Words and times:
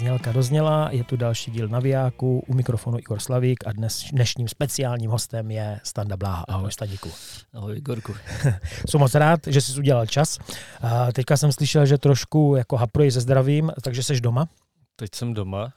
Znělka 0.00 0.32
dozněla, 0.32 0.88
je 0.90 1.04
tu 1.04 1.16
další 1.16 1.50
díl 1.50 1.68
Navijáku, 1.68 2.44
u 2.46 2.54
mikrofonu 2.54 2.98
Igor 2.98 3.20
Slavík 3.20 3.66
a 3.66 3.72
dnes, 3.72 4.04
dnešním 4.12 4.48
speciálním 4.48 5.10
hostem 5.10 5.50
je 5.50 5.80
Standa 5.82 6.16
Bláha. 6.16 6.44
Ahoj 6.48 6.72
Staníku. 6.72 7.10
Ahoj 7.54 7.76
Igorku. 7.76 8.14
Jsem 8.88 9.00
moc 9.00 9.14
rád, 9.14 9.40
že 9.46 9.60
jsi 9.60 9.78
udělal 9.78 10.06
čas. 10.06 10.38
A 10.80 11.12
teďka 11.12 11.36
jsem 11.36 11.52
slyšel, 11.52 11.86
že 11.86 11.98
trošku 11.98 12.54
jako 12.56 12.76
hapruješ 12.76 13.14
se 13.14 13.20
zdravím, 13.20 13.72
takže 13.82 14.02
jsi 14.02 14.20
doma. 14.20 14.48
Teď 14.96 15.14
jsem 15.14 15.34
doma. 15.34 15.72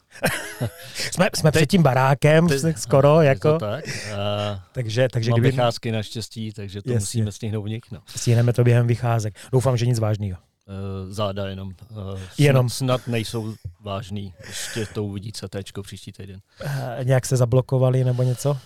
jsme 1.11 1.29
jsme 1.35 1.51
teď, 1.51 1.59
před 1.59 1.69
tím 1.69 1.83
barákem 1.83 2.47
teď, 2.47 2.77
skoro. 2.77 3.21
Jako. 3.21 3.51
To 3.51 3.59
tak. 3.59 3.85
A 3.87 4.63
takže, 4.71 5.07
takže 5.11 5.31
mám 5.31 5.39
kdyby... 5.39 5.51
vycházky 5.51 5.91
naštěstí, 5.91 6.53
takže 6.53 6.81
to 6.81 6.91
Jasně. 6.91 6.99
musíme 6.99 7.31
stihnout. 7.31 7.69
No. 7.91 7.99
Stihneme 8.05 8.53
to 8.53 8.63
během 8.63 8.87
vycházek. 8.87 9.35
Doufám, 9.51 9.77
že 9.77 9.85
nic 9.85 9.99
vážného. 9.99 10.37
Uh, 10.67 11.11
záda 11.11 11.47
jenom. 11.47 11.73
Uh, 11.89 12.19
Jenom. 12.37 12.69
Snad 12.69 13.07
nejsou 13.07 13.55
vážný. 13.81 14.33
Ještě 14.47 14.85
to 14.85 15.03
uvidí 15.03 15.31
CT 15.31 15.55
příští 15.81 16.11
týden. 16.11 16.41
Uh, 16.65 17.03
nějak 17.03 17.25
se 17.25 17.37
zablokovali 17.37 18.03
nebo 18.03 18.23
něco? 18.23 18.57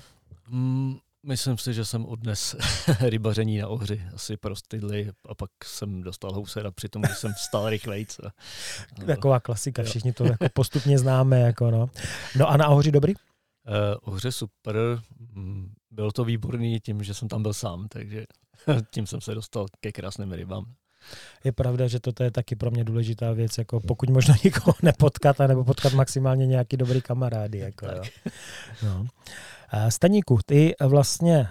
Mm, 0.47 0.97
myslím 1.23 1.57
si, 1.57 1.73
že 1.73 1.85
jsem 1.85 2.05
odnes 2.05 2.55
rybaření 2.99 3.57
na 3.57 3.67
ohři. 3.67 4.01
Asi 4.13 4.37
prostydli 4.37 5.11
a 5.29 5.35
pak 5.35 5.49
jsem 5.63 6.01
dostal 6.01 6.33
housera, 6.33 6.71
přitom 6.71 7.01
když 7.01 7.17
jsem 7.17 7.33
vstal 7.33 7.69
rychlejc. 7.69 8.19
A. 8.19 8.31
Taková 9.05 9.39
klasika, 9.39 9.83
všichni 9.83 10.13
to 10.13 10.25
jako 10.25 10.45
postupně 10.53 10.99
známe. 10.99 11.39
Jako 11.39 11.71
no. 11.71 11.89
no 12.35 12.49
a 12.49 12.57
na 12.57 12.67
ohři 12.67 12.91
dobrý? 12.91 13.13
Uh, 13.15 14.13
ohře 14.13 14.31
super. 14.31 14.75
Mm, 15.33 15.73
bylo 15.91 16.11
to 16.11 16.25
výborný 16.25 16.79
tím, 16.79 17.03
že 17.03 17.13
jsem 17.13 17.27
tam 17.27 17.41
byl 17.41 17.53
sám, 17.53 17.87
takže 17.87 18.25
tím 18.91 19.07
jsem 19.07 19.21
se 19.21 19.35
dostal 19.35 19.65
ke 19.79 19.91
krásným 19.91 20.31
rybám 20.31 20.65
je 21.43 21.51
pravda, 21.51 21.87
že 21.87 21.99
toto 21.99 22.23
je 22.23 22.31
taky 22.31 22.55
pro 22.55 22.71
mě 22.71 22.83
důležitá 22.83 23.31
věc, 23.31 23.57
jako 23.57 23.79
pokud 23.79 24.09
možno 24.09 24.33
nikoho 24.43 24.75
nepotkat, 24.83 25.39
nebo 25.39 25.63
potkat 25.63 25.93
maximálně 25.93 26.47
nějaký 26.47 26.77
dobrý 26.77 27.01
kamarády. 27.01 27.57
Jako, 27.57 27.85
jo. 27.85 28.01
No. 28.83 29.07
Staníku, 29.89 30.39
ty 30.45 30.75
vlastně 30.79 31.47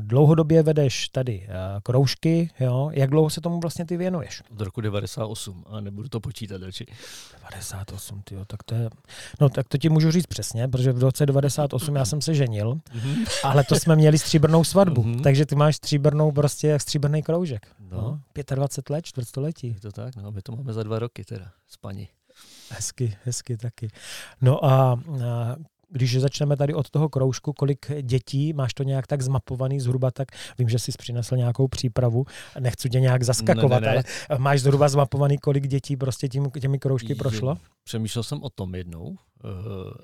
dlouhodobě 0.00 0.62
vedeš 0.62 1.08
tady 1.08 1.48
kroužky, 1.82 2.50
jo? 2.60 2.90
jak 2.92 3.10
dlouho 3.10 3.30
se 3.30 3.40
tomu 3.40 3.60
vlastně 3.60 3.86
ty 3.86 3.96
věnuješ? 3.96 4.42
Od 4.52 4.60
roku 4.60 4.80
98 4.80 5.64
a 5.66 5.80
nebudu 5.80 6.08
to 6.08 6.20
počítat 6.20 6.62
radši. 6.62 6.86
98, 7.50 8.22
tyjo, 8.22 8.44
tak 8.44 8.62
to 8.62 8.74
je, 8.74 8.90
no 9.40 9.48
tak 9.48 9.68
to 9.68 9.78
ti 9.78 9.88
můžu 9.88 10.10
říct 10.10 10.26
přesně, 10.26 10.68
protože 10.68 10.92
v 10.92 10.98
roce 10.98 11.26
98 11.26 11.96
já 11.96 12.04
jsem 12.04 12.20
se 12.20 12.34
ženil, 12.34 12.74
mm-hmm. 12.74 13.26
ale 13.44 13.64
to 13.64 13.74
jsme 13.74 13.96
měli 13.96 14.18
stříbrnou 14.18 14.64
svatbu, 14.64 15.02
mm-hmm. 15.02 15.22
takže 15.22 15.46
ty 15.46 15.54
máš 15.54 15.76
stříbrnou 15.76 16.32
prostě 16.32 16.68
jak 16.68 16.82
stříbrný 16.82 17.22
kroužek. 17.22 17.66
No. 17.90 18.00
no. 18.00 18.20
25 18.54 18.94
let, 18.94 19.04
čtvrtstoletí. 19.04 19.68
Je 19.68 19.80
to 19.80 19.92
tak, 19.92 20.16
no, 20.16 20.32
my 20.32 20.42
to 20.42 20.52
máme 20.52 20.72
za 20.72 20.82
dva 20.82 20.98
roky 20.98 21.24
teda 21.24 21.50
s 21.68 21.76
paní. 21.76 22.08
Hezky, 22.70 23.16
hezky 23.24 23.56
taky. 23.56 23.88
No 24.40 24.64
a, 24.64 24.70
a 24.72 25.56
když 25.88 26.20
začneme 26.20 26.56
tady 26.56 26.74
od 26.74 26.90
toho 26.90 27.08
kroužku, 27.08 27.52
kolik 27.52 27.86
dětí, 28.02 28.52
máš 28.52 28.74
to 28.74 28.82
nějak 28.82 29.06
tak 29.06 29.22
zmapovaný 29.22 29.80
zhruba 29.80 30.10
tak, 30.10 30.28
vím, 30.58 30.68
že 30.68 30.78
jsi 30.78 30.92
přinesl 30.98 31.36
nějakou 31.36 31.68
přípravu, 31.68 32.24
nechci 32.60 32.90
tě 32.90 33.00
nějak 33.00 33.22
zaskakovat, 33.22 33.82
ne, 33.82 33.88
ne, 33.88 33.94
ne. 33.94 34.02
ale 34.28 34.38
máš 34.38 34.60
zhruba 34.60 34.88
zmapovaný, 34.88 35.38
kolik 35.38 35.68
dětí 35.68 35.96
prostě 35.96 36.28
tím, 36.28 36.50
těmi 36.60 36.78
kroužky 36.78 37.14
prošlo? 37.14 37.56
Přemýšlel 37.84 38.22
jsem 38.22 38.42
o 38.42 38.50
tom 38.50 38.74
jednou, 38.74 39.02
uh, 39.04 39.16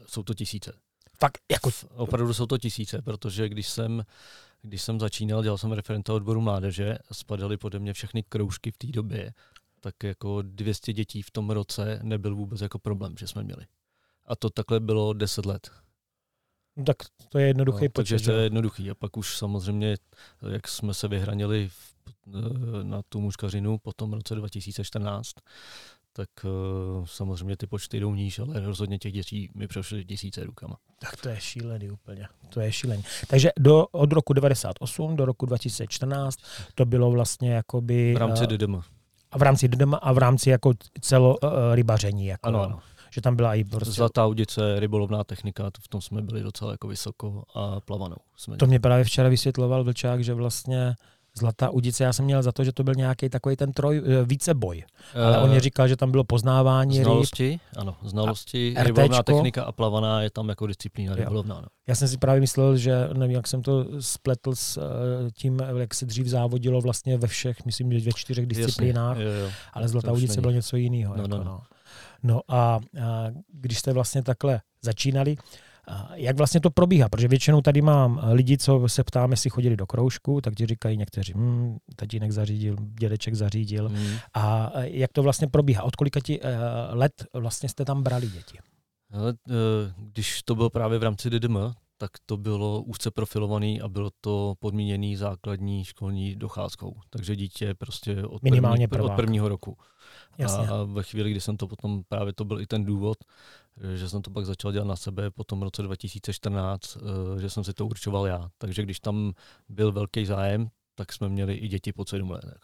jsou 0.06 0.22
to 0.22 0.34
tisíce. 0.34 0.72
Fakt, 1.20 1.38
jako... 1.50 1.70
Opravdu 1.88 2.34
jsou 2.34 2.46
to 2.46 2.58
tisíce, 2.58 3.02
protože 3.02 3.48
když 3.48 3.68
jsem, 3.68 4.02
když 4.62 4.82
jsem 4.82 5.00
začínal, 5.00 5.42
dělal 5.42 5.58
jsem 5.58 5.72
referenta 5.72 6.14
odboru 6.14 6.40
mládeže, 6.40 6.98
spadaly 7.12 7.56
pode 7.56 7.78
mě 7.78 7.92
všechny 7.92 8.22
kroužky 8.22 8.70
v 8.70 8.78
té 8.78 8.86
době, 8.86 9.32
tak 9.80 9.94
jako 10.04 10.42
200 10.42 10.92
dětí 10.92 11.22
v 11.22 11.30
tom 11.30 11.50
roce 11.50 12.00
nebyl 12.02 12.34
vůbec 12.34 12.60
jako 12.60 12.78
problém, 12.78 13.14
že 13.18 13.26
jsme 13.26 13.42
měli. 13.42 13.66
A 14.26 14.36
to 14.36 14.50
takhle 14.50 14.80
bylo 14.80 15.12
10 15.12 15.46
let. 15.46 15.70
No, 16.76 16.84
tak 16.84 16.96
to 17.28 17.38
je 17.38 17.46
jednoduchý 17.46 17.84
no, 17.84 17.90
počet. 17.90 18.14
Takže 18.14 18.24
to 18.24 18.32
je 18.32 18.42
jednoduchý. 18.42 18.90
A 18.90 18.94
pak 18.94 19.16
už 19.16 19.36
samozřejmě, 19.36 19.96
jak 20.50 20.68
jsme 20.68 20.94
se 20.94 21.08
vyhranili 21.08 21.68
v, 21.68 21.94
eh, 22.26 22.84
na 22.84 23.02
tu 23.08 23.20
mužkařinu 23.20 23.78
po 23.78 23.92
tom 23.92 24.12
roce 24.12 24.34
2014, 24.34 25.30
tak 26.14 26.28
uh, 26.44 27.04
samozřejmě 27.04 27.56
ty 27.56 27.66
počty 27.66 28.00
jdou 28.00 28.14
níž, 28.14 28.38
ale 28.38 28.60
rozhodně 28.60 28.98
těch 28.98 29.12
dětí 29.12 29.50
mi 29.54 29.68
přešly 29.68 30.04
tisíce 30.04 30.44
rukama. 30.44 30.76
Tak 30.98 31.16
to 31.16 31.28
je 31.28 31.40
šílený 31.40 31.90
úplně. 31.90 32.28
To 32.48 32.60
je 32.60 32.72
šílený. 32.72 33.04
Takže 33.28 33.50
do, 33.58 33.86
od 33.92 34.12
roku 34.12 34.32
98 34.32 35.16
do 35.16 35.24
roku 35.24 35.46
2014 35.46 36.38
to 36.74 36.84
bylo 36.84 37.10
vlastně 37.10 37.52
jakoby... 37.52 38.14
V 38.14 38.16
rámci 38.16 38.46
DDM. 38.46 38.80
A 39.30 39.38
v 39.38 39.42
rámci 39.42 39.68
DDM 39.68 39.94
a 40.02 40.12
v 40.12 40.18
rámci 40.18 40.50
jako 40.50 40.72
celo 41.00 41.36
uh, 41.36 41.50
rybaření. 41.74 42.26
Jako, 42.26 42.48
ano, 42.48 42.62
ano 42.62 42.80
že 43.14 43.20
tam 43.20 43.36
byla 43.36 43.54
i 43.54 43.64
prostě... 43.64 43.92
Zlatá 43.92 44.26
udice, 44.26 44.80
rybolovná 44.80 45.24
technika, 45.24 45.70
v 45.80 45.88
tom 45.88 46.00
jsme 46.00 46.22
byli 46.22 46.42
docela 46.42 46.70
jako 46.70 46.88
vysoko 46.88 47.42
a 47.54 47.80
plavanou. 47.80 48.16
Jsme 48.36 48.56
to 48.56 48.66
mě 48.66 48.80
právě 48.80 49.04
včera 49.04 49.28
vysvětloval 49.28 49.84
Vlčák, 49.84 50.24
že 50.24 50.34
vlastně 50.34 50.94
Zlatá 51.34 51.70
udice, 51.70 52.04
já 52.04 52.12
jsem 52.12 52.24
měl 52.24 52.42
za 52.42 52.52
to, 52.52 52.64
že 52.64 52.72
to 52.72 52.84
byl 52.84 52.94
nějaký 52.94 53.28
takový 53.28 53.56
ten 53.56 53.72
troj, 53.72 54.02
eh, 54.04 54.24
více 54.24 54.54
boj. 54.54 54.84
Ale 55.14 55.38
uh, 55.38 55.44
on 55.44 55.58
říkal, 55.58 55.88
že 55.88 55.96
tam 55.96 56.10
bylo 56.10 56.24
poznávání 56.24 56.98
znalosti, 56.98 57.48
ryb. 57.48 57.60
ano, 57.76 57.96
znalosti, 58.02 58.74
rybolovná 58.78 59.22
technika 59.22 59.64
a 59.64 59.72
plavaná 59.72 60.22
je 60.22 60.30
tam 60.30 60.48
jako 60.48 60.66
disciplína 60.66 61.14
rybolovná. 61.14 61.60
No. 61.60 61.66
Já 61.86 61.94
jsem 61.94 62.08
si 62.08 62.16
právě 62.16 62.40
myslel, 62.40 62.76
že 62.76 63.08
nevím, 63.12 63.36
jak 63.36 63.46
jsem 63.46 63.62
to 63.62 63.86
spletl 64.00 64.54
s 64.54 64.76
uh, 64.76 64.82
tím, 65.34 65.58
jak 65.76 65.94
se 65.94 66.06
dřív 66.06 66.26
závodilo 66.26 66.80
vlastně 66.80 67.18
ve 67.18 67.28
všech, 67.28 67.64
myslím, 67.64 67.92
že 67.92 68.00
ve 68.00 68.12
čtyřech 68.14 68.46
disciplínách, 68.46 69.16
Jasně, 69.16 69.24
jo, 69.24 69.44
jo. 69.44 69.50
ale 69.72 69.88
Zlatá 69.88 70.12
udice 70.12 70.40
bylo 70.40 70.52
něco 70.52 70.76
jiného. 70.76 71.16
No, 71.16 71.22
jako, 71.22 71.36
no, 71.36 71.44
no. 71.44 71.60
No. 72.22 72.40
A, 72.48 72.56
a 72.56 72.80
když 73.52 73.78
jste 73.78 73.92
vlastně 73.92 74.22
takhle 74.22 74.60
začínali, 74.82 75.36
jak 76.14 76.36
vlastně 76.36 76.60
to 76.60 76.70
probíhá? 76.70 77.08
Protože 77.08 77.28
většinou 77.28 77.60
tady 77.60 77.82
mám 77.82 78.20
lidi, 78.32 78.58
co 78.58 78.88
se 78.88 79.04
ptám, 79.04 79.30
jestli 79.30 79.50
chodili 79.50 79.76
do 79.76 79.86
kroužku, 79.86 80.40
tak 80.40 80.54
ti 80.54 80.66
říkají 80.66 80.96
někteří, 80.96 81.32
hm, 81.36 81.76
tatínek 81.96 82.32
zařídil, 82.32 82.76
dědeček 82.80 83.34
zařídil. 83.34 83.88
Hmm. 83.88 84.16
A 84.34 84.72
jak 84.82 85.12
to 85.12 85.22
vlastně 85.22 85.48
probíhá? 85.48 85.82
Od 85.82 85.96
kolika 85.96 86.20
ti 86.20 86.40
uh, 86.40 86.48
let 86.90 87.12
vlastně 87.34 87.68
jste 87.68 87.84
tam 87.84 88.02
brali 88.02 88.28
děti? 88.28 88.58
Ale, 89.12 89.32
uh, 89.32 89.54
když 89.96 90.42
to 90.42 90.54
bylo 90.54 90.70
právě 90.70 90.98
v 90.98 91.02
rámci 91.02 91.30
DDM, 91.30 91.56
tak 91.98 92.10
to 92.26 92.36
bylo 92.36 92.82
úzce 92.82 93.10
profilovaný 93.10 93.80
a 93.80 93.88
bylo 93.88 94.10
to 94.20 94.54
podmíněný 94.58 95.16
základní 95.16 95.84
školní 95.84 96.36
docházkou. 96.36 96.96
Takže 97.10 97.36
dítě 97.36 97.74
prostě 97.74 98.24
od, 98.24 98.42
Minimálně 98.42 98.88
první, 98.88 99.06
od 99.06 99.12
prvního 99.12 99.48
roku. 99.48 99.76
Jasně. 100.38 100.68
A 100.68 100.82
ve 100.84 101.02
chvíli, 101.02 101.30
kdy 101.30 101.40
jsem 101.40 101.56
to 101.56 101.66
potom, 101.66 102.02
právě 102.08 102.32
to 102.32 102.44
byl 102.44 102.60
i 102.60 102.66
ten 102.66 102.84
důvod, 102.84 103.18
že 103.94 104.08
jsem 104.08 104.22
to 104.22 104.30
pak 104.30 104.46
začal 104.46 104.72
dělat 104.72 104.86
na 104.86 104.96
sebe 104.96 105.30
po 105.30 105.44
tom 105.44 105.62
roce 105.62 105.82
2014, 105.82 106.96
eh, 106.96 107.40
že 107.40 107.50
jsem 107.50 107.64
si 107.64 107.72
to 107.74 107.86
určoval 107.86 108.26
já. 108.26 108.50
Takže 108.58 108.82
když 108.82 109.00
tam 109.00 109.32
byl 109.68 109.92
velký 109.92 110.26
zájem, 110.26 110.68
tak 110.94 111.12
jsme 111.12 111.28
měli 111.28 111.54
i 111.54 111.68
děti 111.68 111.92
po 111.92 112.04
7 112.06 112.30
let. 112.30 112.58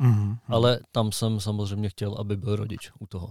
Mm-hmm. 0.00 0.38
Ale 0.48 0.80
tam 0.92 1.12
jsem 1.12 1.40
samozřejmě 1.40 1.88
chtěl, 1.88 2.14
aby 2.18 2.36
byl 2.36 2.56
rodič 2.56 2.90
u 2.98 3.06
toho. 3.06 3.30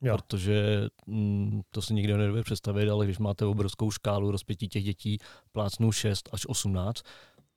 Jo. 0.00 0.16
Protože 0.16 0.88
mm, 1.06 1.60
to 1.70 1.82
si 1.82 1.94
nikdo 1.94 2.16
nedovede 2.16 2.44
představit, 2.44 2.88
ale 2.88 3.04
když 3.04 3.18
máte 3.18 3.44
obrovskou 3.44 3.90
škálu 3.90 4.30
rozpětí 4.30 4.68
těch 4.68 4.84
dětí, 4.84 5.18
plácnou 5.52 5.92
6 5.92 6.28
až 6.32 6.46
18, 6.46 7.02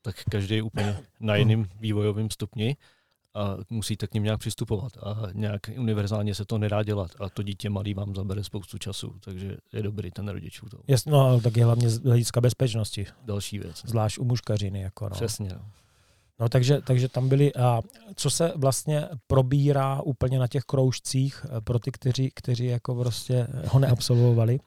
tak 0.02 0.16
každý 0.32 0.56
je 0.56 0.62
úplně 0.62 0.98
na 1.20 1.36
jiném 1.36 1.66
vývojovém 1.80 2.30
stupni 2.30 2.78
a 3.36 3.58
musíte 3.70 4.08
k 4.08 4.14
ním 4.14 4.24
nějak 4.24 4.40
přistupovat 4.40 4.92
a 4.98 5.28
nějak 5.34 5.62
univerzálně 5.78 6.36
se 6.36 6.46
to 6.46 6.58
nedá 6.58 6.84
dělat 6.84 7.12
a 7.20 7.30
to 7.30 7.44
dítě 7.44 7.70
malý 7.70 7.94
vám 7.94 8.16
zabere 8.16 8.44
spoustu 8.44 8.78
času, 8.78 9.16
takže 9.20 9.58
je 9.74 9.84
dobrý 9.84 10.12
ten 10.12 10.28
rodič 10.28 10.62
u 10.64 10.70
toho. 10.70 10.84
Jasně, 10.88 11.12
no 11.12 11.20
ale 11.20 11.42
taky 11.42 11.62
hlavně 11.62 11.90
z 11.90 12.04
hlediska 12.04 12.42
bezpečnosti. 12.42 13.06
Další 13.26 13.60
věc. 13.60 13.82
Zvlášť 13.86 14.18
u 14.18 14.24
mužkařiny. 14.24 14.82
Jako 14.82 15.06
no. 15.06 15.16
Přesně. 15.16 15.50
No. 15.50 15.66
No 16.40 16.50
takže, 16.50 16.82
takže 16.82 17.10
tam 17.10 17.30
byli, 17.30 17.56
a 17.56 17.82
co 18.16 18.30
se 18.30 18.54
vlastně 18.56 19.08
probírá 19.28 20.02
úplně 20.02 20.40
na 20.40 20.48
těch 20.48 20.64
kroužcích 20.64 21.46
eh, 21.46 21.62
pro 21.62 21.80
ty, 21.80 21.92
kteří, 21.92 22.32
kteří 22.36 22.66
jako 22.66 22.96
prostě 22.96 23.48
ho 23.68 23.80
neabsolvovali? 23.80 24.60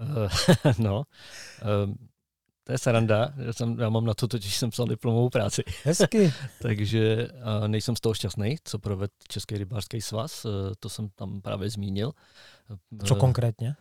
Eh, 0.00 0.72
no, 0.78 1.02
eh, 1.58 1.94
to 2.64 2.72
je 2.72 2.78
sranda, 2.78 3.32
já, 3.36 3.52
jsem, 3.52 3.80
já 3.80 3.88
mám 3.88 4.04
na 4.04 4.14
to 4.14 4.28
totiž 4.28 4.56
jsem 4.56 4.70
psal 4.70 4.86
diplomovou 4.86 5.28
práci. 5.28 5.62
Hezky. 5.84 6.32
Takže 6.62 7.28
nejsem 7.66 7.96
z 7.96 8.00
toho 8.00 8.14
šťastný, 8.14 8.56
co 8.64 8.78
proved 8.78 9.10
Český 9.28 9.58
rybářský 9.58 10.00
svaz, 10.00 10.46
to 10.80 10.88
jsem 10.88 11.08
tam 11.08 11.40
právě 11.40 11.70
zmínil. 11.70 12.12
Co 13.04 13.14
konkrétně? 13.14 13.74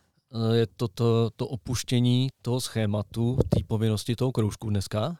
Je 0.53 0.67
to, 0.67 0.87
to 0.87 1.29
to 1.35 1.47
opuštění 1.47 2.29
toho 2.41 2.61
schématu, 2.61 3.37
té 3.49 3.59
povinnosti 3.67 4.15
toho 4.15 4.31
kroužku 4.31 4.69
dneska, 4.69 5.17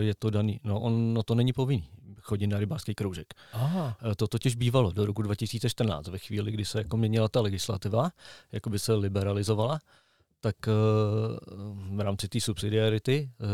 je 0.00 0.14
to 0.14 0.30
daný. 0.30 0.60
No, 0.64 0.80
on 0.80 1.14
no, 1.14 1.22
to 1.22 1.34
není 1.34 1.52
povinný 1.52 1.88
chodit 2.26 2.46
na 2.46 2.58
rybářský 2.58 2.94
kroužek. 2.94 3.34
Aha. 3.52 3.96
To 4.16 4.28
totiž 4.28 4.54
bývalo 4.54 4.92
do 4.92 5.06
roku 5.06 5.22
2014, 5.22 6.08
ve 6.08 6.18
chvíli, 6.18 6.52
kdy 6.52 6.64
se 6.64 6.78
jako 6.78 6.96
měnila 6.96 7.28
ta 7.28 7.40
legislativa, 7.40 8.10
jako 8.52 8.70
by 8.70 8.78
se 8.78 8.94
liberalizovala, 8.94 9.78
tak 10.40 10.56
eh, 10.68 10.72
v 11.96 12.00
rámci 12.00 12.28
té 12.28 12.40
subsidiarity 12.40 13.30
eh, 13.30 13.44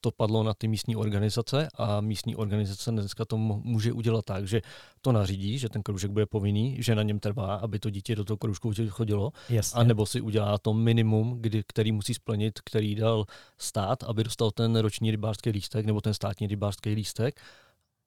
to 0.00 0.10
padlo 0.10 0.42
na 0.42 0.54
ty 0.54 0.68
místní 0.68 0.96
organizace 0.96 1.68
a 1.74 2.00
místní 2.00 2.36
organizace 2.36 2.90
dneska 2.90 3.24
to 3.24 3.36
může 3.36 3.92
udělat 3.92 4.24
tak, 4.24 4.48
že 4.48 4.62
to 5.00 5.12
nařídí, 5.12 5.58
že 5.58 5.68
ten 5.68 5.82
kroužek 5.82 6.10
bude 6.10 6.26
povinný, 6.26 6.76
že 6.82 6.94
na 6.94 7.02
něm 7.02 7.20
trvá, 7.20 7.54
aby 7.54 7.78
to 7.78 7.90
dítě 7.90 8.16
do 8.16 8.24
toho 8.24 8.36
kroužku 8.36 8.72
chodilo, 8.88 9.32
Jasně. 9.48 9.80
a 9.80 9.84
nebo 9.84 10.06
si 10.06 10.20
udělá 10.20 10.58
to 10.58 10.74
minimum, 10.74 11.38
kdy, 11.40 11.62
který 11.66 11.92
musí 11.92 12.14
splnit, 12.14 12.60
který 12.64 12.94
dal 12.94 13.24
stát, 13.58 14.02
aby 14.02 14.24
dostal 14.24 14.50
ten 14.50 14.76
roční 14.76 15.10
rybářský 15.10 15.50
lístek 15.50 15.86
nebo 15.86 16.00
ten 16.00 16.14
státní 16.14 16.46
rybářský 16.46 16.90
lístek 16.94 17.40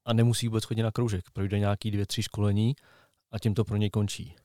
a 0.06 0.14
nemusí 0.14 0.48
vůbec 0.48 0.64
chodit 0.64 0.84
na 0.84 0.92
kroužek. 0.92 1.26
Projde 1.34 1.60
nějaký 1.60 1.92
dvě, 1.92 2.06
tři 2.06 2.24
školení 2.24 2.76
a 3.32 3.40
tím 3.40 3.54
to 3.54 3.64
pro 3.64 3.78
něj 3.78 3.90
končí. 3.90 4.36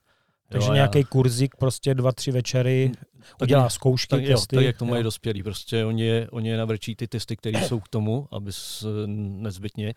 Takže 0.52 0.68
jo, 0.68 0.74
nějaký 0.74 0.98
já... 0.98 1.04
kurzík, 1.04 1.56
prostě 1.56 1.94
dva, 1.94 2.12
tři 2.12 2.32
večery, 2.32 2.92
tak 3.18 3.42
udělá 3.42 3.64
je, 3.64 3.70
zkoušky, 3.70 4.08
tak, 4.08 4.20
testy. 4.26 4.56
Jo, 4.56 4.60
tak 4.60 4.66
jak 4.66 4.78
to 4.78 4.84
mají 4.84 5.02
dospělí. 5.02 5.42
Prostě 5.42 5.84
oni 5.84 6.02
je, 6.02 6.30
oni 6.30 6.48
je 6.48 6.56
navrčí 6.56 6.96
ty 6.96 7.08
testy, 7.08 7.36
které 7.36 7.68
jsou 7.68 7.80
k 7.80 7.88
tomu, 7.88 8.28
aby 8.30 8.50
nezbytně 9.16 9.94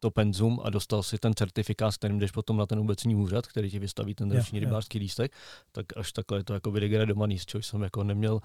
to 0.00 0.10
penzum 0.10 0.60
a 0.64 0.70
dostal 0.70 1.02
si 1.02 1.18
ten 1.18 1.34
certifikát, 1.34 1.92
s 1.92 1.96
kterým 1.96 2.18
jdeš 2.18 2.30
potom 2.30 2.56
na 2.56 2.66
ten 2.66 2.78
obecní 2.78 3.14
úřad, 3.14 3.46
který 3.46 3.70
ti 3.70 3.78
vystaví 3.78 4.14
ten 4.14 4.30
roční 4.30 4.60
rybářský 4.60 4.98
lístek, 4.98 5.32
tak 5.72 5.86
až 5.96 6.12
takhle 6.12 6.38
je 6.38 6.44
to 6.44 6.54
jako 6.54 6.70
vydegradovaný, 6.70 7.38
z 7.38 7.46
čeho 7.46 7.62
jsem 7.62 7.82
jako 7.82 8.04
neměl, 8.04 8.40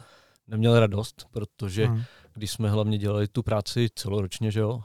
neměl 0.47 0.79
radost, 0.79 1.25
protože 1.31 1.85
hmm. 1.85 2.03
když 2.33 2.51
jsme 2.51 2.69
hlavně 2.69 2.97
dělali 2.97 3.27
tu 3.27 3.43
práci 3.43 3.89
celoročně, 3.95 4.51
že 4.51 4.59
jo, 4.59 4.81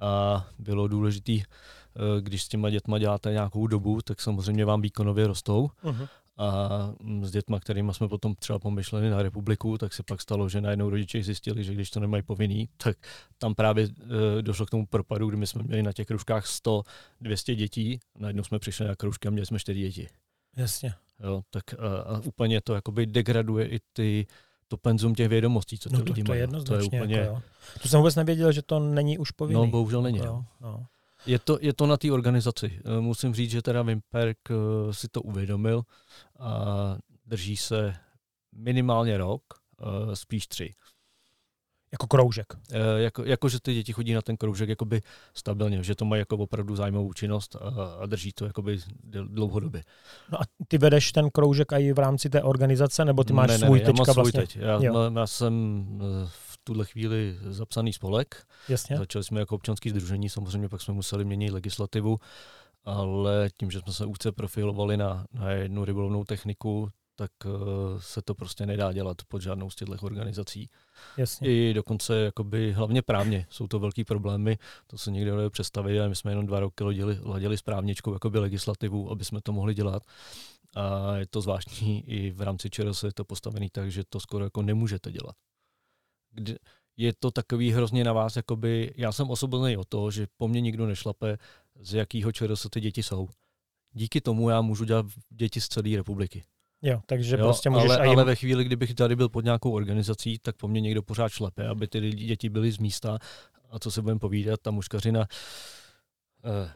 a 0.00 0.46
bylo 0.58 0.88
důležitý 0.88 1.42
Eh, 1.87 1.87
když 2.20 2.42
s 2.42 2.48
těma 2.48 2.70
dětma 2.70 2.98
děláte 2.98 3.32
nějakou 3.32 3.66
dobu, 3.66 4.00
tak 4.02 4.20
samozřejmě 4.20 4.64
vám 4.64 4.80
výkonově 4.80 5.26
rostou. 5.26 5.70
Uh-huh. 5.84 6.08
A 6.36 6.68
mm, 7.02 7.24
s 7.24 7.30
dětma, 7.30 7.60
kterými 7.60 7.94
jsme 7.94 8.08
potom 8.08 8.34
třeba 8.34 8.58
pomyšleli 8.58 9.10
na 9.10 9.22
republiku, 9.22 9.78
tak 9.78 9.94
se 9.94 10.02
pak 10.02 10.20
stalo, 10.20 10.48
že 10.48 10.60
najednou 10.60 10.90
rodiče 10.90 11.22
zjistili, 11.22 11.64
že 11.64 11.74
když 11.74 11.90
to 11.90 12.00
nemají 12.00 12.22
povinný, 12.22 12.68
tak 12.76 12.96
tam 13.38 13.54
právě 13.54 13.88
e, 14.38 14.42
došlo 14.42 14.66
k 14.66 14.70
tomu 14.70 14.86
propadu, 14.86 15.28
kdy 15.28 15.36
my 15.36 15.46
jsme 15.46 15.62
měli 15.62 15.82
na 15.82 15.92
těch 15.92 16.06
kružkách 16.06 16.46
100-200 16.46 17.54
dětí, 17.54 18.00
najednou 18.18 18.44
jsme 18.44 18.58
přišli 18.58 18.88
na 18.88 18.96
kružky 18.96 19.28
a 19.28 19.30
měli 19.30 19.46
jsme 19.46 19.58
4 19.58 19.80
děti. 19.80 20.08
Jasně. 20.56 20.94
Jo, 21.24 21.42
tak 21.50 21.64
a, 21.74 22.00
a 22.00 22.18
úplně 22.18 22.60
to 22.60 22.74
jakoby 22.74 23.06
degraduje 23.06 23.68
i 23.68 23.80
ty, 23.92 24.26
to 24.68 24.76
penzum 24.76 25.14
těch 25.14 25.28
vědomostí, 25.28 25.78
co 25.78 25.88
ty 25.88 25.96
no 25.96 26.02
to, 26.02 26.12
lidi 26.12 26.22
to 26.22 26.32
mají. 26.32 26.40
Je 26.40 26.48
to 26.48 26.74
je 26.74 26.82
úplně... 26.82 27.16
Jako 27.16 27.34
jo. 27.34 27.42
To 27.82 27.88
jsem 27.88 28.00
vůbec 28.00 28.14
nevěděl, 28.14 28.52
že 28.52 28.62
to 28.62 28.80
není 28.80 29.18
už 29.18 29.30
povinný. 29.30 29.60
No, 29.60 29.66
bohužel 29.66 30.02
není. 30.02 30.18
Jo, 30.18 30.44
no. 30.60 30.86
Je 31.26 31.38
to, 31.38 31.58
je 31.60 31.72
to 31.72 31.86
na 31.86 31.96
té 31.96 32.12
organizaci. 32.12 32.80
Eh, 32.84 33.00
musím 33.00 33.34
říct, 33.34 33.50
že 33.50 33.62
teda 33.62 33.82
Vimperk 33.82 34.38
eh, 34.50 34.54
si 34.94 35.08
to 35.08 35.22
uvědomil 35.22 35.82
a 36.38 36.96
drží 37.26 37.56
se 37.56 37.94
minimálně 38.54 39.18
rok, 39.18 39.42
eh, 39.80 40.16
spíš 40.16 40.46
tři. 40.46 40.74
Jako 41.92 42.06
kroužek. 42.06 42.46
E, 42.72 43.02
jako, 43.02 43.24
jako, 43.24 43.48
že 43.48 43.60
ty 43.60 43.74
děti 43.74 43.92
chodí 43.92 44.14
na 44.14 44.22
ten 44.22 44.36
kroužek 44.36 44.68
jakoby 44.68 45.02
stabilně, 45.34 45.82
že 45.82 45.94
to 45.94 46.04
mají 46.04 46.20
jako 46.20 46.36
opravdu 46.36 46.76
zájmovou 46.76 47.12
činnost 47.12 47.56
a, 47.56 47.84
a 48.02 48.06
drží 48.06 48.32
to 48.32 48.44
jakoby 48.44 48.78
dlouhodobě. 49.04 49.82
No 50.32 50.40
a 50.40 50.44
ty 50.68 50.78
vedeš 50.78 51.12
ten 51.12 51.30
kroužek 51.30 51.72
i 51.72 51.92
v 51.92 51.98
rámci 51.98 52.30
té 52.30 52.42
organizace, 52.42 53.04
nebo 53.04 53.24
ty 53.24 53.32
máš 53.32 53.48
ne, 53.48 53.58
svůj 53.58 53.78
ne, 53.78 53.84
teďka 53.84 54.02
já 54.06 54.06
mám 54.06 54.14
vlastně? 54.14 54.46
Svůj 54.46 54.46
teď. 54.46 54.56
Já, 54.56 55.10
já 55.14 55.26
jsem 55.26 55.84
v 56.26 56.47
tuhle 56.68 56.84
chvíli 56.84 57.38
zapsaný 57.40 57.92
spolek. 57.92 58.46
Jasně. 58.68 58.96
Začali 58.96 59.24
jsme 59.24 59.40
jako 59.40 59.54
občanský 59.54 59.90
združení, 59.90 60.28
samozřejmě 60.28 60.68
pak 60.68 60.80
jsme 60.80 60.94
museli 60.94 61.24
měnit 61.24 61.50
legislativu, 61.50 62.20
ale 62.84 63.48
tím, 63.58 63.70
že 63.70 63.80
jsme 63.80 63.92
se 63.92 64.06
úzce 64.06 64.32
profilovali 64.32 64.96
na, 64.96 65.26
na 65.32 65.50
jednu 65.50 65.84
rybolovnou 65.84 66.24
techniku, 66.24 66.88
tak 67.16 67.30
uh, 67.44 67.52
se 67.98 68.22
to 68.22 68.34
prostě 68.34 68.66
nedá 68.66 68.92
dělat 68.92 69.16
pod 69.28 69.42
žádnou 69.42 69.70
z 69.70 69.76
těchto 69.76 70.06
organizací. 70.06 70.68
Jasně. 71.16 71.48
I 71.48 71.74
dokonce 71.74 72.20
jakoby, 72.20 72.72
hlavně 72.72 73.02
právně 73.02 73.46
jsou 73.50 73.66
to 73.66 73.78
velký 73.78 74.04
problémy, 74.04 74.58
to 74.86 74.98
se 74.98 75.10
někdo 75.10 75.36
nedá 75.36 75.50
představit, 75.50 75.98
ale 75.98 76.08
my 76.08 76.16
jsme 76.16 76.30
jenom 76.30 76.46
dva 76.46 76.60
roky 76.60 76.84
ladili, 76.84 77.18
ladili 77.22 77.56
s 77.58 77.62
právničkou 77.62 78.12
jakoby 78.12 78.38
legislativu, 78.38 79.10
aby 79.10 79.24
jsme 79.24 79.40
to 79.40 79.52
mohli 79.52 79.74
dělat. 79.74 80.02
A 80.76 81.16
je 81.16 81.26
to 81.26 81.40
zvláštní, 81.40 82.04
i 82.10 82.30
v 82.30 82.42
rámci 82.42 82.70
ČRS 82.70 83.02
je 83.02 83.12
to 83.12 83.24
postavený 83.24 83.68
tak, 83.70 83.90
že 83.90 84.02
to 84.08 84.20
skoro 84.20 84.44
jako 84.44 84.62
nemůžete 84.62 85.12
dělat 85.12 85.36
kdy 86.30 86.56
je 86.96 87.12
to 87.18 87.30
takový 87.30 87.70
hrozně 87.72 88.04
na 88.04 88.12
vás, 88.12 88.36
jakoby, 88.36 88.92
já 88.96 89.12
jsem 89.12 89.30
osvobozený 89.30 89.76
o 89.76 89.84
to, 89.84 90.10
že 90.10 90.26
po 90.36 90.48
mně 90.48 90.60
nikdo 90.60 90.86
nešlape, 90.86 91.38
z 91.80 91.94
jakého 91.94 92.32
se 92.54 92.68
ty 92.70 92.80
děti 92.80 93.02
jsou. 93.02 93.28
Díky 93.92 94.20
tomu 94.20 94.50
já 94.50 94.60
můžu 94.60 94.84
dělat 94.84 95.06
děti 95.30 95.60
z 95.60 95.68
celé 95.68 95.96
republiky. 95.96 96.44
Jo, 96.82 97.00
takže 97.06 97.36
jo, 97.36 97.44
prostě 97.44 97.70
můžeš 97.70 97.90
ale, 97.90 98.06
ale 98.06 98.24
ve 98.24 98.34
chvíli, 98.34 98.64
kdybych 98.64 98.94
tady 98.94 99.16
byl 99.16 99.28
pod 99.28 99.44
nějakou 99.44 99.72
organizací, 99.72 100.38
tak 100.38 100.56
po 100.56 100.68
mně 100.68 100.80
někdo 100.80 101.02
pořád 101.02 101.28
šlepe, 101.28 101.68
aby 101.68 101.88
ty 101.88 102.10
děti 102.10 102.48
byly 102.48 102.72
z 102.72 102.78
místa 102.78 103.18
a 103.70 103.78
co 103.78 103.90
se 103.90 104.02
budeme 104.02 104.20
povídat, 104.20 104.60
ta 104.60 104.70
muškařina 104.70 105.26
eh, 106.44 106.70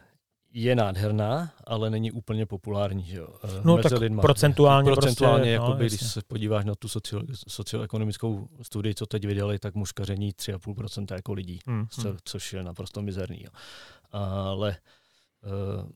je 0.53 0.75
nádherná, 0.75 1.53
ale 1.63 1.89
není 1.89 2.11
úplně 2.11 2.45
populární. 2.45 3.03
Že 3.03 3.17
jo? 3.17 3.27
Eh, 3.43 3.61
no 3.63 3.75
Mezi 3.75 3.89
tak 3.89 3.99
lidma. 3.99 4.21
procentuálně, 4.21 4.91
procentuálně 4.91 5.37
prostě, 5.37 5.49
jakoby, 5.49 5.83
no, 5.83 5.89
když 5.89 6.11
se 6.11 6.21
podíváš 6.27 6.65
na 6.65 6.75
tu 6.75 6.87
socio, 6.87 7.21
socioekonomickou 7.47 8.47
studii, 8.61 8.95
co 8.95 9.05
teď 9.05 9.25
vydali, 9.25 9.59
tak 9.59 9.75
muškaření 9.75 10.31
3,5% 10.31 11.15
jako 11.15 11.33
lidí, 11.33 11.59
hmm, 11.67 11.87
hmm. 11.97 12.17
což 12.23 12.53
je 12.53 12.63
naprosto 12.63 13.01
mizerný. 13.01 13.43
Jo. 13.43 13.49
Ale 14.11 14.77
uh, 15.45 15.89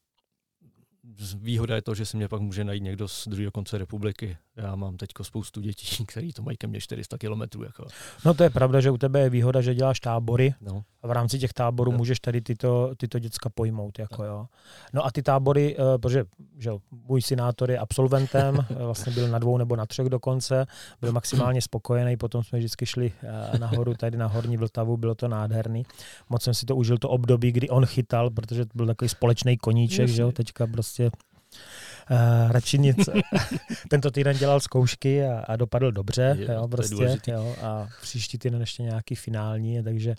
výhoda 1.36 1.75
je 1.75 1.81
to, 1.81 1.95
že 1.95 2.06
si 2.06 2.18
mě 2.18 2.27
pak 2.27 2.42
může 2.42 2.63
najít 2.63 2.83
někdo 2.83 3.07
z 3.07 3.27
druhého 3.27 3.51
konce 3.51 3.77
republiky. 3.77 4.38
Já 4.56 4.75
mám 4.75 4.98
teď 4.98 5.09
spoustu 5.21 5.62
dětí, 5.62 6.06
které 6.06 6.30
to 6.36 6.42
mají 6.42 6.57
ke 6.57 6.68
mně 6.68 6.81
400 6.81 7.18
kilometrů. 7.18 7.63
Jako. 7.63 7.88
No 8.25 8.33
to 8.33 8.44
je 8.44 8.50
pravda, 8.50 8.81
že 8.81 8.92
u 8.92 8.98
tebe 8.98 9.19
je 9.19 9.30
výhoda, 9.30 9.62
že 9.62 9.75
děláš 9.75 10.00
tábory 10.00 10.54
no. 10.62 10.83
a 11.04 11.07
v 11.07 11.12
rámci 11.12 11.39
těch 11.39 11.54
táborů 11.54 11.92
no. 11.92 11.98
můžeš 11.98 12.19
tady 12.19 12.42
tyto, 12.42 12.92
tyto 12.98 13.19
děcka 13.19 13.50
pojmout. 13.50 14.00
Jako, 14.00 14.24
no. 14.24 14.30
jo. 14.30 14.45
no 14.94 15.06
a 15.06 15.12
ty 15.12 15.24
tábory, 15.24 15.77
uh, 15.77 15.98
protože 15.98 16.25
že 16.57 16.71
můj 16.92 17.21
synátor 17.21 17.71
je 17.71 17.80
absolventem, 17.80 18.65
eh, 18.69 18.74
vlastně 18.74 19.13
byl 19.13 19.27
na 19.27 19.39
dvou 19.39 19.57
nebo 19.57 19.75
na 19.75 19.86
třech 19.86 20.10
dokonce, 20.10 20.65
byl 21.01 21.12
maximálně 21.12 21.62
spokojený, 21.62 22.18
potom 22.18 22.44
jsme 22.44 22.60
vždycky 22.60 22.86
šli 22.86 23.12
uh, 23.24 23.60
nahoru, 23.60 23.94
tady 23.94 24.18
na 24.18 24.27
Horní 24.27 24.57
Vltavu, 24.57 24.98
bylo 24.98 25.15
to 25.15 25.27
nádherný. 25.27 25.86
Moc 26.30 26.44
jsem 26.44 26.53
si 26.53 26.65
to 26.65 26.75
užil 26.75 26.98
to 26.98 27.10
období, 27.10 27.51
kdy 27.51 27.69
on 27.69 27.86
chytal, 27.86 28.30
protože 28.30 28.65
to 28.65 28.71
byl 28.75 28.86
takový 28.86 29.10
společný 29.10 29.57
koníček, 29.57 30.07
že 30.07 30.21
jo, 30.21 30.31
teďka 30.31 30.68
prostě 30.68 30.96
Uh, 31.05 32.51
radši 32.51 32.79
nic. 32.79 33.09
Tento 33.89 34.11
týden 34.11 34.38
dělal 34.38 34.59
zkoušky 34.59 35.25
a, 35.25 35.39
a 35.47 35.55
dopadl 35.55 35.91
dobře, 35.91 36.35
je, 36.39 36.53
jo, 36.53 36.67
prostě, 36.67 37.31
jo, 37.31 37.55
a 37.61 37.88
příští 38.01 38.38
týden 38.38 38.61
ještě 38.61 38.83
nějaký 38.83 39.15
finální, 39.15 39.83
takže, 39.83 40.15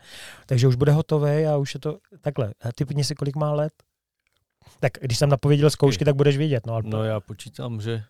takže 0.46 0.68
už 0.68 0.74
bude 0.74 0.92
hotový 0.92 1.46
a 1.46 1.56
už 1.56 1.74
je 1.74 1.80
to 1.80 1.98
takhle. 2.20 2.54
Typně 2.74 3.04
si, 3.04 3.14
kolik 3.14 3.36
má 3.36 3.52
let? 3.52 3.72
Tak 4.80 4.92
když 5.00 5.18
jsem 5.18 5.28
napověděl 5.28 5.70
zkoušky, 5.70 6.04
tak 6.04 6.16
budeš 6.16 6.36
vědět. 6.36 6.66
No, 6.66 6.80
no 6.82 7.04
já 7.04 7.20
počítám, 7.20 7.80
že 7.80 8.04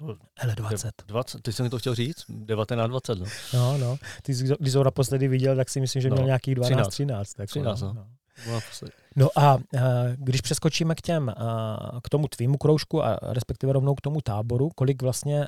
No, 0.00 0.16
Hele, 0.38 0.54
20. 0.54 1.02
20. 1.06 1.42
Ty 1.42 1.52
jsi 1.52 1.62
mi 1.62 1.70
to 1.70 1.78
chtěl 1.78 1.94
říct? 1.94 2.24
19, 2.28 2.90
20, 2.90 3.18
no. 3.18 3.26
No, 3.54 3.78
no. 3.78 3.96
Ty, 4.22 4.32
když 4.32 4.72
jsi 4.72 4.78
ho 4.78 4.84
naposledy 4.84 5.28
viděl, 5.28 5.56
tak 5.56 5.70
si 5.70 5.80
myslím, 5.80 6.02
že 6.02 6.08
měl 6.08 6.22
no, 6.22 6.26
nějakých 6.26 6.54
12, 6.54 6.88
13. 6.88 6.88
13, 6.88 7.34
tak 7.34 7.48
13 7.48 7.80
no. 7.80 7.92
no. 7.92 8.06
No 8.48 8.60
a 9.36 9.58
když 10.16 10.40
přeskočíme 10.40 10.94
k 10.94 11.00
těm, 11.00 11.34
k 12.02 12.08
tomu 12.08 12.28
tvýmu 12.28 12.58
kroužku 12.58 13.04
a 13.04 13.18
respektive 13.22 13.72
rovnou 13.72 13.94
k 13.94 14.00
tomu 14.00 14.20
táboru, 14.20 14.70
kolik 14.74 15.02
vlastně 15.02 15.46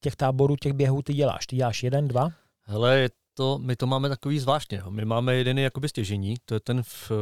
těch 0.00 0.16
táborů, 0.16 0.56
těch 0.56 0.72
běhů 0.72 1.02
ty 1.02 1.14
děláš? 1.14 1.46
Ty 1.46 1.56
děláš 1.56 1.82
jeden, 1.82 2.08
dva? 2.08 2.32
Hele, 2.62 3.08
to, 3.34 3.58
my 3.58 3.76
to 3.76 3.86
máme 3.86 4.08
takový 4.08 4.38
zvláštně. 4.38 4.82
My 4.88 5.04
máme 5.04 5.34
jeden 5.34 5.58
jakoby 5.58 5.88
stěžení, 5.88 6.34
to 6.44 6.54
je 6.54 6.60
ten 6.60 6.82
v, 6.82 7.12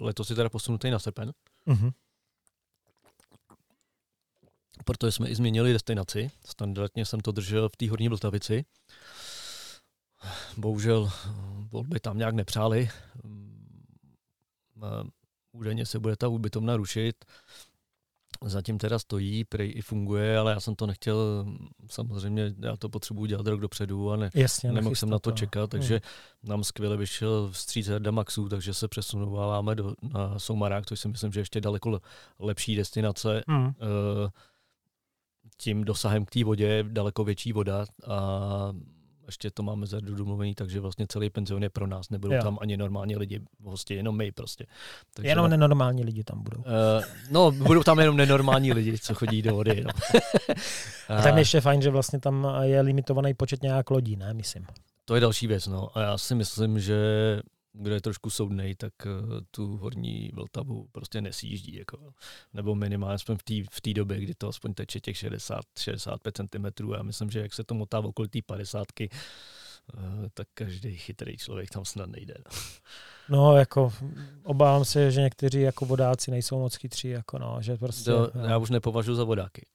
letos 0.00 0.30
je 0.30 0.36
teda 0.36 0.48
posunutý 0.48 0.90
na 0.90 0.98
srpen. 0.98 1.32
Uh-huh. 1.66 1.92
Protože 4.84 5.12
jsme 5.12 5.28
i 5.28 5.34
změnili 5.34 5.72
destinaci. 5.72 6.30
Standardně 6.44 7.06
jsem 7.06 7.20
to 7.20 7.32
držel 7.32 7.68
v 7.68 7.76
té 7.76 7.90
horní 7.90 8.08
Vltavici. 8.08 8.64
Bohužel 10.56 11.10
volby 11.72 12.00
tam 12.00 12.18
nějak 12.18 12.34
nepřáli 12.34 12.88
údajně 15.52 15.86
se 15.86 15.98
bude 15.98 16.16
ta 16.16 16.28
ubytovna 16.28 16.76
rušit. 16.76 17.24
Zatím 18.44 18.78
teda 18.78 18.98
stojí, 18.98 19.44
prej 19.44 19.72
i 19.76 19.82
funguje, 19.82 20.38
ale 20.38 20.52
já 20.52 20.60
jsem 20.60 20.74
to 20.74 20.86
nechtěl, 20.86 21.46
samozřejmě 21.90 22.54
já 22.58 22.76
to 22.76 22.88
potřebuji 22.88 23.26
dělat 23.26 23.46
rok 23.46 23.60
dopředu 23.60 24.10
a 24.10 24.16
ne, 24.16 24.30
Jasně, 24.34 24.72
nemohl 24.72 24.94
jsem 24.94 25.10
na 25.10 25.18
to 25.18 25.32
čekat, 25.32 25.70
takže 25.70 25.94
hmm. 25.94 26.50
nám 26.50 26.64
skvěle 26.64 26.96
vyšel 26.96 27.50
vstříc 27.50 27.86
Herda 27.86 28.10
Maxu, 28.10 28.48
takže 28.48 28.74
se 28.74 28.88
přesunováváme 28.88 29.74
do, 29.74 29.94
na 30.02 30.38
Soumarák, 30.38 30.86
což 30.86 31.00
si 31.00 31.08
myslím, 31.08 31.32
že 31.32 31.40
ještě 31.40 31.60
daleko 31.60 32.00
lepší 32.38 32.76
destinace. 32.76 33.42
Hmm. 33.48 33.66
Uh, 33.66 33.72
tím 35.56 35.84
dosahem 35.84 36.24
k 36.24 36.30
té 36.30 36.44
vodě 36.44 36.64
je 36.64 36.82
daleko 36.82 37.24
větší 37.24 37.52
voda 37.52 37.86
a 38.06 38.18
ještě 39.30 39.50
to 39.50 39.62
máme 39.62 39.86
za 39.86 40.00
domluvený, 40.00 40.54
takže 40.54 40.80
vlastně 40.80 41.06
celý 41.06 41.30
penzion 41.30 41.62
je 41.62 41.70
pro 41.70 41.86
nás, 41.86 42.10
nebudou 42.10 42.34
jo. 42.34 42.42
tam 42.42 42.58
ani 42.60 42.76
normální 42.76 43.16
lidi, 43.16 43.40
vlastně 43.60 43.96
jenom 43.96 44.16
my 44.16 44.32
prostě. 44.32 44.66
Takže, 45.14 45.28
jenom 45.28 45.50
nenormální 45.50 46.04
lidi 46.04 46.24
tam 46.24 46.42
budou. 46.42 46.58
Uh, 46.58 47.04
no, 47.30 47.50
budou 47.50 47.82
tam 47.82 47.98
jenom 47.98 48.16
nenormální 48.16 48.72
lidi, 48.72 48.98
co 48.98 49.14
chodí 49.14 49.42
do 49.42 49.54
vody. 49.54 49.84
No. 49.84 49.90
a 51.08 51.22
tam 51.22 51.38
ještě 51.38 51.60
fajn, 51.60 51.82
že 51.82 51.90
vlastně 51.90 52.20
tam 52.20 52.48
je 52.62 52.80
limitovaný 52.80 53.34
počet 53.34 53.62
nějak 53.62 53.90
lodí, 53.90 54.16
ne, 54.16 54.34
myslím. 54.34 54.66
To 55.04 55.14
je 55.14 55.20
další 55.20 55.46
věc, 55.46 55.66
no. 55.66 55.98
A 55.98 56.00
já 56.00 56.18
si 56.18 56.34
myslím, 56.34 56.80
že 56.80 56.96
kdo 57.72 57.94
je 57.94 58.00
trošku 58.00 58.30
soudnej, 58.30 58.74
tak 58.74 58.92
uh, 59.06 59.40
tu 59.50 59.76
horní 59.76 60.30
Vltavu 60.34 60.88
prostě 60.92 61.20
nesjíždí. 61.20 61.74
Jako. 61.74 62.14
Nebo 62.52 62.74
minimálně 62.74 63.14
aspoň 63.14 63.36
v 63.36 63.42
té 63.42 63.90
v 63.90 63.94
době, 63.94 64.20
kdy 64.20 64.34
to 64.34 64.48
aspoň 64.48 64.74
teče 64.74 65.00
těch 65.00 65.16
60-65 65.16 66.72
cm. 66.72 66.92
Já 66.92 67.02
myslím, 67.02 67.30
že 67.30 67.40
jak 67.40 67.54
se 67.54 67.64
to 67.64 67.74
motá 67.74 67.98
okolo 67.98 68.28
té 68.28 68.38
50 68.46 68.86
Eh, 69.94 70.28
tak 70.34 70.48
každý 70.54 70.96
chytrý 70.96 71.36
člověk 71.36 71.70
tam 71.70 71.84
snad 71.84 72.10
nejde. 72.10 72.34
No. 73.30 73.36
no, 73.36 73.56
jako 73.56 73.92
obávám 74.44 74.84
se, 74.84 75.10
že 75.10 75.20
někteří 75.20 75.60
jako 75.60 75.86
vodáci 75.86 76.30
nejsou 76.30 76.58
moc 76.58 76.74
chytří, 76.74 77.08
jako 77.08 77.38
no, 77.38 77.56
že 77.60 77.76
prostě... 77.76 78.10
To, 78.10 78.30
já 78.48 78.58
už 78.58 78.70
nepovažuji 78.70 79.14
za 79.14 79.24
vodáky. 79.24 79.66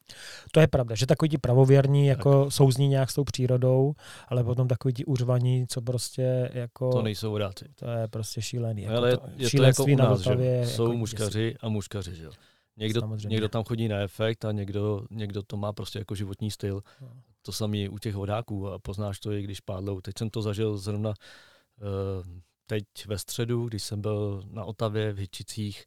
To 0.52 0.60
je 0.60 0.68
pravda, 0.68 0.96
že 0.96 1.06
takový 1.06 1.30
ti 1.30 1.38
pravověrní 1.38 2.08
jako 2.08 2.52
souzní 2.52 2.88
nějak 2.88 3.12
s 3.12 3.14
tou 3.14 3.24
přírodou, 3.24 3.94
ale 4.28 4.44
potom 4.44 4.68
takový 4.68 4.94
ti 4.94 5.06
uřvaní, 5.06 5.68
co 5.68 5.82
prostě 5.82 6.52
jako... 6.54 6.92
To 6.92 7.02
nejsou 7.02 7.32
vodáci. 7.32 7.66
To 7.76 7.90
je 7.90 8.08
prostě 8.08 8.42
šílený. 8.42 8.82
Jako 8.82 8.98
ale 8.98 9.10
je, 9.10 9.18
je 9.38 9.50
to 9.50 9.64
jako 9.64 9.84
u 9.84 9.96
nás, 9.96 10.20
že? 10.20 10.62
Jsou 10.66 10.84
jako 10.84 10.98
muškaři 10.98 11.56
a 11.62 11.70
muškaři, 11.70 12.16
že 12.16 12.24
jo. 12.24 12.32
Někdo, 12.78 13.02
někdo 13.28 13.50
tam 13.50 13.64
chodí 13.64 13.88
na 13.88 13.98
efekt 13.98 14.46
a 14.46 14.52
někdo, 14.52 15.02
někdo 15.12 15.44
to 15.44 15.58
má 15.58 15.74
prostě 15.74 16.00
jako 16.00 16.16
životní 16.16 16.52
styl. 16.52 16.82
No. 17.02 17.10
To 17.42 17.52
samé 17.52 17.90
u 17.90 17.98
těch 17.98 18.16
vodáků 18.16 18.70
a 18.70 18.80
poznáš 18.80 19.20
to 19.20 19.32
i 19.32 19.42
když 19.42 19.60
pádlou. 19.60 20.02
Teď 20.02 20.18
jsem 20.18 20.30
to 20.30 20.42
zažil 20.42 20.78
zrovna 20.78 21.10
uh, 21.10 22.26
teď 22.68 22.84
ve 23.08 23.18
středu, 23.18 23.68
když 23.68 23.84
jsem 23.84 24.02
byl 24.02 24.44
na 24.52 24.66
Otavě 24.66 25.14
v 25.14 25.18
Hyčicích, 25.18 25.86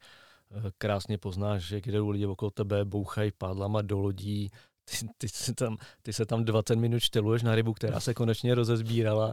uh, 0.50 0.62
krásně 0.78 1.18
poznáš, 1.18 1.62
že 1.62 1.80
kde 1.80 2.00
lidi 2.00 2.26
okolo 2.26 2.50
tebe 2.50 2.84
bouchají 2.84 3.32
pádlama 3.38 3.82
do 3.82 3.98
lodí, 3.98 4.50
ty, 4.84 5.06
ty, 5.18 5.28
se 5.28 5.54
tam, 5.54 5.76
ty 6.02 6.12
se 6.12 6.26
tam 6.26 6.44
20 6.44 6.76
minut 6.76 6.98
šteluješ 6.98 7.42
na 7.42 7.54
rybu, 7.54 7.72
která 7.72 8.00
se 8.00 8.14
konečně 8.14 8.54
rozezbírala 8.54 9.32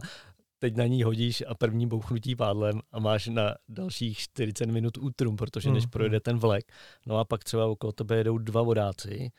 teď 0.58 0.76
na 0.76 0.86
ní 0.86 1.02
hodíš 1.02 1.44
a 1.46 1.54
první 1.54 1.86
bouchnutí 1.86 2.36
pádlem 2.36 2.80
a 2.92 3.00
máš 3.00 3.26
na 3.26 3.54
dalších 3.68 4.18
40 4.18 4.66
minut 4.66 4.98
útrum, 4.98 5.36
protože 5.36 5.70
než 5.70 5.84
mm, 5.84 5.90
projede 5.90 6.20
ten 6.20 6.38
vlek. 6.38 6.72
No 7.06 7.18
a 7.18 7.24
pak 7.24 7.44
třeba 7.44 7.66
okolo 7.66 7.92
tebe 7.92 8.16
jedou 8.16 8.38
dva 8.38 8.62
vodáci, 8.62 9.30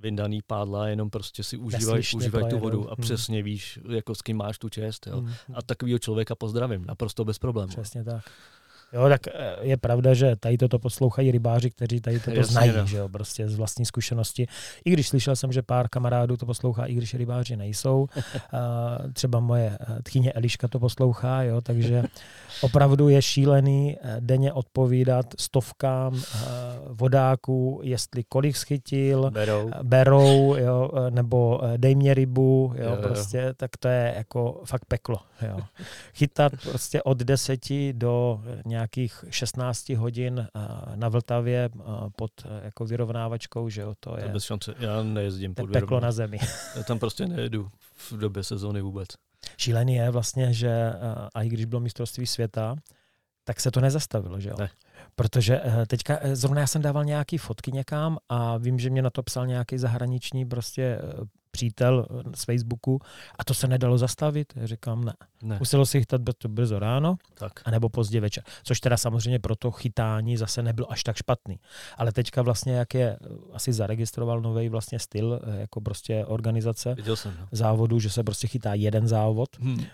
vyndaný 0.00 0.42
pádla, 0.42 0.88
jenom 0.88 1.10
prostě 1.10 1.44
si 1.44 1.56
užívají 1.56 2.02
užívaj 2.16 2.44
tu 2.50 2.58
vodu 2.58 2.90
a 2.90 2.94
hmm. 2.94 3.02
přesně 3.02 3.42
víš, 3.42 3.78
jako 3.88 4.14
s 4.14 4.22
kým 4.22 4.36
máš 4.36 4.58
tu 4.58 4.68
čest. 4.68 5.06
Jo. 5.06 5.20
Hmm. 5.20 5.32
A 5.54 5.62
takového 5.62 5.98
člověka 5.98 6.34
pozdravím, 6.34 6.84
naprosto 6.84 7.24
bez 7.24 7.38
problémů. 7.38 7.68
Přesně 7.68 8.04
tak. 8.04 8.24
Jo, 8.94 9.08
tak 9.08 9.26
eh, 9.26 9.56
je 9.60 9.76
pravda, 9.76 10.14
že 10.14 10.36
tady 10.36 10.58
toto 10.58 10.78
poslouchají 10.78 11.30
rybáři, 11.30 11.70
kteří 11.70 12.00
tady 12.00 12.20
toto 12.20 12.36
Jasně, 12.36 12.52
znají, 12.52 12.72
no. 12.76 12.86
že 12.86 12.96
jo, 12.96 13.08
prostě 13.08 13.48
z 13.48 13.54
vlastní 13.54 13.86
zkušenosti. 13.86 14.46
I 14.84 14.90
když 14.90 15.08
slyšel 15.08 15.36
jsem, 15.36 15.52
že 15.52 15.62
pár 15.62 15.88
kamarádů 15.88 16.36
to 16.36 16.46
poslouchá, 16.46 16.86
i 16.86 16.94
když 16.94 17.14
rybáři 17.14 17.56
nejsou. 17.56 18.06
třeba 19.12 19.40
moje 19.40 19.78
eh, 19.80 20.02
tchyně 20.02 20.32
Eliška 20.32 20.68
to 20.68 20.80
poslouchá, 20.80 21.42
jo, 21.42 21.60
takže 21.60 22.02
opravdu 22.60 23.08
je 23.08 23.22
šílený 23.22 23.96
eh, 24.02 24.16
denně 24.20 24.52
odpovídat 24.52 25.26
stovkám 25.38 26.22
vodáků, 26.90 27.80
jestli 27.82 28.24
kolik 28.24 28.56
schytil, 28.56 29.30
berou, 29.30 29.70
berou 29.82 30.56
jo, 30.58 30.90
nebo 31.10 31.60
dej 31.76 31.94
mě 31.94 32.14
rybu, 32.14 32.72
jo, 32.76 32.90
jo, 32.90 32.96
prostě, 33.02 33.38
jo. 33.38 33.52
tak 33.56 33.76
to 33.76 33.88
je 33.88 34.14
jako 34.16 34.62
fakt 34.64 34.84
peklo. 34.84 35.18
Jo. 35.42 35.58
Chytat 36.14 36.52
prostě 36.70 37.02
od 37.02 37.18
deseti 37.18 37.92
do 37.92 38.40
nějak 38.64 38.83
nějakých 38.84 39.24
16 39.30 39.88
hodin 39.88 40.38
eh, 40.38 40.60
na 40.96 41.08
Vltavě 41.08 41.70
eh, 41.74 41.82
pod 42.16 42.30
eh, 42.44 42.64
jako 42.64 42.84
vyrovnávačkou, 42.84 43.68
že 43.68 43.80
jo, 43.80 43.94
to 44.00 44.16
je... 44.16 44.22
To 44.22 44.28
bez 44.28 44.44
šance, 44.44 44.74
já 44.78 45.02
nejezdím 45.02 45.54
pod 45.54 45.70
peklo 45.70 46.00
na 46.00 46.12
zemi. 46.12 46.38
Já 46.76 46.82
tam 46.82 46.98
prostě 46.98 47.26
nejedu 47.26 47.70
v 47.96 48.12
době 48.12 48.42
sezóny 48.42 48.80
vůbec. 48.80 49.08
Šílený 49.56 49.94
je 49.94 50.10
vlastně, 50.10 50.52
že 50.52 50.92
a 51.34 51.42
i 51.42 51.48
když 51.48 51.64
bylo 51.64 51.80
mistrovství 51.80 52.26
světa, 52.26 52.76
tak 53.44 53.60
se 53.60 53.70
to 53.70 53.80
nezastavilo, 53.80 54.40
že 54.40 54.48
jo? 54.48 54.56
Ne. 54.58 54.70
Protože 55.16 55.60
teďka 55.86 56.18
zrovna 56.32 56.60
já 56.60 56.66
jsem 56.66 56.82
dával 56.82 57.04
nějaký 57.04 57.38
fotky 57.38 57.72
někam 57.72 58.18
a 58.28 58.56
vím, 58.56 58.78
že 58.78 58.90
mě 58.90 59.02
na 59.02 59.10
to 59.10 59.22
psal 59.22 59.46
nějaký 59.46 59.78
zahraniční 59.78 60.44
prostě 60.44 60.98
přítel 61.54 62.06
z 62.34 62.44
Facebooku 62.44 63.00
a 63.38 63.44
to 63.44 63.54
se 63.54 63.68
nedalo 63.68 63.98
zastavit. 63.98 64.52
Říkám, 64.64 65.04
ne. 65.04 65.12
ne. 65.42 65.56
Muselo 65.58 65.86
si 65.86 65.98
chytat 66.00 66.20
brzo 66.48 66.78
ráno, 66.78 67.16
tak. 67.34 67.52
anebo 67.64 67.88
pozdě 67.88 68.20
večer. 68.20 68.44
Což 68.62 68.80
teda 68.80 68.96
samozřejmě 68.96 69.38
pro 69.38 69.56
to 69.56 69.70
chytání 69.70 70.36
zase 70.36 70.62
nebylo 70.62 70.92
až 70.92 71.02
tak 71.02 71.16
špatný. 71.16 71.60
Ale 71.96 72.12
teďka 72.12 72.42
vlastně, 72.42 72.72
jak 72.72 72.94
je, 72.94 73.18
asi 73.52 73.72
zaregistroval 73.72 74.40
nový 74.40 74.68
vlastně 74.68 74.98
styl, 74.98 75.40
eh, 75.42 75.60
jako 75.60 75.80
prostě 75.80 76.26
organizace 76.26 76.96
jsem, 77.14 77.34
no. 77.40 77.48
závodu, 77.52 78.00
že 78.00 78.10
se 78.10 78.24
prostě 78.24 78.46
chytá 78.46 78.74
jeden 78.74 79.08
závod, 79.08 79.48
hmm 79.60 79.84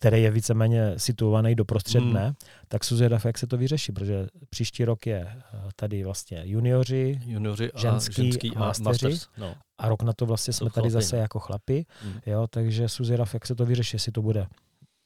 který 0.00 0.22
je 0.22 0.30
víceméně 0.30 0.94
situovaný 0.96 1.54
do 1.54 1.64
prostřed 1.64 2.00
hmm. 2.00 2.10
dne, 2.10 2.34
tak 2.68 2.84
jsou 2.84 2.96
zvědav, 2.96 3.24
jak 3.24 3.38
se 3.38 3.46
to 3.46 3.56
vyřeší, 3.56 3.92
protože 3.92 4.26
příští 4.50 4.84
rok 4.84 5.06
je 5.06 5.26
eh, 5.28 5.42
tady 5.76 6.04
vlastně 6.04 6.42
junioři, 6.44 7.20
junioři 7.24 7.72
a 7.72 7.78
ženský, 7.78 8.24
ženský 8.24 8.56
a 8.56 8.58
masteři 8.58 9.06
masters, 9.06 9.28
no. 9.38 9.54
a 9.78 9.88
rok 9.88 10.02
na 10.02 10.12
to 10.12 10.26
vlastně 10.26 10.52
jsme 10.52 10.70
tady 10.70 10.90
zase 10.90 11.16
jako 11.16 11.38
chlapi, 11.38 11.86
hmm. 12.02 12.20
jo, 12.26 12.46
takže 12.50 12.88
jsou 12.88 13.04
zvědav, 13.04 13.34
jak 13.34 13.46
se 13.46 13.54
to 13.54 13.66
vyřeší, 13.66 13.94
jestli 13.94 14.12
to 14.12 14.22
bude 14.22 14.46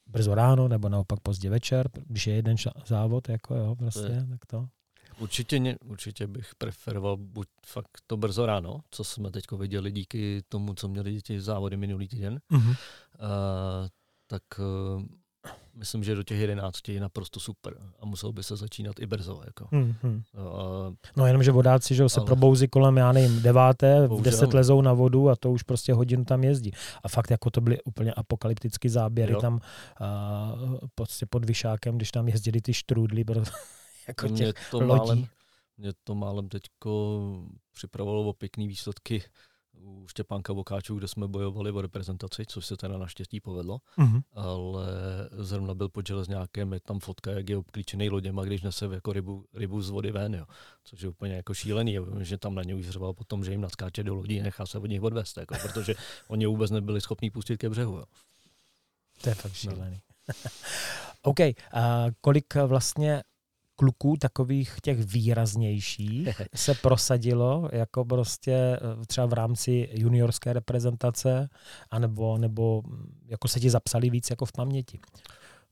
brzo 0.07 0.35
ráno 0.35 0.69
nebo 0.69 0.89
naopak 0.89 1.21
pozdě 1.21 1.51
večer, 1.51 1.89
když 2.07 2.27
je 2.27 2.35
jeden 2.35 2.57
závod, 2.87 3.29
jako 3.29 3.55
jo, 3.55 3.75
prostě, 3.75 4.13
je. 4.13 4.27
tak 4.31 4.47
to. 4.47 4.67
Určitě, 5.19 5.77
určitě 5.85 6.27
bych 6.27 6.55
preferoval 6.59 7.17
buď 7.17 7.49
fakt 7.67 7.91
to 8.07 8.17
brzo 8.17 8.47
ráno, 8.47 8.81
co 8.91 9.05
jsme 9.05 9.31
teď 9.31 9.45
viděli 9.59 9.93
díky 9.93 10.43
tomu, 10.49 10.75
co 10.75 10.89
měli 10.89 11.23
ti 11.23 11.41
závody 11.41 11.77
minulý 11.77 12.09
týden, 12.09 12.41
mm-hmm. 12.53 12.71
uh, 12.71 13.89
tak 14.27 14.43
uh, 14.59 15.03
myslím, 15.75 16.05
že 16.05 16.15
do 16.15 16.23
těch 16.23 16.41
jedenácti 16.41 16.95
je 16.95 17.01
naprosto 17.01 17.41
super 17.41 17.75
a 18.01 18.07
musel 18.07 18.33
by 18.33 18.43
se 18.43 18.57
začínat 18.57 19.01
i 19.01 19.07
brzo. 19.07 19.43
Jako. 19.47 19.69
Hmm, 19.73 19.95
Uh, 20.03 20.95
no 21.17 21.27
jenom, 21.27 21.43
že 21.43 21.53
vodáci 21.53 21.95
že 21.95 22.09
se 22.09 22.21
ale... 22.21 22.27
probouzí 22.27 22.69
kolem, 22.69 22.97
já 22.97 23.13
nevím, 23.13 23.43
deváté, 23.43 24.09
v 24.09 24.23
deset 24.23 24.55
lezou 24.55 24.83
na 24.83 24.93
vodu 24.93 25.31
a 25.31 25.37
to 25.37 25.51
už 25.51 25.63
prostě 25.63 25.93
hodinu 25.93 26.25
tam 26.25 26.45
jezdí. 26.45 26.73
A 27.03 27.09
fakt 27.09 27.31
jako 27.31 27.51
to 27.51 27.61
byly 27.61 27.83
úplně 27.83 28.13
apokalyptické 28.13 28.91
záběry 28.91 29.33
jo. 29.33 29.41
tam 29.41 29.55
uh, 29.55 30.79
prostě 30.95 31.27
pod 31.27 31.45
Vyšákem, 31.45 31.97
když 31.97 32.11
tam 32.11 32.29
jezdili 32.29 32.61
ty 32.61 32.75
štrůdly, 32.75 33.25
jako 34.09 34.29
mě 34.29 34.39
těch 34.39 34.71
to 34.71 34.81
lodí. 34.81 34.99
Málem, 34.99 35.27
mě 35.79 35.93
to 36.05 36.15
málem 36.15 36.49
teďko 36.49 37.21
připravovalo 37.73 38.25
o 38.25 38.33
pěkný 38.33 38.69
výsledky 38.69 39.23
u 39.81 40.09
Štěpánka 40.09 40.53
Vokáčů, 40.53 40.99
kde 40.99 41.09
jsme 41.09 41.29
bojovali 41.29 41.71
o 41.71 41.81
reprezentaci, 41.81 42.47
což 42.47 42.67
se 42.67 42.77
teda 42.77 42.99
naštěstí 42.99 43.41
povedlo, 43.41 43.79
mm-hmm. 43.99 44.23
ale 44.33 44.87
zrovna 45.33 45.75
byl 45.75 45.89
pod 45.89 46.07
železňákem, 46.07 46.73
je 46.73 46.81
tam 46.81 47.01
fotka, 47.01 47.31
jak 47.31 47.49
je 47.49 47.57
obklíčený 47.57 48.11
loděma, 48.11 48.45
když 48.45 48.63
nese 48.63 48.89
jako 48.93 49.13
rybu, 49.13 49.45
rybu 49.55 49.83
z 49.83 49.91
vody 49.91 50.13
ven, 50.13 50.35
jo. 50.35 50.47
což 50.85 51.03
je 51.03 51.09
úplně 51.09 51.35
jako 51.35 51.55
šílený, 51.55 51.99
že 52.21 52.39
tam 52.39 52.55
na 52.55 52.63
ně 52.63 52.75
už 52.75 52.89
řval 52.89 53.13
potom, 53.13 53.45
že 53.45 53.51
jim 53.51 53.61
naskáče 53.61 54.03
do 54.03 54.15
lodí 54.15 54.41
a 54.41 54.43
nechá 54.43 54.67
se 54.67 54.79
od 54.79 54.87
nich 54.87 55.03
odvést, 55.03 55.37
jako, 55.37 55.55
protože 55.63 55.95
oni 56.29 56.47
vůbec 56.47 56.71
nebyli 56.71 57.01
schopni 57.01 57.31
pustit 57.31 57.57
ke 57.57 57.71
břehu. 57.71 57.97
Jo. 57.97 58.05
To 59.23 59.29
je 59.29 59.35
fakt 59.35 59.55
šílený. 59.55 60.01
No. 60.29 60.35
OK, 61.23 61.41
a 61.41 62.07
kolik 62.21 62.55
vlastně 62.55 63.23
kluků 63.77 64.17
takových 64.17 64.77
těch 64.83 64.99
výraznějších 64.99 66.41
se 66.55 66.75
prosadilo 66.75 67.69
jako 67.73 68.05
prostě 68.05 68.53
eh, 68.53 69.07
třeba 69.07 69.27
v 69.27 69.33
rámci 69.33 69.89
juniorské 69.93 70.53
reprezentace 70.53 71.49
anebo 71.91 72.39
nebo 72.39 72.83
jako 73.27 73.49
se 73.49 73.61
ti 73.61 73.71
zapsali 73.71 74.11
víc 74.11 74.31
jako 74.31 74.45
v 74.45 74.53
paměti? 74.53 75.01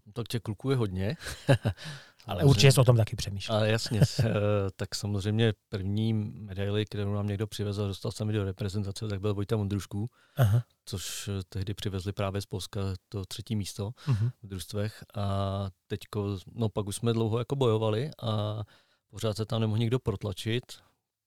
No, 0.07 0.13
tak 0.13 0.29
těch 0.29 0.43
kluků 0.43 0.71
je 0.71 0.77
hodně. 0.77 1.17
Ale 2.27 2.45
určitě 2.45 2.73
jsi 2.73 2.81
o 2.81 2.85
tom 2.85 2.97
taky 2.97 3.17
přemýšlel. 3.17 3.59
Ale 3.59 3.71
jasně, 3.71 4.01
eh, 4.21 4.31
tak 4.77 4.95
samozřejmě 4.95 5.53
první 5.69 6.13
medaili, 6.15 6.85
kterou 6.85 7.15
nám 7.15 7.27
někdo 7.27 7.47
přivezl, 7.47 7.89
dostal 7.89 8.13
jsem 8.13 8.29
do 8.29 8.45
reprezentace, 8.45 9.09
tak 9.09 9.21
byl 9.21 9.35
Vojta 9.35 9.57
Mondrušků, 9.57 10.11
Aha. 10.37 10.65
což 10.85 11.29
eh, 11.29 11.43
tehdy 11.49 11.75
přivezli 11.75 12.13
právě 12.13 12.41
z 12.41 12.47
Polska 12.47 12.81
to 13.09 13.25
třetí 13.25 13.57
místo 13.57 13.91
uh-huh. 14.07 14.31
v 14.43 14.47
družstvech. 14.47 15.05
A 15.15 15.69
teďko, 15.87 16.39
no 16.55 16.69
pak 16.69 16.87
už 16.87 16.97
jsme 16.97 17.13
dlouho 17.13 17.39
jako 17.39 17.57
bojovali 17.57 18.11
a 18.23 18.63
pořád 19.11 19.37
se 19.37 19.47
tam 19.47 19.61
nemohl 19.61 19.79
nikdo 19.79 19.99
protlačit. 19.99 20.65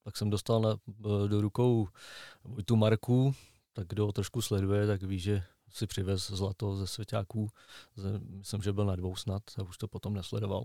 Tak 0.03 0.17
jsem 0.17 0.29
dostal 0.29 0.61
na, 0.61 0.75
do 1.27 1.41
rukou 1.41 1.87
Vojtu 2.43 2.75
Marku, 2.75 3.35
tak 3.73 3.87
kdo 3.87 4.05
ho 4.05 4.11
trošku 4.11 4.41
sleduje, 4.41 4.87
tak 4.87 5.03
ví, 5.03 5.19
že 5.19 5.43
si 5.75 5.87
přivez 5.87 6.31
zlato 6.31 6.75
ze 6.75 6.87
svěťáků, 6.87 7.49
myslím, 8.19 8.61
že 8.61 8.73
byl 8.73 8.85
na 8.85 8.95
dvou 8.95 9.15
snad, 9.15 9.43
a 9.57 9.63
už 9.63 9.77
to 9.77 9.87
potom 9.87 10.13
nesledoval, 10.13 10.63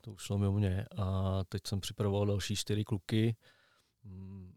to 0.00 0.12
už 0.12 0.22
šlo 0.22 0.38
mimo 0.38 0.52
mě. 0.52 0.86
A 0.96 1.40
teď 1.48 1.66
jsem 1.66 1.80
připravoval 1.80 2.26
další 2.26 2.56
čtyři 2.56 2.84
kluky, 2.84 3.36
mm, 4.04 4.51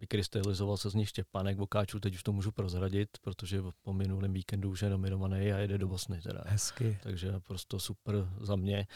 vykrystalizoval 0.00 0.76
se 0.76 0.90
z 0.90 0.94
nich 0.94 1.08
Štěpánek 1.08 1.58
Vokáčů, 1.58 2.00
teď 2.00 2.14
už 2.14 2.22
to 2.22 2.32
můžu 2.32 2.52
prozradit, 2.52 3.08
protože 3.20 3.62
po 3.82 3.92
minulém 3.92 4.32
víkendu 4.32 4.70
už 4.70 4.82
je 4.82 4.90
nominovaný 4.90 5.52
a 5.52 5.58
jede 5.58 5.78
do 5.78 5.88
Bosny. 5.88 6.20
Teda. 6.20 6.42
Hezky. 6.46 6.98
Takže 7.02 7.40
prostě 7.40 7.78
super 7.78 8.14
za 8.40 8.56
mě. 8.56 8.86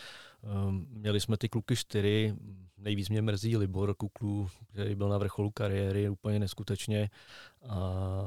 Um, 0.66 0.86
měli 0.90 1.20
jsme 1.20 1.36
ty 1.36 1.48
kluky 1.48 1.76
čtyři, 1.76 2.34
nejvíc 2.76 3.08
mě 3.08 3.22
mrzí 3.22 3.56
Libor 3.56 3.94
Kuklu, 3.94 4.48
který 4.72 4.94
byl 4.94 5.08
na 5.08 5.18
vrcholu 5.18 5.50
kariéry 5.50 6.08
úplně 6.08 6.38
neskutečně 6.38 7.10
a 7.68 7.78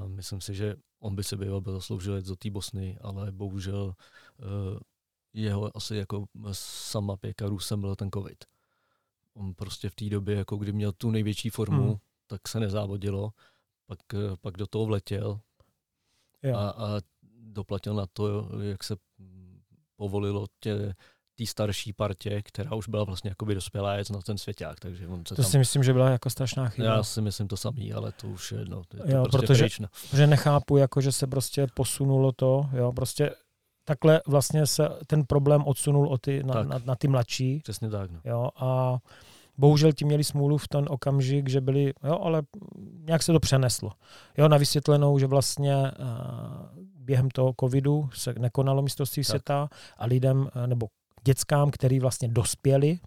myslím 0.08 0.42
si, 0.42 0.56
že 0.56 0.76
on 1.00 1.16
by 1.16 1.24
se 1.24 1.38
býval 1.38 1.62
zasloužil 1.66 2.16
jet 2.16 2.26
do 2.26 2.36
té 2.36 2.50
Bosny, 2.50 2.98
ale 3.02 3.32
bohužel 3.32 3.86
uh, 3.86 4.80
jeho 5.34 5.78
asi 5.78 5.96
jako 5.96 6.26
sama 6.52 7.18
pěka 7.18 7.48
Rusem 7.48 7.82
byl 7.82 7.96
ten 7.96 8.12
covid. 8.12 8.38
On 9.34 9.54
prostě 9.54 9.90
v 9.90 9.96
té 9.96 10.10
době, 10.10 10.36
jako 10.36 10.56
kdy 10.56 10.72
měl 10.72 10.92
tu 10.92 11.12
největší 11.12 11.50
formu, 11.50 11.88
hmm. 11.88 11.98
Tak 12.28 12.48
se 12.48 12.60
nezávodilo, 12.60 13.32
pak, 13.86 14.00
eh, 14.14 14.38
pak 14.42 14.58
do 14.58 14.68
toho 14.68 14.86
vletěl 14.86 15.40
a, 16.56 16.70
a 16.70 17.02
doplatil 17.42 17.94
na 17.94 18.06
to, 18.14 18.50
jak 18.62 18.84
se 18.84 18.96
povolilo 19.96 20.46
tě, 20.60 20.94
té 21.38 21.46
starší 21.46 21.94
partě, 21.94 22.42
která 22.42 22.76
už 22.76 22.90
byla 22.90 23.04
vlastně 23.04 23.30
jakoby 23.30 23.56
dospělá 23.56 23.96
jet 23.96 24.10
na 24.10 24.22
ten 24.22 24.38
svěťák. 24.38 24.80
Takže 24.80 25.08
on 25.08 25.26
se 25.26 25.36
to 25.36 25.42
tam... 25.42 25.52
si 25.52 25.58
myslím, 25.58 25.84
že 25.84 25.94
byla 25.94 26.10
jako 26.10 26.30
strašná 26.30 26.70
chyba. 26.70 26.88
Já 26.88 27.04
si 27.04 27.22
myslím 27.22 27.48
to 27.48 27.58
samý, 27.58 27.94
ale 27.94 28.12
to 28.12 28.28
už 28.28 28.52
je, 28.52 28.66
no, 28.66 28.82
je 28.94 29.00
to 29.04 29.12
jo, 29.12 29.24
prostě 29.24 29.48
protože, 29.48 29.68
protože 30.10 30.28
nechápu, 30.28 30.78
jako, 30.78 31.02
že 31.02 31.12
se 31.12 31.28
prostě 31.28 31.68
posunulo 31.74 32.32
to, 32.32 32.70
jo, 32.74 32.92
prostě 32.92 33.32
takhle 33.86 34.22
vlastně 34.28 34.68
se 34.68 34.90
ten 35.08 35.26
problém 35.26 35.64
odsunul 35.66 36.08
o 36.08 36.18
ty, 36.18 36.44
na, 36.44 36.54
tak. 36.54 36.68
na, 36.68 36.82
na 36.86 36.96
ty 36.96 37.08
mladší. 37.08 37.60
Přesně 37.60 37.90
tak. 37.90 38.12
No. 38.12 38.20
Jo, 38.26 38.50
a 38.56 38.98
bohužel 39.58 39.92
ti 39.92 40.06
měli 40.06 40.24
smůlu 40.24 40.58
v 40.58 40.68
ten 40.68 40.86
okamžik, 40.90 41.50
že 41.50 41.62
byli, 41.62 41.94
jo, 42.04 42.20
ale 42.22 42.42
nějak 43.08 43.24
se 43.24 43.32
to 43.32 43.40
přeneslo. 43.40 43.92
Jo, 44.38 44.48
na 44.48 44.58
vysvětlenou, 44.58 45.20
že 45.20 45.28
vlastně 45.28 45.76
uh, 45.76 46.84
během 46.96 47.30
toho 47.30 47.54
covidu 47.60 48.10
se 48.14 48.34
nekonalo 48.40 48.82
mistrovství 48.82 49.24
světa 49.24 49.70
a 49.98 50.06
lidem, 50.06 50.50
uh, 50.56 50.68
nebo 50.68 50.88
dětskám, 51.24 51.72
který 51.72 52.00
vlastně 52.00 52.28
dospěli 52.28 53.00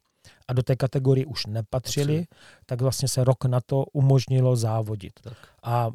a 0.48 0.52
do 0.52 0.62
té 0.62 0.76
kategorie 0.76 1.26
už 1.26 1.46
nepatřili, 1.46 2.18
Patří. 2.18 2.28
tak 2.66 2.80
vlastně 2.80 3.08
se 3.08 3.24
rok 3.24 3.44
na 3.44 3.60
to 3.66 3.84
umožnilo 3.92 4.56
závodit. 4.56 5.12
Tak. 5.22 5.36
A 5.62 5.90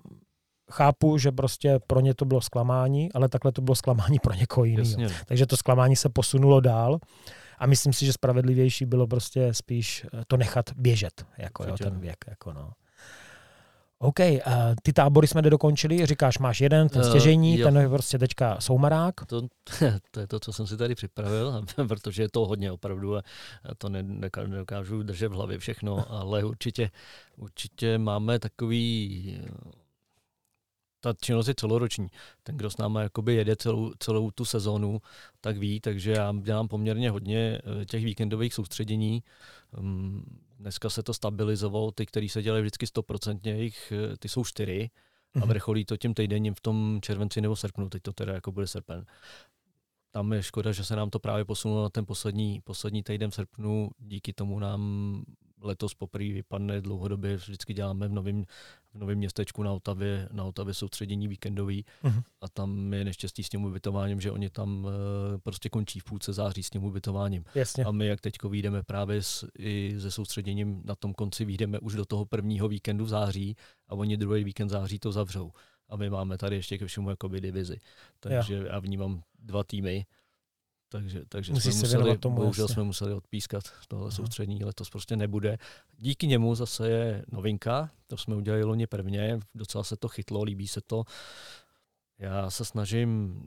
chápu, 0.71 1.17
že 1.17 1.31
prostě 1.31 1.79
pro 1.87 1.99
ně 1.99 2.13
to 2.13 2.25
bylo 2.25 2.41
zklamání, 2.41 3.13
ale 3.13 3.29
takhle 3.29 3.51
to 3.51 3.61
bylo 3.61 3.75
zklamání 3.75 4.19
pro 4.19 4.33
někoho 4.33 4.65
jiného. 4.65 5.09
Takže 5.25 5.45
to 5.45 5.57
zklamání 5.57 5.95
se 5.95 6.09
posunulo 6.09 6.59
dál 6.59 6.99
a 7.59 7.65
myslím 7.65 7.93
si, 7.93 8.05
že 8.05 8.13
spravedlivější 8.13 8.85
bylo 8.85 9.07
prostě 9.07 9.53
spíš 9.53 10.05
eh, 10.13 10.23
to 10.27 10.37
nechat 10.37 10.71
běžet, 10.75 11.25
jako 11.37 11.63
jo, 11.63 11.75
ten 11.77 11.99
věk. 11.99 12.25
Jako 12.27 12.53
no. 12.53 12.71
OK, 13.99 14.19
uh, 14.19 14.35
ty 14.83 14.93
tábory 14.93 15.27
jsme 15.27 15.41
nedokončili, 15.41 16.05
říkáš, 16.05 16.39
máš 16.39 16.61
jeden, 16.61 16.89
ten 16.89 17.01
eh, 17.01 17.05
stěžení, 17.05 17.57
uh, 17.57 17.63
ten 17.63 17.77
je 17.77 17.89
prostě 17.89 18.19
teďka 18.19 18.57
soumarák. 18.59 19.25
To, 19.25 19.41
to 20.11 20.19
je 20.19 20.27
to, 20.27 20.39
co 20.39 20.53
jsem 20.53 20.67
si 20.67 20.77
tady 20.77 20.95
připravil, 20.95 21.63
protože 21.87 22.21
je 22.21 22.29
to 22.29 22.45
hodně 22.45 22.71
opravdu 22.71 23.17
a 23.17 23.21
to 23.77 23.89
ne, 23.89 24.03
nedokážu 24.47 25.03
držet 25.03 25.27
v 25.27 25.31
hlavě 25.31 25.57
všechno, 25.57 26.11
ale 26.11 26.43
určitě, 26.43 26.91
určitě 27.37 27.97
máme 27.97 28.39
takový 28.39 29.41
ta 31.05 31.13
činnost 31.21 31.47
je 31.47 31.55
celoroční. 31.55 32.07
Ten, 32.43 32.57
kdo 32.57 32.69
s 32.69 32.77
náma 32.77 33.01
jakoby 33.01 33.33
jede 33.33 33.55
celou, 33.55 33.93
celou 33.99 34.31
tu 34.31 34.45
sezónu, 34.45 35.01
tak 35.41 35.57
ví, 35.57 35.79
takže 35.79 36.11
já 36.11 36.33
dělám 36.41 36.67
poměrně 36.67 37.09
hodně 37.09 37.61
eh, 37.81 37.85
těch 37.85 38.05
víkendových 38.05 38.53
soustředění. 38.53 39.23
Mm, 39.79 40.39
dneska 40.59 40.89
se 40.89 41.03
to 41.03 41.13
stabilizovalo, 41.13 41.91
ty, 41.91 42.05
který 42.05 42.29
se 42.29 42.41
dělají 42.41 42.61
vždycky 42.61 42.87
stoprocentně, 42.87 43.63
jich, 43.63 43.91
eh, 43.91 44.17
ty 44.17 44.29
jsou 44.29 44.45
čtyři 44.45 44.89
a 45.35 45.39
mhm. 45.39 45.47
vrcholí 45.49 45.85
to 45.85 45.97
tím 45.97 46.13
týdenním 46.13 46.53
v 46.53 46.61
tom 46.61 46.99
červenci 47.01 47.41
nebo 47.41 47.55
srpnu, 47.55 47.89
teď 47.89 48.01
to 48.01 48.13
teda 48.13 48.33
jako 48.33 48.51
bude 48.51 48.67
srpen. 48.67 49.05
Tam 50.11 50.33
je 50.33 50.43
škoda, 50.43 50.71
že 50.71 50.83
se 50.83 50.95
nám 50.95 51.09
to 51.09 51.19
právě 51.19 51.45
posunulo 51.45 51.83
na 51.83 51.89
ten 51.89 52.05
poslední, 52.05 52.61
poslední 52.63 53.03
týden 53.03 53.31
v 53.31 53.35
srpnu, 53.35 53.89
díky 53.99 54.33
tomu 54.33 54.59
nám 54.59 55.23
letos 55.61 55.93
poprvé 55.93 56.33
vypadne 56.33 56.81
dlouhodobě, 56.81 57.35
vždycky 57.35 57.73
děláme 57.73 58.07
v 58.07 58.11
novém 58.11 58.45
v 58.95 58.97
novém 58.97 59.17
městečku 59.17 59.63
na 59.63 59.73
Otavě, 59.73 60.29
na 60.31 60.43
Otavě 60.43 60.73
soustředění 60.73 61.27
víkendový 61.27 61.85
uh-huh. 62.03 62.23
a 62.41 62.49
tam 62.49 62.93
je 62.93 63.05
neštěstí 63.05 63.43
s 63.43 63.49
tím 63.49 63.63
ubytováním, 63.63 64.21
že 64.21 64.31
oni 64.31 64.49
tam 64.49 64.85
uh, 64.85 64.91
prostě 65.43 65.69
končí 65.69 65.99
v 65.99 66.03
půlce 66.03 66.33
září 66.33 66.63
s 66.63 66.69
tím 66.69 66.83
ubytováním. 66.83 67.43
Jasně. 67.55 67.85
A 67.85 67.91
my, 67.91 68.07
jak 68.07 68.21
teď 68.21 68.33
vyjdeme 68.49 68.83
právě 68.83 69.21
s, 69.21 69.47
i 69.59 69.95
se 69.99 70.11
soustředěním 70.11 70.81
na 70.85 70.95
tom 70.95 71.13
konci, 71.13 71.45
vyjdeme 71.45 71.79
už 71.79 71.93
do 71.93 72.05
toho 72.05 72.25
prvního 72.25 72.67
víkendu 72.67 73.05
v 73.05 73.09
září 73.09 73.55
a 73.87 73.95
oni 73.95 74.17
druhý 74.17 74.43
víkend 74.43 74.69
září 74.69 74.99
to 74.99 75.11
zavřou. 75.11 75.51
A 75.89 75.95
my 75.95 76.09
máme 76.09 76.37
tady 76.37 76.55
ještě 76.55 76.77
ke 76.77 76.85
všemu 76.85 77.09
jakoby 77.09 77.41
divizi. 77.41 77.79
Takže 78.19 78.55
jo. 78.55 78.63
já 78.63 78.79
vnímám 78.79 79.21
dva 79.39 79.63
týmy 79.63 80.05
takže, 80.95 81.21
takže 81.29 81.53
jsme 81.55 81.71
museli, 81.71 82.17
tomu, 82.17 82.35
bohužel 82.35 82.63
jasně. 82.63 82.73
jsme 82.73 82.83
museli 82.83 83.13
odpískat 83.13 83.63
tohle 83.87 84.05
Aha. 84.05 84.15
soustřední, 84.15 84.63
letos 84.63 84.89
prostě 84.89 85.15
nebude. 85.15 85.57
Díky 85.97 86.27
němu 86.27 86.55
zase 86.55 86.89
je 86.89 87.25
novinka, 87.31 87.89
to 88.07 88.17
jsme 88.17 88.35
udělali 88.35 88.63
loni 88.63 88.87
prvně, 88.87 89.39
docela 89.55 89.83
se 89.83 89.97
to 89.97 90.07
chytlo, 90.07 90.43
líbí 90.43 90.67
se 90.67 90.81
to. 90.81 91.03
Já 92.19 92.49
se 92.49 92.65
snažím, 92.65 93.41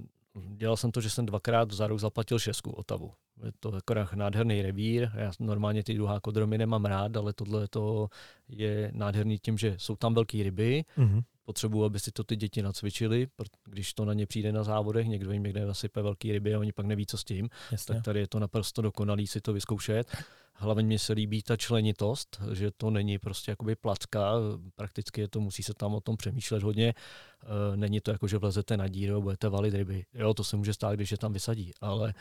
dělal 0.57 0.77
jsem 0.77 0.93
to, 0.93 1.01
že 1.01 1.11
jsem 1.11 1.27
dvakrát 1.27 1.73
za 1.73 1.87
rok 1.87 1.99
zaplatil 1.99 2.39
šestku 2.39 2.71
Otavu. 2.71 3.13
Je 3.45 3.53
to 3.61 3.75
jako 3.75 3.95
nádherný 4.17 4.63
revír, 4.63 5.11
já 5.15 5.33
normálně 5.41 5.85
ty 5.85 5.95
druhá 5.95 6.21
kodromy 6.21 6.59
nemám 6.59 6.85
rád, 6.85 7.17
ale 7.17 7.33
tohle 7.33 7.69
to 7.69 8.09
je 8.49 8.91
nádherný 8.95 9.39
tím, 9.39 9.59
že 9.59 9.75
jsou 9.79 9.97
tam 9.97 10.15
velké 10.15 10.43
ryby, 10.43 10.85
mm-hmm 10.99 11.23
potřebuji, 11.49 11.85
aby 11.85 12.01
si 12.01 12.13
to 12.13 12.25
ty 12.25 12.37
děti 12.37 12.63
nacvičili, 12.63 13.29
když 13.65 13.95
to 13.95 14.05
na 14.05 14.15
ně 14.15 14.27
přijde 14.27 14.53
na 14.53 14.65
závodech, 14.65 15.07
někdo 15.07 15.33
jim 15.33 15.43
někde 15.43 15.67
nasype 15.67 16.03
velký 16.03 16.33
ryby 16.33 16.55
a 16.55 16.59
oni 16.59 16.73
pak 16.73 16.87
neví, 16.87 17.07
co 17.07 17.19
s 17.19 17.25
tím, 17.25 17.49
Jasně. 17.73 17.95
tak 17.95 18.05
tady 18.05 18.21
je 18.21 18.29
to 18.29 18.39
naprosto 18.39 18.83
dokonalý 18.83 19.27
si 19.27 19.41
to 19.41 19.53
vyzkoušet. 19.53 20.17
Hlavně 20.61 20.83
mi 20.83 20.99
se 20.99 21.13
líbí 21.13 21.43
ta 21.43 21.57
členitost, 21.57 22.41
že 22.53 22.71
to 22.71 22.91
není 22.91 23.19
prostě 23.19 23.51
jakoby 23.51 23.77
placka, 23.77 24.33
prakticky 24.77 25.21
je 25.21 25.29
to, 25.29 25.41
musí 25.41 25.63
se 25.63 25.75
tam 25.75 25.95
o 25.95 26.01
tom 26.01 26.17
přemýšlet 26.17 26.63
hodně. 26.63 26.89
E, 26.89 27.77
není 27.77 28.01
to 28.01 28.11
jako, 28.11 28.29
že 28.29 28.39
vlezete 28.39 28.77
na 28.77 28.89
díru 28.89 29.17
a 29.17 29.21
budete 29.21 29.49
valit 29.49 29.75
ryby. 29.75 30.05
Jo, 30.15 30.35
to 30.35 30.45
se 30.45 30.57
může 30.57 30.75
stát, 30.75 30.95
když 30.95 31.11
je 31.11 31.19
tam 31.19 31.33
vysadí, 31.33 31.73
ale 31.81 32.15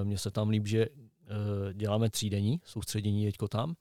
e, 0.00 0.04
mně 0.04 0.18
se 0.18 0.30
tam 0.30 0.45
líbí, 0.48 0.70
že 0.70 0.82
e, 0.82 0.88
děláme 1.74 2.10
třídení, 2.10 2.60
soustředění 2.64 3.24
jeďko 3.24 3.48
tam, 3.48 3.74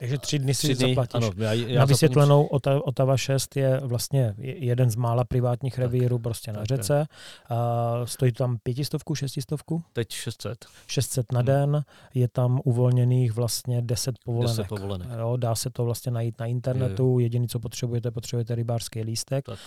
takže 0.00 0.18
tři 0.18 0.38
dny 0.38 0.54
si 0.54 0.66
tři 0.66 0.74
dny, 0.74 0.94
zaplatíš. 0.94 1.14
Ano, 1.14 1.30
já, 1.36 1.52
já 1.52 1.78
na 1.78 1.84
vysvětlenou 1.84 2.48
zaplatíš. 2.52 2.82
Otava 2.84 3.16
6 3.16 3.56
je 3.56 3.80
vlastně 3.80 4.34
jeden 4.38 4.90
z 4.90 4.96
mála 4.96 5.24
privátních 5.24 5.74
tak, 5.74 5.78
revírů 5.78 6.18
prostě 6.18 6.52
na 6.52 6.58
tak, 6.58 6.66
řece. 6.66 7.06
A 7.48 7.92
stojí 8.04 8.32
tam 8.32 8.58
pětistovku, 8.62 9.14
šestistovku? 9.14 9.82
Teď 9.92 10.10
600. 10.12 10.66
600 10.86 11.32
na 11.32 11.40
hmm. 11.40 11.46
den. 11.46 11.84
Je 12.14 12.28
tam 12.28 12.60
uvolněných 12.64 13.32
vlastně 13.32 13.82
10 13.82 14.14
povolenek. 14.24 14.56
10 14.56 14.68
povolenek. 14.68 15.08
Jo, 15.18 15.36
dá 15.36 15.54
se 15.54 15.70
to 15.70 15.84
vlastně 15.84 16.12
najít 16.12 16.40
na 16.40 16.46
internetu. 16.46 17.18
Jediný, 17.18 17.48
co 17.48 17.60
potřebujete, 17.60 18.10
potřebujete 18.10 18.54
rybářský 18.54 19.02
lístek. 19.02 19.44
Tak. 19.44 19.58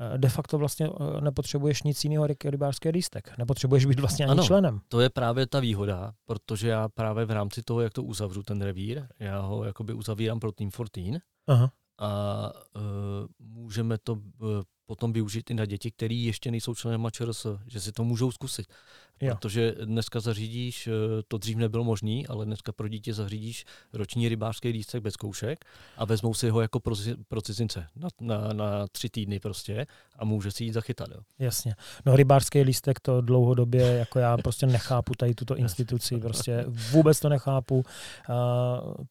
Eh, 0.00 0.18
de 0.18 0.28
facto 0.28 0.58
vlastně 0.58 0.86
eh, 0.86 1.20
nepotřebuješ 1.20 1.82
nic 1.82 2.04
jiného 2.04 2.26
rybářský 2.44 2.88
lístek. 2.88 3.38
Nepotřebuješ 3.38 3.84
být 3.84 4.00
vlastně 4.00 4.24
ani 4.24 4.32
ano, 4.32 4.42
členem. 4.42 4.80
to 4.88 5.00
je 5.00 5.10
právě 5.10 5.46
ta 5.46 5.60
výhoda, 5.60 6.12
protože 6.24 6.68
já 6.68 6.88
právě 6.88 7.24
v 7.24 7.30
rámci 7.30 7.62
toho, 7.62 7.80
jak 7.80 7.92
to 7.92 8.02
uzavřu 8.02 8.42
ten 8.42 8.62
revír, 8.62 9.06
já 9.18 9.40
ho 9.40 9.64
jakoby 9.64 9.92
uzavírám 9.92 10.40
pro 10.40 10.52
Team 10.52 10.70
14 10.70 11.22
Aha. 11.46 11.72
a 11.98 12.52
uh, 12.76 12.82
můžeme 13.38 13.98
to 13.98 14.12
uh, 14.12 14.18
potom 14.86 15.12
využít 15.12 15.50
i 15.50 15.54
na 15.54 15.64
děti, 15.64 15.90
které 15.90 16.14
ještě 16.14 16.50
nejsou 16.50 16.74
členem 16.74 17.06
ČRS, 17.10 17.46
že 17.66 17.80
si 17.80 17.92
to 17.92 18.04
můžou 18.04 18.32
zkusit. 18.32 18.66
Jo. 19.22 19.34
Protože 19.34 19.74
dneska 19.84 20.20
zařídíš, 20.20 20.86
eh, 20.86 20.92
to 21.28 21.38
dřív 21.38 21.56
nebylo 21.56 21.84
možné, 21.84 22.22
ale 22.28 22.44
dneska 22.44 22.72
pro 22.72 22.88
dítě 22.88 23.14
zařídíš 23.14 23.64
roční 23.92 24.28
rybářský 24.28 24.68
lístek 24.68 25.02
bez 25.02 25.14
zkoušek 25.14 25.64
a 25.96 26.04
vezmou 26.04 26.34
si 26.34 26.48
ho 26.48 26.60
jako 26.60 26.80
pro, 26.80 26.94
pro 27.28 27.42
cizince 27.42 27.86
na, 27.96 28.08
na, 28.20 28.52
na 28.52 28.86
tři 28.92 29.08
týdny 29.08 29.40
prostě 29.40 29.86
a 30.18 30.24
může 30.24 30.50
si 30.50 30.64
jít 30.64 30.72
zachytat. 30.72 31.08
Jo. 31.14 31.20
Jasně. 31.38 31.74
No 32.06 32.16
rybářský 32.16 32.62
lístek 32.62 33.00
to 33.00 33.20
dlouhodobě, 33.20 33.82
jako 33.82 34.18
já 34.18 34.36
prostě 34.36 34.66
nechápu 34.66 35.14
tady 35.14 35.34
tuto 35.34 35.56
instituci, 35.62 36.18
prostě 36.18 36.64
vůbec 36.68 37.20
to 37.20 37.28
nechápu. 37.28 37.76
Uh, 37.76 37.84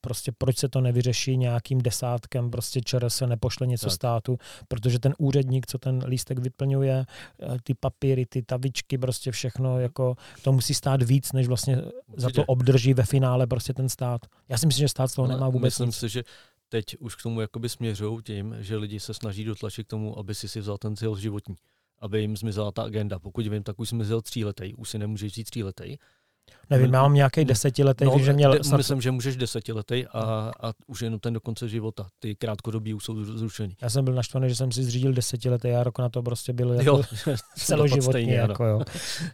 prostě 0.02 0.32
proč 0.38 0.58
se 0.58 0.70
to 0.70 0.82
nevyřeší 0.82 1.38
nějakým 1.38 1.82
desátkem, 1.82 2.52
prostě 2.52 2.82
ČR 2.82 3.10
se 3.10 3.28
nepošle 3.28 3.68
něco 3.68 3.86
tak. 3.86 3.94
státu, 3.94 4.38
protože 4.68 5.00
ten 5.00 5.14
úředník, 5.18 5.68
co 5.68 5.78
ten 5.78 6.04
lístek 6.08 6.40
vyplňuje, 6.40 7.06
eh, 7.42 7.58
ty 7.64 7.74
papíry, 7.74 8.26
ty 8.26 8.42
tavičky, 8.42 8.98
prostě 8.98 9.32
všechno, 9.32 9.80
jako 9.80 10.01
to 10.42 10.52
musí 10.52 10.74
stát 10.74 11.04
víc, 11.04 11.32
než 11.32 11.48
vlastně 11.48 11.76
Určitě. 11.78 11.94
za 12.18 12.30
to 12.30 12.46
obdrží 12.46 12.94
ve 12.94 13.04
finále 13.04 13.48
prostě 13.48 13.74
ten 13.74 13.90
stát. 13.90 14.22
Já 14.50 14.58
si 14.58 14.68
myslím, 14.68 14.84
že 14.84 14.90
stát 14.90 15.08
z 15.08 15.14
toho 15.14 15.28
nemá 15.28 15.50
vůbec 15.50 15.64
Myslím 15.74 15.88
nic. 15.88 15.96
si, 15.96 16.10
že 16.10 16.24
teď 16.70 16.86
už 17.00 17.16
k 17.16 17.22
tomu 17.24 17.42
jakoby 17.42 17.70
směřují 17.70 18.22
tím, 18.24 18.56
že 18.60 18.78
lidi 18.78 19.00
se 19.00 19.14
snaží 19.14 19.44
dotlačit 19.46 19.84
k 19.84 19.90
tomu, 19.90 20.20
aby 20.20 20.36
si 20.36 20.48
si 20.50 20.60
vzal 20.60 20.78
ten 20.78 20.96
cíl 20.96 21.16
životní. 21.18 21.56
Aby 22.00 22.22
jim 22.22 22.38
zmizela 22.38 22.72
ta 22.72 22.84
agenda. 22.84 23.20
Pokud 23.20 23.48
vím, 23.48 23.64
tak 23.64 23.80
už 23.80 23.90
zmizel 23.90 24.22
tříletej, 24.22 24.74
už 24.78 24.90
si 24.90 24.98
nemůže 25.00 25.26
vzít 25.28 25.44
tříletej. 25.44 25.98
Nevím, 26.70 26.94
já 26.94 27.02
mám 27.02 27.14
nějaký 27.14 27.46
desetiletý, 27.46 28.06
no, 28.06 28.20
že 28.20 28.34
měl... 28.34 28.52
De. 28.54 28.78
Myslím, 28.78 29.02
že 29.02 29.12
můžeš 29.12 29.36
desetiletý 29.36 30.06
a, 30.08 30.52
a 30.62 30.74
už 30.88 31.02
jenom 31.02 31.20
ten 31.20 31.34
do 31.34 31.42
konce 31.42 31.70
života. 31.70 32.08
Ty 32.20 32.36
krátkodobí 32.36 32.94
už 32.94 33.04
jsou 33.04 33.24
zrušený. 33.24 33.76
Já 33.82 33.90
jsem 33.90 34.06
byl 34.06 34.14
naštvaný, 34.14 34.50
že 34.50 34.56
jsem 34.56 34.72
si 34.72 34.84
zřídil 34.84 35.14
desetiletý 35.14 35.72
a 35.72 35.84
rok 35.84 36.00
na 36.00 36.10
to 36.10 36.24
prostě 36.24 36.54
byl 36.54 36.74
jako 36.74 36.86
jo, 36.86 37.04
celoživotní. 37.58 38.32
Jako, 38.32 38.66
jo. 38.66 38.82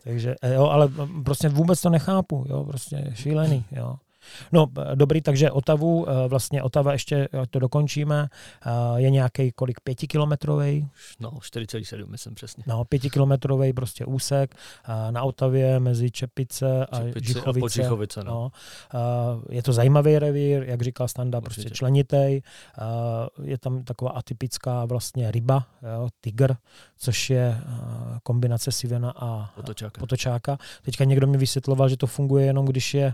Takže, 0.04 0.36
jo, 0.54 0.66
ale 0.66 0.90
prostě 1.24 1.50
vůbec 1.50 1.82
to 1.82 1.90
nechápu, 1.90 2.46
jo, 2.50 2.64
prostě 2.64 3.12
šílený, 3.14 3.66
jo. 3.72 3.96
No 4.52 4.68
dobrý, 4.96 5.22
takže 5.22 5.52
Otavu, 5.52 6.10
eh, 6.10 6.28
vlastně 6.28 6.64
Otava 6.64 6.94
ještě, 6.94 7.28
to 7.50 7.60
dokončíme, 7.60 8.28
eh, 8.66 8.72
je 8.96 9.10
nějaký 9.10 9.52
kolik, 9.52 9.80
pětikilometrový? 9.80 10.88
No, 11.20 11.32
4,7 11.42 12.10
myslím 12.10 12.36
přesně. 12.36 12.64
No, 12.68 12.86
pětikilometrový 12.86 13.74
prostě 13.74 14.06
úsek 14.06 14.56
eh, 14.86 15.12
na 15.12 15.24
Otavě 15.24 15.80
mezi 15.80 16.12
Čepice 16.12 16.86
a 16.86 16.98
Čepice 16.98 17.34
Žichovice. 17.34 17.82
A 17.82 17.84
Žichovice 17.84 18.24
no. 18.24 18.52
no. 18.94 19.42
Je 19.50 19.64
to 19.64 19.74
zajímavý 19.74 20.20
revír, 20.20 20.64
jak 20.64 20.82
říkal 20.82 21.08
Standa, 21.08 21.38
Určitě. 21.38 21.62
prostě 21.62 21.70
členitej. 21.70 22.42
Je 23.44 23.58
tam 23.58 23.84
taková 23.84 24.12
atypická 24.12 24.86
vlastně 24.86 25.32
ryba, 25.32 25.66
jo, 25.96 26.10
tygr, 26.22 26.56
což 26.98 27.30
je 27.30 27.62
kombinace 28.24 28.72
sivena 28.72 29.14
a 29.16 29.52
potočáka. 29.56 30.00
potočáka. 30.00 30.58
Teďka 30.82 31.04
někdo 31.04 31.28
mi 31.28 31.38
vysvětloval, 31.38 31.90
že 31.90 31.98
to 31.98 32.08
funguje 32.08 32.46
jenom, 32.46 32.66
když 32.66 32.94
je 32.94 33.14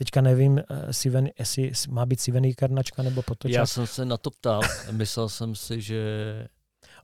Teďka 0.00 0.20
nevím, 0.20 0.58
eh, 0.58 0.92
Siven, 0.92 1.28
jestli 1.38 1.72
má 1.88 2.06
být 2.06 2.20
Sivený 2.20 2.54
karnačka 2.54 3.02
nebo 3.02 3.22
potočák. 3.22 3.54
Já 3.54 3.66
jsem 3.66 3.86
se 3.86 4.04
na 4.04 4.16
to 4.16 4.30
ptal. 4.30 4.60
Myslel 4.90 5.28
jsem 5.28 5.54
si, 5.54 5.80
že 5.80 6.02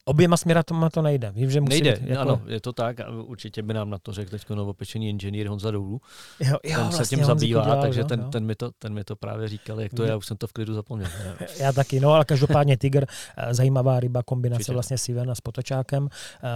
Oběma 0.09 0.37
směrama 0.37 0.91
to 0.91 1.03
nejde. 1.03 1.33
Vím, 1.33 1.51
že 1.51 1.61
musí 1.61 1.71
nejde, 1.71 1.97
být, 2.01 2.09
jako... 2.09 2.21
ano, 2.21 2.43
je 2.47 2.61
to 2.61 2.73
tak. 2.73 2.97
Určitě 3.25 3.63
by 3.63 3.75
nám 3.75 3.91
na 3.91 3.99
to 3.99 4.13
řekl 4.13 4.31
teď 4.31 4.51
novopečený 4.51 5.09
inženýr 5.09 5.49
Honza 5.49 5.71
Doulu. 5.71 6.01
Jo, 6.41 6.51
jo, 6.51 6.59
ten 6.63 6.77
vlastně 6.77 7.05
se 7.05 7.17
tím 7.17 7.25
zabývá, 7.25 7.65
dělal, 7.65 7.83
takže 7.83 8.01
jo, 8.01 8.07
ten, 8.07 8.21
jo. 8.21 8.29
Ten, 8.29 8.45
mi 8.45 8.55
to, 8.55 8.71
ten 8.79 8.95
mi 8.95 9.05
to 9.05 9.17
právě 9.17 9.49
říkal, 9.49 9.81
jak 9.81 9.95
to 9.95 10.03
je, 10.03 10.11
já 10.11 10.17
už 10.17 10.27
jsem 10.27 10.37
to 10.37 10.47
v 10.47 10.53
klidu 10.53 10.75
zapomněl. 10.75 11.09
já 11.59 11.73
taky, 11.73 12.01
no 12.01 12.13
ale 12.13 12.25
každopádně 12.25 12.77
Tiger, 12.77 13.07
eh, 13.37 13.55
zajímavá 13.55 14.01
ryba, 14.01 14.23
kombinace 14.23 14.61
Určitě. 14.61 14.73
vlastně 14.73 14.99
Sivena 14.99 15.35
s 15.35 15.41
potočákem 15.41 16.09
eh, 16.09 16.49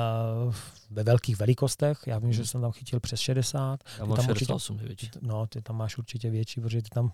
ve 0.91 1.03
velkých 1.03 1.39
velikostech. 1.39 1.99
Já 2.07 2.19
vím, 2.19 2.33
že 2.33 2.47
jsem 2.47 2.61
tam 2.61 2.73
chytil 2.73 3.01
přes 3.01 3.21
60. 3.21 3.81
Já 3.99 4.05
mám 4.05 4.17
tam 4.17 4.25
68 4.27 4.77
určitě, 4.77 4.89
větší. 4.89 5.11
No, 5.21 5.47
ty 5.47 5.63
tam 5.63 5.77
máš 5.77 5.99
určitě 5.99 6.31
větší, 6.31 6.61
protože 6.61 6.83
ty 6.83 6.89
tam 6.89 7.13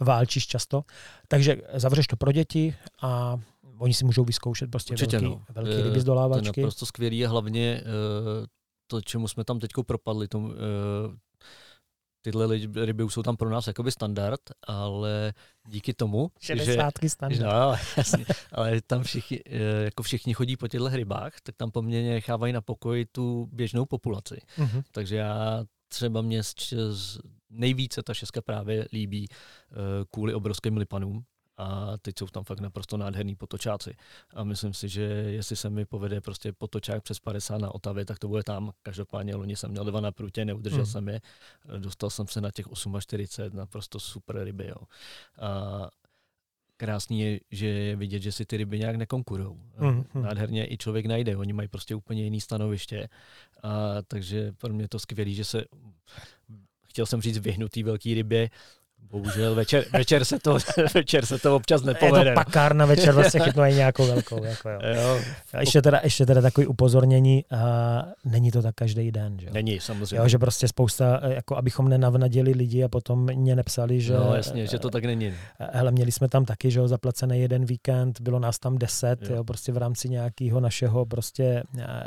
válčíš 0.00 0.46
často. 0.46 0.84
Takže 1.28 1.56
zavřeš 1.74 2.06
to 2.06 2.16
pro 2.16 2.32
děti 2.32 2.74
a 3.02 3.36
oni 3.80 3.94
si 3.94 4.04
můžou 4.04 4.24
vyzkoušet 4.24 4.70
prostě 4.70 4.92
Určitě, 4.92 5.18
velký, 5.18 5.36
no. 5.36 5.44
velký 5.54 5.80
eh, 5.80 5.82
ryby 5.82 6.00
z 6.00 6.04
dolávačky. 6.04 6.52
To 6.52 6.60
je 6.60 6.64
naprosto 6.64 6.86
skvělý 6.86 7.18
je 7.18 7.28
hlavně 7.28 7.82
uh, 7.84 8.46
to, 8.86 9.00
čemu 9.00 9.28
jsme 9.28 9.44
tam 9.44 9.58
teď 9.58 9.70
propadli, 9.86 10.28
tom, 10.28 10.44
uh, 10.44 10.52
tyhle 12.22 12.58
ryby 12.84 13.02
už 13.02 13.14
jsou 13.14 13.22
tam 13.22 13.36
pro 13.36 13.50
nás 13.50 13.66
jakoby 13.66 13.92
standard, 13.92 14.40
ale 14.66 15.32
díky 15.68 15.94
tomu, 15.94 16.30
60 16.40 16.92
že, 17.02 17.10
standard. 17.10 17.42
No, 17.42 17.74
jasně, 17.96 18.26
ale 18.52 18.80
tam 18.86 19.02
všichni, 19.02 19.40
jako 19.84 20.02
všichni 20.02 20.34
chodí 20.34 20.56
po 20.56 20.68
těchto 20.68 20.88
rybách, 20.88 21.32
tak 21.42 21.56
tam 21.56 21.70
poměrně 21.70 22.10
nechávají 22.10 22.52
na 22.52 22.60
pokoji 22.60 23.06
tu 23.06 23.48
běžnou 23.52 23.86
populaci. 23.86 24.38
Uh-huh. 24.58 24.82
Takže 24.92 25.16
já 25.16 25.64
třeba 25.88 26.22
mě 26.22 26.42
nejvíce 27.50 28.02
ta 28.02 28.14
šeska 28.14 28.42
právě 28.42 28.88
líbí 28.92 29.28
kvůli 30.10 30.34
obrovským 30.34 30.76
lipanům, 30.76 31.24
a 31.60 31.96
teď 32.02 32.18
jsou 32.18 32.26
tam 32.26 32.44
fakt 32.44 32.60
naprosto 32.60 32.96
nádherný 32.96 33.36
potočáci. 33.36 33.94
A 34.34 34.44
myslím 34.44 34.74
si, 34.74 34.88
že 34.88 35.02
jestli 35.02 35.56
se 35.56 35.70
mi 35.70 35.84
povede 35.84 36.20
prostě 36.20 36.52
potočák 36.52 37.02
přes 37.02 37.18
50 37.18 37.58
na 37.58 37.74
Otavě, 37.74 38.04
tak 38.04 38.18
to 38.18 38.28
bude 38.28 38.42
tam. 38.42 38.72
Každopádně 38.82 39.34
loni 39.34 39.56
jsem 39.56 39.70
měl 39.70 39.84
dva 39.84 40.00
na 40.00 40.12
prutě, 40.12 40.44
neudržel 40.44 40.78
mm. 40.78 40.86
jsem 40.86 41.08
je, 41.08 41.20
dostal 41.78 42.10
jsem 42.10 42.26
se 42.26 42.40
na 42.40 42.50
těch 42.50 42.66
48, 43.00 43.56
naprosto 43.56 44.00
super 44.00 44.44
ryby. 44.44 44.66
Jo. 44.68 44.86
A 45.40 45.88
krásný 46.76 47.20
je, 47.20 47.40
že 47.50 47.66
je 47.66 47.96
vidět, 47.96 48.22
že 48.22 48.32
si 48.32 48.46
ty 48.46 48.56
ryby 48.56 48.78
nějak 48.78 48.96
nekonkurují. 48.96 49.60
Mm, 49.78 50.04
Nádherně 50.14 50.72
i 50.72 50.78
člověk 50.78 51.06
najde, 51.06 51.36
oni 51.36 51.52
mají 51.52 51.68
prostě 51.68 51.94
úplně 51.94 52.24
jiný 52.24 52.40
stanoviště. 52.40 53.08
A, 53.62 54.02
takže 54.02 54.52
pro 54.52 54.72
mě 54.72 54.84
je 54.84 54.88
to 54.88 54.98
skvělé, 54.98 55.30
že 55.30 55.44
se 55.44 55.64
chtěl 56.90 57.06
jsem 57.06 57.20
říct 57.20 57.38
vyhnutý 57.38 57.82
velký 57.82 58.14
rybě, 58.14 58.50
Bohužel 59.10 59.54
večer, 59.54 59.84
večer, 59.92 60.24
se 60.24 60.38
to, 60.38 60.58
večer 60.94 61.26
se 61.26 61.38
to 61.38 61.56
občas 61.56 61.82
nepovede. 61.82 62.30
Je 62.30 62.34
to 62.34 62.40
pakárna 62.44 62.86
večer 62.86 63.14
vlastně 63.14 63.40
chytnou 63.44 63.62
i 63.62 63.74
nějakou 63.74 64.06
velkou. 64.06 64.44
Jako 64.44 64.68
jo. 64.68 64.78
Jo. 64.94 65.20
A 65.52 65.60
ještě 65.60 65.82
teda, 65.82 66.00
ještě 66.04 66.26
teda 66.26 66.40
takový 66.40 66.66
upozornění, 66.66 67.44
uh, 67.52 68.32
není 68.32 68.50
to 68.50 68.62
tak 68.62 68.74
každý 68.74 69.12
den. 69.12 69.38
Že? 69.40 69.50
Není, 69.50 69.80
samozřejmě. 69.80 70.16
Jo, 70.16 70.28
že 70.28 70.38
prostě 70.38 70.68
spousta, 70.68 71.20
jako 71.28 71.56
abychom 71.56 71.88
nenavnadili 71.88 72.52
lidi 72.52 72.84
a 72.84 72.88
potom 72.88 73.26
mě 73.34 73.56
nepsali, 73.56 74.00
že... 74.00 74.14
No 74.14 74.34
jasně, 74.34 74.66
že 74.66 74.78
to 74.78 74.90
tak 74.90 75.04
není. 75.04 75.34
Hele, 75.58 75.90
měli 75.90 76.12
jsme 76.12 76.28
tam 76.28 76.44
taky, 76.44 76.70
že 76.70 76.78
jo, 76.78 76.88
zaplacený 76.88 77.40
jeden 77.40 77.64
víkend, 77.64 78.20
bylo 78.20 78.38
nás 78.38 78.58
tam 78.58 78.78
deset, 78.78 79.22
jo. 79.22 79.36
Jo, 79.36 79.44
prostě 79.44 79.72
v 79.72 79.76
rámci 79.76 80.08
nějakého 80.08 80.60
našeho 80.60 81.06
prostě 81.06 81.62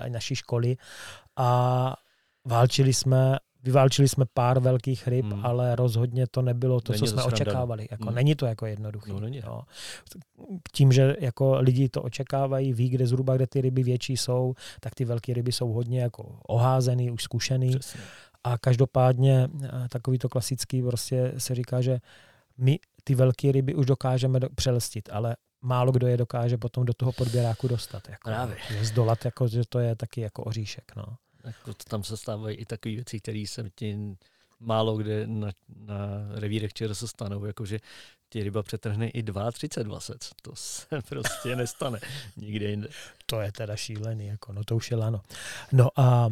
naší 0.10 0.36
školy 0.36 0.78
a 1.38 1.94
válčili 2.46 2.94
jsme 2.94 3.38
Vyválčili 3.64 4.08
jsme 4.08 4.26
pár 4.34 4.60
velkých 4.60 5.08
ryb, 5.08 5.26
hmm. 5.26 5.46
ale 5.46 5.76
rozhodně 5.76 6.28
to 6.28 6.42
nebylo 6.42 6.82
to, 6.82 6.92
není 6.92 7.00
co 7.00 7.08
jsme 7.08 7.22
sranda. 7.22 7.36
očekávali. 7.36 7.88
Jako, 7.92 8.06
hmm. 8.06 8.16
Není 8.16 8.36
to 8.36 8.46
jako 8.46 8.66
jednoduché. 8.66 9.14
No, 9.14 9.20
není. 9.20 9.42
Jo. 9.46 9.62
Tím, 10.72 10.92
že 10.92 11.16
jako 11.20 11.58
lidi 11.60 11.90
to 11.90 12.02
očekávají, 12.02 12.74
ví, 12.74 12.90
kde 12.90 13.08
zhruba, 13.08 13.36
kde 13.36 13.48
ty 13.48 13.62
ryby 13.62 13.84
větší 13.84 14.18
jsou, 14.18 14.54
tak 14.80 14.96
ty 14.96 15.06
velké 15.06 15.34
ryby 15.34 15.52
jsou 15.52 15.72
hodně 15.72 16.02
jako 16.02 16.40
oházený, 16.48 17.12
už 17.12 17.24
zkušený. 17.24 17.70
Přesně. 17.70 18.02
A 18.44 18.58
každopádně 18.58 19.48
eh, 19.64 19.70
takový 19.90 20.18
to 20.18 20.30
klasický 20.30 20.82
prostě 20.82 21.34
se 21.38 21.56
říká, 21.56 21.82
že 21.82 22.00
my 22.58 22.80
ty 23.04 23.16
velké 23.16 23.52
ryby 23.52 23.76
už 23.76 23.86
dokážeme 23.86 24.40
do, 24.40 24.50
přelstit, 24.56 25.10
ale 25.12 25.36
málo 25.62 25.92
kdo 25.92 26.08
je 26.08 26.18
dokáže 26.18 26.58
potom 26.58 26.86
do 26.86 26.94
toho 26.94 27.12
podběráku 27.12 27.68
dostat. 27.68 28.10
Jako, 28.10 28.30
Právě. 28.30 28.56
Zdolat, 28.82 29.26
jako, 29.26 29.48
že 29.48 29.62
to 29.70 29.80
je 29.80 29.96
taky 29.96 30.22
jako 30.22 30.44
oříšek. 30.44 30.92
No. 30.96 31.06
Jako 31.44 31.74
tam 31.74 32.04
se 32.04 32.18
stávají 32.18 32.58
i 32.58 32.66
takové 32.66 32.96
věci, 32.96 33.20
které 33.20 33.44
se 33.48 33.70
ti 33.76 34.16
málo 34.60 34.98
kde 34.98 35.28
na, 35.28 35.52
na 35.76 35.98
revírech 36.32 36.74
čer 36.74 36.96
se 36.96 37.08
stanou, 37.08 37.46
jakože 37.46 37.80
ti 38.30 38.44
ryba 38.44 38.64
přetrhne 38.64 39.10
i 39.10 39.24
2,30 39.24 39.88
vlasec. 39.88 40.32
To 40.42 40.52
se 40.56 40.88
prostě 41.10 41.56
nestane 41.56 42.00
nikde 42.38 42.70
jinde. 42.70 42.88
To 43.26 43.42
je 43.42 43.52
teda 43.52 43.76
šílený, 43.76 44.28
jako, 44.28 44.54
no 44.54 44.64
to 44.64 44.76
už 44.76 44.92
je 44.92 44.98
lano. 44.98 45.22
No 45.72 45.90
a 46.00 46.30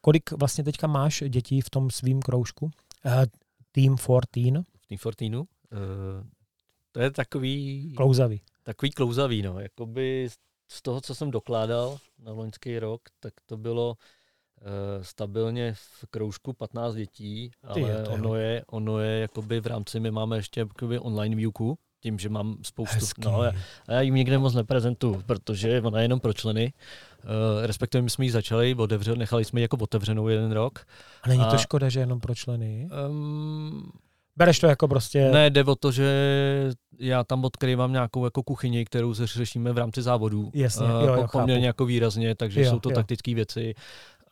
kolik 0.00 0.30
vlastně 0.30 0.64
teďka 0.64 0.86
máš 0.86 1.22
dětí 1.28 1.60
v 1.60 1.70
tom 1.70 1.90
svým 1.90 2.22
kroužku? 2.22 2.64
Uh, 3.04 3.24
Team 3.72 3.96
14? 3.98 4.64
V 4.82 4.86
Team 4.88 4.98
14? 4.98 5.32
Uh, 5.32 5.46
to 6.92 7.00
je 7.00 7.10
takový... 7.10 7.92
Klouzavý. 7.96 8.40
Takový 8.62 8.90
klouzavý, 8.90 9.42
no. 9.42 9.60
Jakoby 9.60 10.28
z 10.68 10.82
toho, 10.82 11.00
co 11.00 11.14
jsem 11.14 11.30
dokládal 11.30 11.98
na 12.18 12.32
loňský 12.32 12.78
rok, 12.78 13.02
tak 13.20 13.34
to 13.46 13.56
bylo 13.56 13.96
Eh, 13.96 14.23
stabilně 15.02 15.74
v 15.74 16.04
kroužku 16.10 16.52
15 16.52 16.94
dětí, 16.94 17.50
ale 17.62 17.80
je 17.80 18.04
ono, 18.08 18.34
je, 18.34 18.64
ono 18.66 19.00
je 19.00 19.20
jakoby 19.20 19.60
v 19.60 19.66
rámci, 19.66 20.00
my 20.00 20.10
máme 20.10 20.36
ještě 20.36 20.60
jakoby 20.60 20.98
online 20.98 21.36
výuku, 21.36 21.78
tím, 22.04 22.18
že 22.18 22.28
mám 22.28 22.56
spoustu, 22.62 22.94
Hezký. 22.94 23.22
no, 23.24 23.42
já, 23.42 23.52
já 23.88 24.00
jim 24.00 24.14
nikde 24.14 24.38
moc 24.38 24.54
neprezentuju, 24.54 25.22
protože 25.26 25.80
ona 25.80 25.98
je 25.98 26.04
jenom 26.04 26.20
pro 26.20 26.32
členy, 26.32 26.72
uh, 27.24 27.30
respektive 27.66 28.02
my 28.02 28.10
jsme 28.10 28.24
ji 28.24 28.30
začali, 28.30 28.74
otevřeli, 28.74 29.18
nechali 29.18 29.44
jsme 29.44 29.60
ji 29.60 29.62
jako 29.62 29.76
otevřenou 29.80 30.28
jeden 30.28 30.52
rok. 30.52 30.78
A 31.22 31.28
není 31.28 31.42
a, 31.42 31.50
to 31.50 31.58
škoda, 31.58 31.88
že 31.88 32.00
jenom 32.00 32.20
pro 32.20 32.34
členy? 32.34 32.88
Um, 33.08 33.90
Bereš 34.36 34.60
to 34.60 34.66
jako 34.66 34.88
prostě... 34.88 35.30
Ne, 35.30 35.50
jde 35.50 35.64
o 35.64 35.74
to, 35.74 35.92
že 35.92 36.10
já 36.98 37.24
tam 37.24 37.44
odkrývám 37.44 37.92
nějakou 37.92 38.24
jako 38.24 38.42
kuchyni, 38.42 38.84
kterou 38.84 39.14
se 39.14 39.26
řešíme 39.26 39.72
v 39.72 39.78
rámci 39.78 40.02
závodů. 40.02 40.50
Jasně, 40.54 40.86
jo, 40.86 41.00
jo, 41.00 41.26
poměrně 41.32 41.66
jako 41.66 41.84
výrazně, 41.86 42.34
takže 42.34 42.62
jo, 42.62 42.70
jsou 42.70 42.78
to 42.78 42.90
taktické 42.90 43.34
věci 43.34 43.74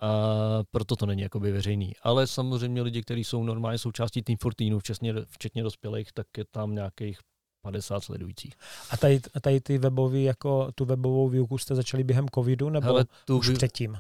a 0.03 0.65
proto 0.71 0.97
to 0.97 1.07
není 1.07 1.23
jakoby 1.23 1.53
veřejný. 1.53 1.93
Ale 2.03 2.27
samozřejmě 2.27 2.83
lidi, 2.83 3.03
kteří 3.03 3.25
jsou 3.25 3.45
normálně 3.45 3.79
součástí 3.79 4.23
Team 4.23 4.37
Fortínu, 4.37 4.79
včetně, 4.79 5.15
včetně 5.29 5.63
dospělých, 5.63 6.13
tak 6.13 6.27
je 6.39 6.45
tam 6.51 6.75
nějakých 6.75 7.19
50 7.63 8.05
sledujících. 8.05 8.55
A 8.91 8.97
tady, 8.97 9.21
a 9.35 9.41
tady 9.41 9.61
ty 9.61 9.79
webový, 9.79 10.25
jako 10.25 10.73
tu 10.75 10.85
webovou 10.85 11.29
výuku 11.29 11.59
jste 11.59 11.75
začali 11.75 12.05
během 12.05 12.29
covidu, 12.29 12.71
nebo 12.71 12.87
Hele, 12.87 13.05
tu 13.25 13.39
už 13.39 13.49
vý... 13.49 13.55
předtím? 13.55 13.99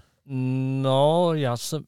No, 0.82 1.34
já 1.34 1.56
jsem, 1.56 1.84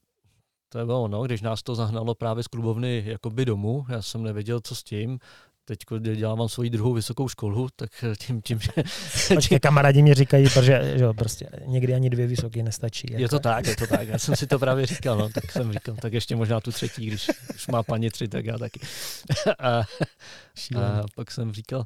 to 0.69 0.79
je 0.79 0.85
ono, 0.85 1.23
když 1.23 1.43
nás 1.43 1.63
to 1.63 1.75
zahnalo 1.75 2.15
právě 2.15 2.43
z 2.43 2.47
klubovny 2.47 3.03
jakoby 3.07 3.45
domů, 3.45 3.87
já 3.89 4.03
jsem 4.03 4.23
nevěděl, 4.23 4.61
co 4.61 4.75
s 4.75 4.83
tím, 4.83 5.19
teď 5.65 5.79
dělám 6.01 6.49
svoji 6.49 6.71
druhou 6.71 6.93
vysokou 6.93 7.29
školu, 7.29 7.69
tak 7.77 7.91
tím, 8.19 8.43
tím 8.43 8.61
že... 8.61 8.71
Počkej, 9.35 9.61
kamarádi 9.61 10.03
mi 10.03 10.15
říkají, 10.15 10.45
protože 10.45 10.99
že 10.99 11.07
prostě 11.19 11.49
někdy 11.67 11.95
ani 11.95 12.11
dvě 12.11 12.27
vysoké 12.27 12.63
nestačí. 12.63 13.07
Jako. 13.11 13.23
Je 13.23 13.29
to 13.29 13.39
tak, 13.39 13.67
je 13.67 13.77
to 13.77 13.87
tak. 13.87 14.09
Já 14.09 14.19
jsem 14.19 14.37
si 14.37 14.47
to 14.47 14.59
právě 14.59 14.87
říkal, 14.87 15.19
no, 15.19 15.29
tak 15.29 15.53
jsem 15.53 15.73
říkal, 15.73 15.97
tak 16.03 16.13
ještě 16.13 16.37
možná 16.37 16.61
tu 16.61 16.73
třetí, 16.73 17.07
když 17.07 17.31
už 17.55 17.67
má 17.67 17.83
paní 17.83 18.11
tři, 18.11 18.29
tak 18.29 18.45
já 18.45 18.59
taky. 18.59 18.81
A, 19.59 19.83
a 20.77 21.05
pak 21.15 21.31
jsem 21.31 21.53
říkal, 21.53 21.85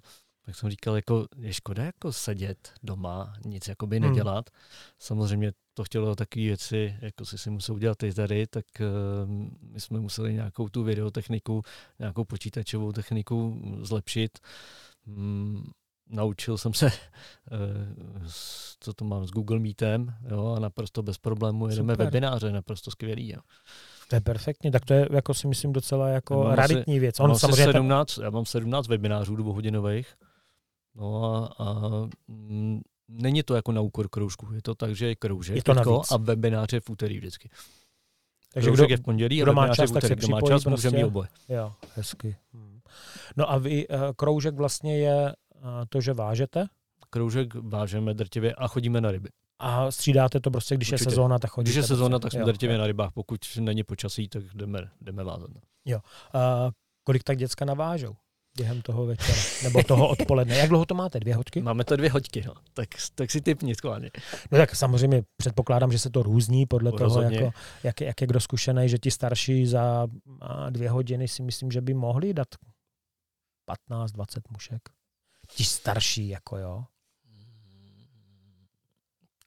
tak 0.48 0.56
jsem 0.56 0.70
říkal, 0.70 0.96
jako 0.96 1.26
je 1.38 1.52
škoda 1.52 1.84
jako 1.84 2.12
sedět 2.12 2.72
doma, 2.82 3.34
nic 3.44 3.68
jakoby 3.68 3.98
hmm. 3.98 4.08
nedělat. 4.08 4.50
Hmm. 4.50 4.60
Samozřejmě 4.98 5.52
to 5.74 5.84
chtělo 5.84 6.14
takové 6.14 6.44
věci, 6.44 6.96
jako 7.00 7.24
si 7.24 7.38
si 7.38 7.50
musel 7.50 7.74
udělat 7.74 7.98
ty 7.98 8.14
tady, 8.14 8.46
tak 8.46 8.64
uh, 8.80 9.30
my 9.72 9.80
jsme 9.80 10.00
museli 10.00 10.34
nějakou 10.34 10.68
tu 10.68 10.82
videotechniku, 10.82 11.62
nějakou 11.98 12.24
počítačovou 12.24 12.92
techniku 12.92 13.62
zlepšit. 13.82 14.38
Um, 15.06 15.70
naučil 16.10 16.58
jsem 16.58 16.74
se, 16.74 16.86
uh, 16.86 16.92
co 18.80 18.94
to 18.94 19.04
mám, 19.04 19.26
s 19.26 19.30
Google 19.30 19.58
Meetem 19.58 20.14
jo, 20.30 20.54
a 20.56 20.60
naprosto 20.60 21.02
bez 21.02 21.18
problému 21.18 21.68
jedeme 21.68 21.92
Super. 21.92 22.06
webináře, 22.06 22.52
naprosto 22.52 22.90
skvělý. 22.90 23.28
Jo. 23.28 23.40
To 24.08 24.16
je 24.16 24.20
perfektně, 24.20 24.70
tak 24.70 24.84
to 24.84 24.94
je, 24.94 25.08
jako 25.10 25.34
si 25.34 25.48
myslím, 25.48 25.72
docela 25.72 26.08
jako 26.08 26.54
raditní 26.54 26.98
věc. 26.98 27.20
On 27.20 27.38
samozřejmě 27.38 27.64
17, 27.64 28.14
ten... 28.14 28.24
Já 28.24 28.30
mám 28.30 28.44
17 28.44 28.88
webinářů 28.88 29.36
dvouhodinových, 29.36 30.14
no 30.98 31.24
a, 31.24 31.54
a 31.64 31.78
mm, 32.28 32.80
není 33.08 33.42
to 33.42 33.54
jako 33.54 33.72
na 33.72 33.80
úkor 33.80 34.08
kroužku, 34.08 34.52
je 34.52 34.62
to 34.62 34.74
tak, 34.74 34.94
že 34.94 35.06
je 35.06 35.16
kroužek 35.16 35.56
je 35.56 35.62
to 35.62 35.74
navíc. 35.74 36.12
a 36.12 36.16
webináře 36.16 36.80
v 36.80 36.90
úterý 36.90 37.18
vždycky. 37.18 37.50
Takže 38.52 38.70
kdo, 38.70 38.86
je 38.88 38.96
v 38.96 39.00
pondělí 39.00 39.42
a 39.42 39.52
má 39.52 39.74
čas, 39.74 39.90
tak 39.90 40.06
se 40.06 40.16
kdo 40.16 40.28
má 40.28 40.40
čas, 40.40 40.64
prostě. 40.64 40.88
může 40.88 40.96
mít 40.96 41.04
oboje. 41.04 41.28
Jo, 41.48 41.72
hezky. 41.94 42.36
Hmm. 42.52 42.80
No 43.36 43.50
a 43.50 43.58
vy, 43.58 43.88
uh, 43.88 44.00
kroužek 44.16 44.54
vlastně 44.54 44.98
je 44.98 45.34
uh, 45.54 45.70
to, 45.88 46.00
že 46.00 46.12
vážete? 46.12 46.66
Kroužek 47.10 47.54
vážeme 47.54 48.14
drtivě 48.14 48.54
a 48.54 48.68
chodíme 48.68 49.00
na 49.00 49.10
ryby. 49.10 49.28
A 49.58 49.90
střídáte 49.90 50.40
to 50.40 50.50
prostě, 50.50 50.74
když 50.74 50.92
Určitě. 50.92 51.08
je 51.08 51.10
sezóna, 51.10 51.38
tak 51.38 51.50
chodíte. 51.50 51.68
Když 51.68 51.76
je 51.76 51.82
sezóna, 51.82 52.18
prostě. 52.18 52.36
tak 52.36 52.42
jsme 52.44 52.52
drtivě 52.52 52.78
na 52.78 52.86
rybách. 52.86 53.12
Pokud 53.12 53.40
není 53.60 53.84
počasí, 53.84 54.28
tak 54.28 54.42
jdeme, 54.54 54.90
jdeme 55.00 55.24
vázat. 55.24 55.50
Jo. 55.84 56.00
Uh, 56.34 56.70
kolik 57.04 57.24
tak 57.24 57.38
děcka 57.38 57.64
navážou? 57.64 58.16
Během 58.58 58.82
toho 58.82 59.06
večera, 59.06 59.38
nebo 59.62 59.82
toho 59.82 60.08
odpoledne. 60.08 60.56
Jak 60.56 60.68
dlouho 60.68 60.86
to 60.86 60.94
máte? 60.94 61.20
Dvě 61.20 61.34
hoďky? 61.34 61.62
Máme 61.62 61.84
to 61.84 61.96
dvě 61.96 62.10
hoďky, 62.10 62.42
no. 62.46 62.54
tak, 62.74 62.88
tak 63.14 63.30
si 63.30 63.40
typni 63.40 63.74
skválně. 63.74 64.10
No 64.50 64.58
tak 64.58 64.76
samozřejmě 64.76 65.22
předpokládám, 65.36 65.92
že 65.92 65.98
se 65.98 66.10
to 66.10 66.22
různí 66.22 66.66
podle 66.66 66.90
Rozhodně. 66.90 67.38
toho, 67.38 67.44
jako, 67.46 67.58
jak, 67.82 68.00
jak 68.00 68.20
je 68.20 68.26
kdo 68.26 68.40
zkušený, 68.40 68.88
že 68.88 68.98
ti 68.98 69.10
starší 69.10 69.66
za 69.66 70.06
dvě 70.70 70.90
hodiny 70.90 71.28
si 71.28 71.42
myslím, 71.42 71.70
že 71.70 71.80
by 71.80 71.94
mohli 71.94 72.34
dát 72.34 72.48
15-20 73.90 74.40
mušek. 74.50 74.82
Ti 75.54 75.64
starší, 75.64 76.28
jako 76.28 76.56
jo. 76.56 76.84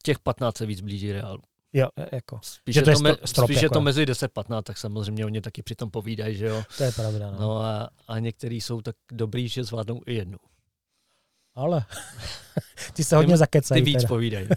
Těch 0.04 0.20
15 0.20 0.58
se 0.58 0.66
víc 0.66 0.82
blíží 0.82 1.12
reálu. 1.12 1.42
Jo, 1.74 1.90
e, 1.98 2.16
jako. 2.16 2.40
Spíš, 2.44 2.76
je 2.76 2.82
to, 2.82 2.90
je, 2.90 2.96
to, 2.96 3.02
me, 3.02 3.16
strop, 3.26 3.48
spíš 3.48 3.56
jako. 3.56 3.66
je 3.66 3.70
to 3.70 3.82
mezi 3.82 4.06
10-15, 4.06 4.64
tak 4.64 4.78
samozřejmě 4.78 5.26
oni 5.26 5.42
taky 5.42 5.64
přitom 5.64 5.92
povídají, 5.92 6.36
že 6.36 6.46
jo. 6.48 6.64
To 6.78 6.84
je 6.84 6.92
pravda. 6.92 7.32
No, 7.32 7.40
no 7.40 7.62
a, 7.62 7.90
a 8.08 8.20
některý 8.20 8.62
jsou 8.62 8.82
tak 8.82 8.96
dobrý, 9.12 9.48
že 9.48 9.64
zvládnou 9.64 10.02
i 10.06 10.14
jednu. 10.14 10.38
Ale 11.56 11.86
ty 12.94 13.04
se 13.04 13.16
hodně 13.16 13.38
zakecají. 13.38 13.82
Ty 13.82 13.86
víc 13.86 13.98
teda. 13.98 14.08
povídají. 14.08 14.48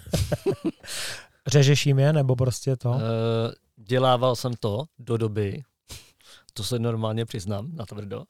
Řežeš 1.47 1.87
jim 1.87 1.99
je, 1.99 2.13
nebo 2.13 2.37
prostě 2.37 2.77
to? 2.77 2.91
Uh, 2.91 2.99
dělával 3.77 4.37
jsem 4.37 4.55
to 4.55 4.85
do 4.99 5.17
doby, 5.17 5.63
to 6.55 6.65
se 6.65 6.79
normálně 6.79 7.25
přiznám, 7.25 7.77
na 7.77 7.87
tvrdo, 7.87 8.25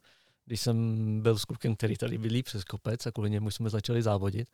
když 0.45 0.61
jsem 0.61 1.21
byl 1.23 1.39
s 1.39 1.45
klukem, 1.45 1.77
který 1.77 1.97
tady 1.97 2.19
bydlí 2.19 2.43
přes 2.43 2.65
kopec 2.65 3.07
a 3.07 3.13
kvůli 3.13 3.31
němu 3.31 3.51
jsme 3.51 3.71
začali 3.71 4.03
závodit, 4.03 4.49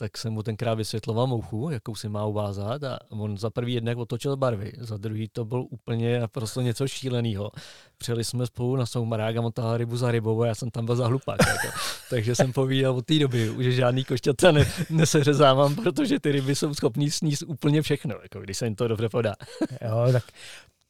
tak 0.00 0.18
jsem 0.18 0.32
mu 0.32 0.42
tenkrát 0.42 0.74
vysvětloval 0.74 1.26
mouchu, 1.26 1.70
jakou 1.70 1.94
si 1.94 2.08
má 2.08 2.24
uvázat 2.24 2.84
a 2.84 2.98
on 3.08 3.38
za 3.38 3.50
prvý 3.50 3.74
jednak 3.74 3.98
otočil 3.98 4.36
barvy, 4.36 4.72
za 4.78 4.96
druhý 4.96 5.28
to 5.28 5.44
byl 5.44 5.66
úplně 5.70 6.20
prostě 6.32 6.60
něco 6.60 6.88
šíleného. 6.88 7.50
Přijeli 7.98 8.24
jsme 8.24 8.46
spolu 8.46 8.76
na 8.76 8.86
soumarák 8.86 9.36
a 9.36 9.40
on 9.40 9.52
tahal 9.52 9.76
rybu 9.76 9.96
za 9.96 10.10
rybou 10.10 10.42
a 10.42 10.46
já 10.46 10.54
jsem 10.54 10.70
tam 10.70 10.86
byl 10.86 10.96
za 10.96 11.06
hlupák. 11.06 11.38
Jako. 11.46 11.76
Takže 12.10 12.34
jsem 12.34 12.52
povídal 12.52 12.96
od 12.96 13.06
té 13.06 13.18
doby, 13.18 13.54
že 13.58 13.72
žádný 13.72 14.04
košťata 14.04 14.52
ne, 14.52 14.66
neseřezávám, 14.90 15.74
protože 15.74 16.20
ty 16.20 16.32
ryby 16.32 16.54
jsou 16.54 16.74
schopný 16.74 17.10
sníst 17.10 17.42
úplně 17.42 17.82
všechno, 17.82 18.14
jako 18.22 18.40
když 18.40 18.58
se 18.58 18.66
jim 18.66 18.74
to 18.74 18.88
dobře 18.88 19.08
podá. 19.08 19.34
jo, 19.82 20.12
tak 20.12 20.24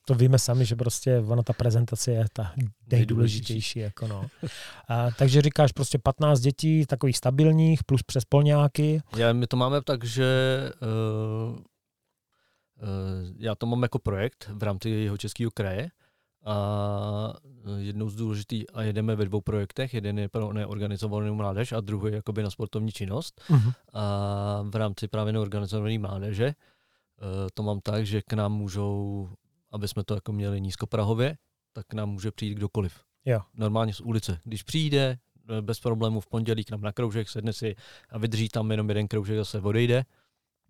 to 0.08 0.14
víme 0.14 0.38
sami, 0.38 0.64
že 0.64 0.76
prostě 0.76 1.18
ona 1.18 1.42
ta 1.42 1.52
prezentace 1.52 2.12
je 2.12 2.24
ta 2.32 2.52
nejdůležitější. 2.90 3.78
Jako 3.78 4.08
no. 4.08 4.26
A, 4.88 5.10
takže 5.10 5.42
říkáš 5.42 5.72
prostě 5.72 5.98
15 5.98 6.40
dětí, 6.40 6.86
takových 6.86 7.16
stabilních, 7.16 7.84
plus 7.84 8.02
přes 8.02 8.24
polňáky. 8.24 9.02
Já, 9.16 9.32
my 9.32 9.46
to 9.46 9.56
máme 9.56 9.82
tak, 9.82 10.04
že 10.04 10.24
uh, 10.82 11.56
uh, 11.56 11.60
já 13.38 13.54
to 13.54 13.66
mám 13.66 13.82
jako 13.82 13.98
projekt 13.98 14.50
v 14.54 14.62
rámci 14.62 14.90
jeho 14.90 15.16
českého 15.16 15.50
kraje 15.50 15.90
a 16.44 17.34
jednou 17.76 18.08
z 18.08 18.16
důležitých, 18.16 18.64
a 18.74 18.82
jedeme 18.82 19.16
ve 19.16 19.24
dvou 19.24 19.40
projektech, 19.40 19.94
jeden 19.94 20.18
je 20.18 20.28
pro 20.28 20.52
neorganizovanou 20.52 21.34
mládež 21.34 21.72
a 21.72 21.80
druhý 21.80 22.12
jakoby 22.12 22.42
na 22.42 22.50
sportovní 22.50 22.92
činnost. 22.92 23.40
Uh-huh. 23.50 23.72
A 23.92 24.64
v 24.70 24.76
rámci 24.76 25.08
právě 25.08 25.32
neorganizované 25.32 25.98
mládeže 25.98 26.46
uh, 26.46 27.48
to 27.54 27.62
mám 27.62 27.80
tak, 27.80 28.06
že 28.06 28.22
k 28.22 28.32
nám 28.32 28.52
můžou 28.52 29.28
aby 29.70 29.88
jsme 29.88 30.04
to 30.04 30.14
jako 30.14 30.32
měli 30.32 30.60
nízkoprahově, 30.60 31.36
tak 31.72 31.94
nám 31.94 32.10
může 32.10 32.30
přijít 32.30 32.54
kdokoliv. 32.54 33.00
Jo. 33.24 33.40
Normálně 33.54 33.94
z 33.94 34.00
ulice. 34.00 34.40
Když 34.44 34.62
přijde, 34.62 35.18
eh, 35.58 35.62
bez 35.62 35.80
problémů 35.80 36.20
v 36.20 36.26
pondělí 36.26 36.64
k 36.64 36.70
nám 36.70 36.80
na 36.80 36.92
kroužek, 36.92 37.28
sedne 37.28 37.52
si 37.52 37.74
a 38.10 38.18
vydrží 38.18 38.48
tam 38.48 38.70
jenom 38.70 38.88
jeden 38.88 39.08
kroužek, 39.08 39.36
zase 39.36 39.60
odejde, 39.60 40.04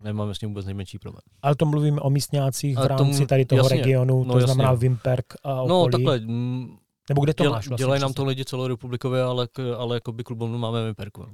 nemáme 0.03 0.35
s 0.35 0.41
ním 0.41 0.49
vůbec 0.49 0.65
nejmenší 0.65 0.99
problém. 0.99 1.21
Ale 1.41 1.55
to 1.55 1.65
mluvíme 1.65 2.01
o 2.01 2.09
místňácích 2.09 2.77
v 2.77 2.85
rámci 2.85 3.17
tomu, 3.17 3.27
tady 3.27 3.45
toho 3.45 3.59
jasně, 3.59 3.77
regionu, 3.77 4.25
to 4.25 4.33
no, 4.33 4.41
znamená 4.41 4.73
Vimperk 4.73 5.25
a 5.43 5.55
no, 5.55 5.63
okolí. 5.63 5.77
No 5.77 5.87
takhle. 5.91 6.17
M, 6.17 6.23
mm, 6.27 6.77
Nebo 7.09 7.23
kde 7.23 7.33
to 7.33 7.43
děl, 7.43 7.51
máš 7.51 7.67
vlastně? 7.67 7.83
Dělají 7.83 8.01
nám 8.01 8.13
to 8.13 8.25
lidi 8.25 8.45
celorepublikové, 8.45 9.23
ale, 9.23 9.47
ale 9.77 9.95
jako 9.95 10.11
by 10.11 10.23
klubovnu 10.23 10.57
máme 10.57 10.85
Vimperku. 10.85 11.25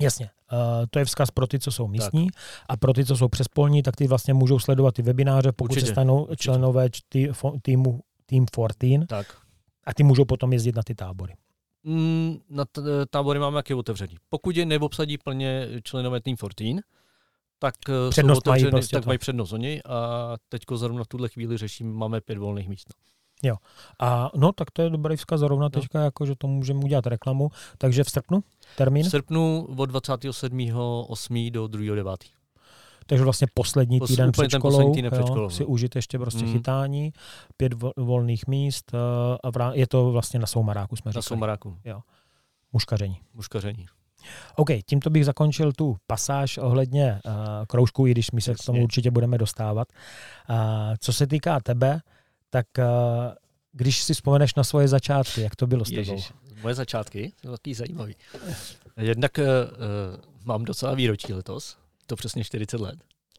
Jasně, 0.00 0.30
uh, 0.52 0.58
to 0.90 0.98
je 0.98 1.04
vzkaz 1.04 1.30
pro 1.30 1.46
ty, 1.46 1.58
co 1.58 1.72
jsou 1.72 1.88
místní 1.88 2.26
tak. 2.26 2.42
a 2.68 2.76
pro 2.76 2.92
ty, 2.92 3.04
co 3.04 3.16
jsou 3.16 3.28
přespolní, 3.28 3.82
tak 3.82 3.96
ty 3.96 4.06
vlastně 4.06 4.34
můžou 4.34 4.58
sledovat 4.58 4.94
ty 4.94 5.02
webináře, 5.02 5.52
pokud 5.52 5.70
určitě, 5.70 5.86
se 5.86 5.92
stanou 5.92 6.22
určitě. 6.22 6.42
členové 6.42 6.88
tý, 7.08 7.28
týmu 7.62 8.00
Team 8.26 8.46
14 8.46 9.06
tak. 9.08 9.36
a 9.84 9.94
ty 9.94 10.02
můžou 10.02 10.24
potom 10.24 10.52
jezdit 10.52 10.76
na 10.76 10.82
ty 10.82 10.94
tábory. 10.94 11.34
Mm, 11.84 12.38
na 12.50 12.64
t- 12.64 12.80
tábory 13.10 13.38
máme 13.38 13.56
jaký 13.56 13.74
otevřený. 13.74 14.16
Pokud 14.28 14.56
je 14.56 14.66
neobsadí 14.66 15.18
plně 15.18 15.68
členové 15.82 16.20
Team 16.20 16.36
14, 16.36 16.80
tak, 17.58 17.74
eh, 17.88 18.10
přednost 18.10 18.46
mají, 18.46 18.66
prostě 18.70 18.96
tak 18.96 19.06
mají 19.06 19.18
přednost 19.18 19.52
oni 19.52 19.82
a 19.82 20.36
teď 20.48 20.62
zrovna 20.74 21.04
v 21.04 21.08
tuhle 21.08 21.28
chvíli 21.28 21.56
řeším, 21.56 21.92
máme 21.92 22.20
pět 22.20 22.38
volných 22.38 22.68
míst. 22.68 22.94
No. 23.44 23.48
Jo. 23.48 23.56
A 24.00 24.30
no, 24.36 24.52
tak 24.52 24.70
to 24.70 24.82
je 24.82 24.90
dobrý 24.90 25.16
vzkaz 25.16 25.40
zrovna 25.40 25.64
no. 25.64 25.70
teďka, 25.70 26.00
jako, 26.00 26.26
že 26.26 26.34
to 26.38 26.46
můžeme 26.46 26.80
udělat 26.84 27.06
reklamu. 27.06 27.50
Takže 27.78 28.04
v 28.04 28.10
srpnu 28.10 28.44
termín? 28.76 29.06
V 29.06 29.10
srpnu 29.10 29.68
od 29.76 29.90
27.8. 29.90 31.50
do 31.50 31.64
2.9. 31.64 32.16
Takže 33.06 33.24
vlastně 33.24 33.46
poslední 33.54 33.98
Pos, 33.98 34.10
týden 34.10 34.32
před 34.32 34.50
školou, 34.50 34.94
týden 34.94 35.10
před 35.10 35.26
školou 35.26 35.42
jo, 35.42 35.50
si 35.50 35.62
no. 35.62 35.68
užít 35.68 35.96
ještě 35.96 36.18
prostě 36.18 36.44
mm. 36.44 36.52
chytání, 36.52 37.12
pět 37.56 37.72
volných 37.96 38.46
míst 38.46 38.92
eh, 38.94 38.98
a 39.42 39.50
vrá, 39.50 39.72
je 39.74 39.86
to 39.86 40.12
vlastně 40.12 40.40
na 40.40 40.46
Soumaráku, 40.46 40.96
jsme 40.96 41.10
říkali. 41.10 41.18
Na 41.18 41.22
Soumaráku. 41.22 41.76
Jo. 41.84 42.00
Muškaření. 42.72 43.20
Muškaření. 43.34 43.86
OK, 44.56 44.68
tímto 44.86 45.10
bych 45.10 45.24
zakončil 45.24 45.72
tu 45.72 45.96
pasáž 46.06 46.58
ohledně 46.58 47.20
uh, 47.24 47.32
kroužků, 47.66 48.06
i 48.06 48.10
když 48.10 48.30
my 48.30 48.40
se 48.40 48.50
Jasně. 48.50 48.62
k 48.62 48.66
tomu 48.66 48.82
určitě 48.82 49.10
budeme 49.10 49.38
dostávat. 49.38 49.88
Uh, 50.50 50.56
co 50.98 51.12
se 51.12 51.26
týká 51.26 51.60
tebe, 51.60 52.00
tak 52.50 52.66
uh, 52.78 52.84
když 53.72 54.02
si 54.02 54.14
vzpomeneš 54.14 54.54
na 54.54 54.64
svoje 54.64 54.88
začátky, 54.88 55.40
jak 55.40 55.56
to 55.56 55.66
bylo 55.66 55.84
s 55.84 55.88
tebou? 55.88 55.98
Ježiš, 55.98 56.32
moje 56.62 56.74
začátky 56.74 57.32
jsou 57.42 57.50
taky 57.50 57.74
zajímavý. 57.74 58.14
Jednak 58.96 59.38
uh, 59.38 59.44
mám 60.44 60.64
docela 60.64 60.94
výročí 60.94 61.32
letos, 61.32 61.76
to 62.06 62.16
přesně 62.16 62.44
40 62.44 62.80
let. 62.80 62.98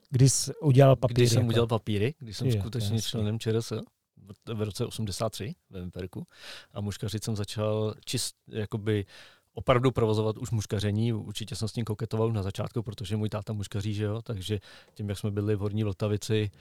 Když 0.10 0.34
jsi 0.34 0.56
udělal 0.56 0.96
papíry? 0.96 1.22
Když 1.22 1.30
jsem 1.30 1.42
jako? 1.42 1.50
udělal 1.50 1.68
papíry, 1.68 2.14
když 2.20 2.38
jsem 2.38 2.48
je, 2.48 2.60
skutečně 2.60 2.96
jasný. 2.96 3.10
členem 3.10 3.40
ČRS 3.40 3.74
v 4.54 4.62
roce 4.62 4.86
83 4.86 5.56
ve 5.70 5.80
Vimperku 5.80 6.28
a 6.74 6.82
muškařit 6.82 7.24
jsem 7.24 7.36
začal 7.36 7.94
čist, 8.06 8.36
jakoby 8.48 9.06
opravdu 9.54 9.92
provozovat 9.92 10.38
už 10.38 10.52
muškaření. 10.52 11.14
Určitě 11.14 11.56
jsem 11.56 11.68
s 11.68 11.72
tím 11.72 11.86
koketoval 11.86 12.32
na 12.32 12.44
začátku, 12.44 12.84
protože 12.84 13.18
můj 13.18 13.30
táta 13.30 13.54
muškaří, 13.54 13.94
že 13.94 14.04
jo, 14.04 14.22
takže 14.22 14.60
tím, 14.94 15.10
jak 15.10 15.18
jsme 15.18 15.32
byli 15.32 15.56
v 15.56 15.60
Horní 15.60 15.84
Vltavici, 15.84 16.52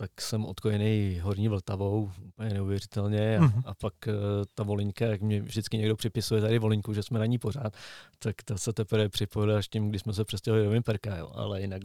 tak 0.00 0.20
jsem 0.20 0.46
odkojený 0.46 1.20
horní 1.22 1.48
Vltavou, 1.48 2.12
úplně 2.24 2.50
neuvěřitelně. 2.50 3.38
A, 3.38 3.40
mm-hmm. 3.40 3.62
a 3.66 3.74
pak 3.74 3.94
uh, 4.06 4.14
ta 4.54 4.62
volinka, 4.62 5.06
jak 5.06 5.20
mě 5.20 5.40
vždycky 5.40 5.78
někdo 5.78 5.96
připisuje 5.96 6.40
tady 6.40 6.58
volinku, 6.58 6.92
že 6.94 7.02
jsme 7.02 7.18
na 7.18 7.26
ní 7.26 7.38
pořád, 7.38 7.76
tak 8.18 8.42
to 8.44 8.58
se 8.58 8.72
teprve 8.72 9.08
připojila 9.08 9.58
až 9.58 9.68
tím, 9.68 9.88
když 9.88 10.02
jsme 10.02 10.12
se 10.12 10.24
přestěhovali 10.24 10.64
do 10.64 10.70
Vimperka, 10.70 11.16
jo. 11.16 11.32
Ale 11.34 11.60
jinak 11.60 11.82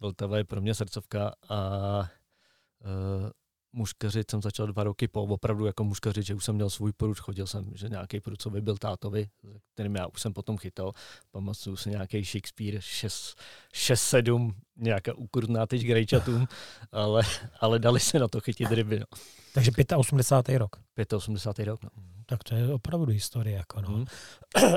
Vltava 0.00 0.36
je 0.38 0.44
pro 0.44 0.60
mě 0.60 0.74
srdcovka 0.74 1.32
a 1.48 1.98
uh, 1.98 3.30
muškařit 3.72 4.30
jsem 4.30 4.42
začal 4.42 4.66
dva 4.66 4.84
roky 4.84 5.08
po, 5.08 5.22
opravdu 5.22 5.66
jako 5.66 5.84
muškařit, 5.84 6.26
že 6.26 6.34
už 6.34 6.44
jsem 6.44 6.54
měl 6.54 6.70
svůj 6.70 6.92
prut, 6.92 7.18
chodil 7.18 7.46
jsem, 7.46 7.70
že 7.74 7.88
nějaký 7.88 8.20
průcovi 8.20 8.60
byl 8.60 8.76
tátovi, 8.76 9.28
kterým 9.74 9.94
já 9.94 10.06
už 10.06 10.22
jsem 10.22 10.32
potom 10.32 10.58
chytal, 10.58 10.92
pamatuju 11.30 11.76
si 11.76 11.90
nějaký 11.90 12.24
Shakespeare 12.24 12.78
6-7, 12.78 14.54
nějaká 14.76 15.14
ukrutná 15.14 15.66
teď 15.66 15.82
grejčatům, 15.82 16.46
ale, 16.92 17.22
ale 17.60 17.78
dali 17.78 18.00
se 18.00 18.18
na 18.18 18.28
to 18.28 18.40
chytit 18.40 18.70
ryby. 18.70 18.98
No. 19.00 19.06
Takže 19.54 19.70
85. 19.96 20.58
rok. 20.58 20.76
85. 21.16 21.66
rok, 21.66 21.82
no. 21.82 21.90
Tak 22.26 22.44
to 22.44 22.54
je 22.54 22.74
opravdu 22.74 23.06
historie. 23.12 23.56
Jako 23.56 23.80
no. 23.80 23.88
Hmm. 23.88 24.06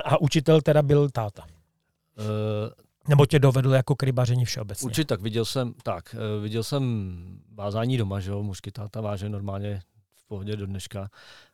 A 0.05 0.21
učitel 0.21 0.61
teda 0.61 0.81
byl 0.81 1.09
táta. 1.09 1.45
Uh, 2.17 2.84
nebo 3.07 3.25
tě 3.25 3.39
dovedl 3.39 3.73
jako 3.73 3.95
k 3.95 4.03
rybaření 4.03 4.45
všeobecně? 4.45 4.85
Určitě 4.85 5.05
tak, 5.05 5.21
viděl 5.21 5.45
jsem, 5.45 5.73
tak, 5.83 6.15
eh, 6.15 6.41
viděl 6.41 6.63
jsem 6.63 6.83
vázání 7.55 7.97
doma, 7.97 8.19
že 8.19 8.31
jo, 8.31 8.43
mužky 8.43 8.71
táta 8.71 9.01
váže 9.01 9.29
normálně 9.29 9.81
v 10.15 10.27
pohodě 10.27 10.55
do 10.55 10.65
dneška. 10.65 11.09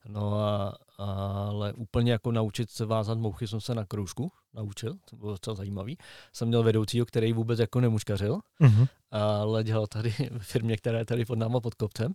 No 0.07 0.39
a, 0.39 0.77
ale 0.97 1.73
úplně 1.73 2.11
jako 2.11 2.31
naučit 2.31 2.69
se 2.69 2.85
vázat 2.85 3.17
mouchy 3.17 3.47
jsem 3.47 3.61
se 3.61 3.75
na 3.75 3.85
kroužku 3.85 4.31
naučil, 4.53 4.95
to 5.09 5.15
bylo 5.15 5.31
docela 5.31 5.55
zajímavý. 5.55 5.97
Jsem 6.33 6.47
měl 6.47 6.63
vedoucího, 6.63 7.05
který 7.05 7.33
vůbec 7.33 7.59
jako 7.59 7.79
nemuškařil, 7.79 8.39
uh-huh. 8.61 8.87
ale 9.11 9.63
dělal 9.63 9.87
tady 9.87 10.09
v 10.37 10.43
firmě, 10.43 10.77
která 10.77 10.99
je 10.99 11.05
tady 11.05 11.25
pod 11.25 11.37
náma 11.37 11.59
pod 11.59 11.75
kopcem 11.75 12.13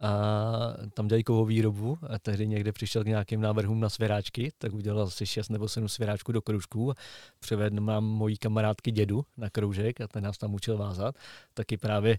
a 0.00 0.52
tam 0.94 1.08
dělají 1.08 1.24
kovou 1.24 1.44
výrobu 1.44 1.98
a 2.08 2.18
tehdy 2.18 2.46
někde 2.46 2.72
přišel 2.72 3.04
k 3.04 3.06
nějakým 3.06 3.40
návrhům 3.40 3.80
na 3.80 3.88
svěráčky, 3.88 4.52
tak 4.58 4.72
udělal 4.72 5.06
asi 5.06 5.26
6 5.26 5.48
nebo 5.48 5.68
7 5.68 5.88
svěráčků 5.88 6.32
do 6.32 6.42
kroužků 6.42 6.90
a 6.90 6.94
přivedl 7.40 7.80
mám 7.80 8.04
mojí 8.04 8.36
kamarádky 8.36 8.90
dědu 8.90 9.24
na 9.36 9.50
kroužek 9.50 10.00
a 10.00 10.08
ten 10.08 10.24
nás 10.24 10.38
tam 10.38 10.54
učil 10.54 10.76
vázat. 10.76 11.14
Taky 11.54 11.76
právě 11.76 12.12
e, 12.12 12.18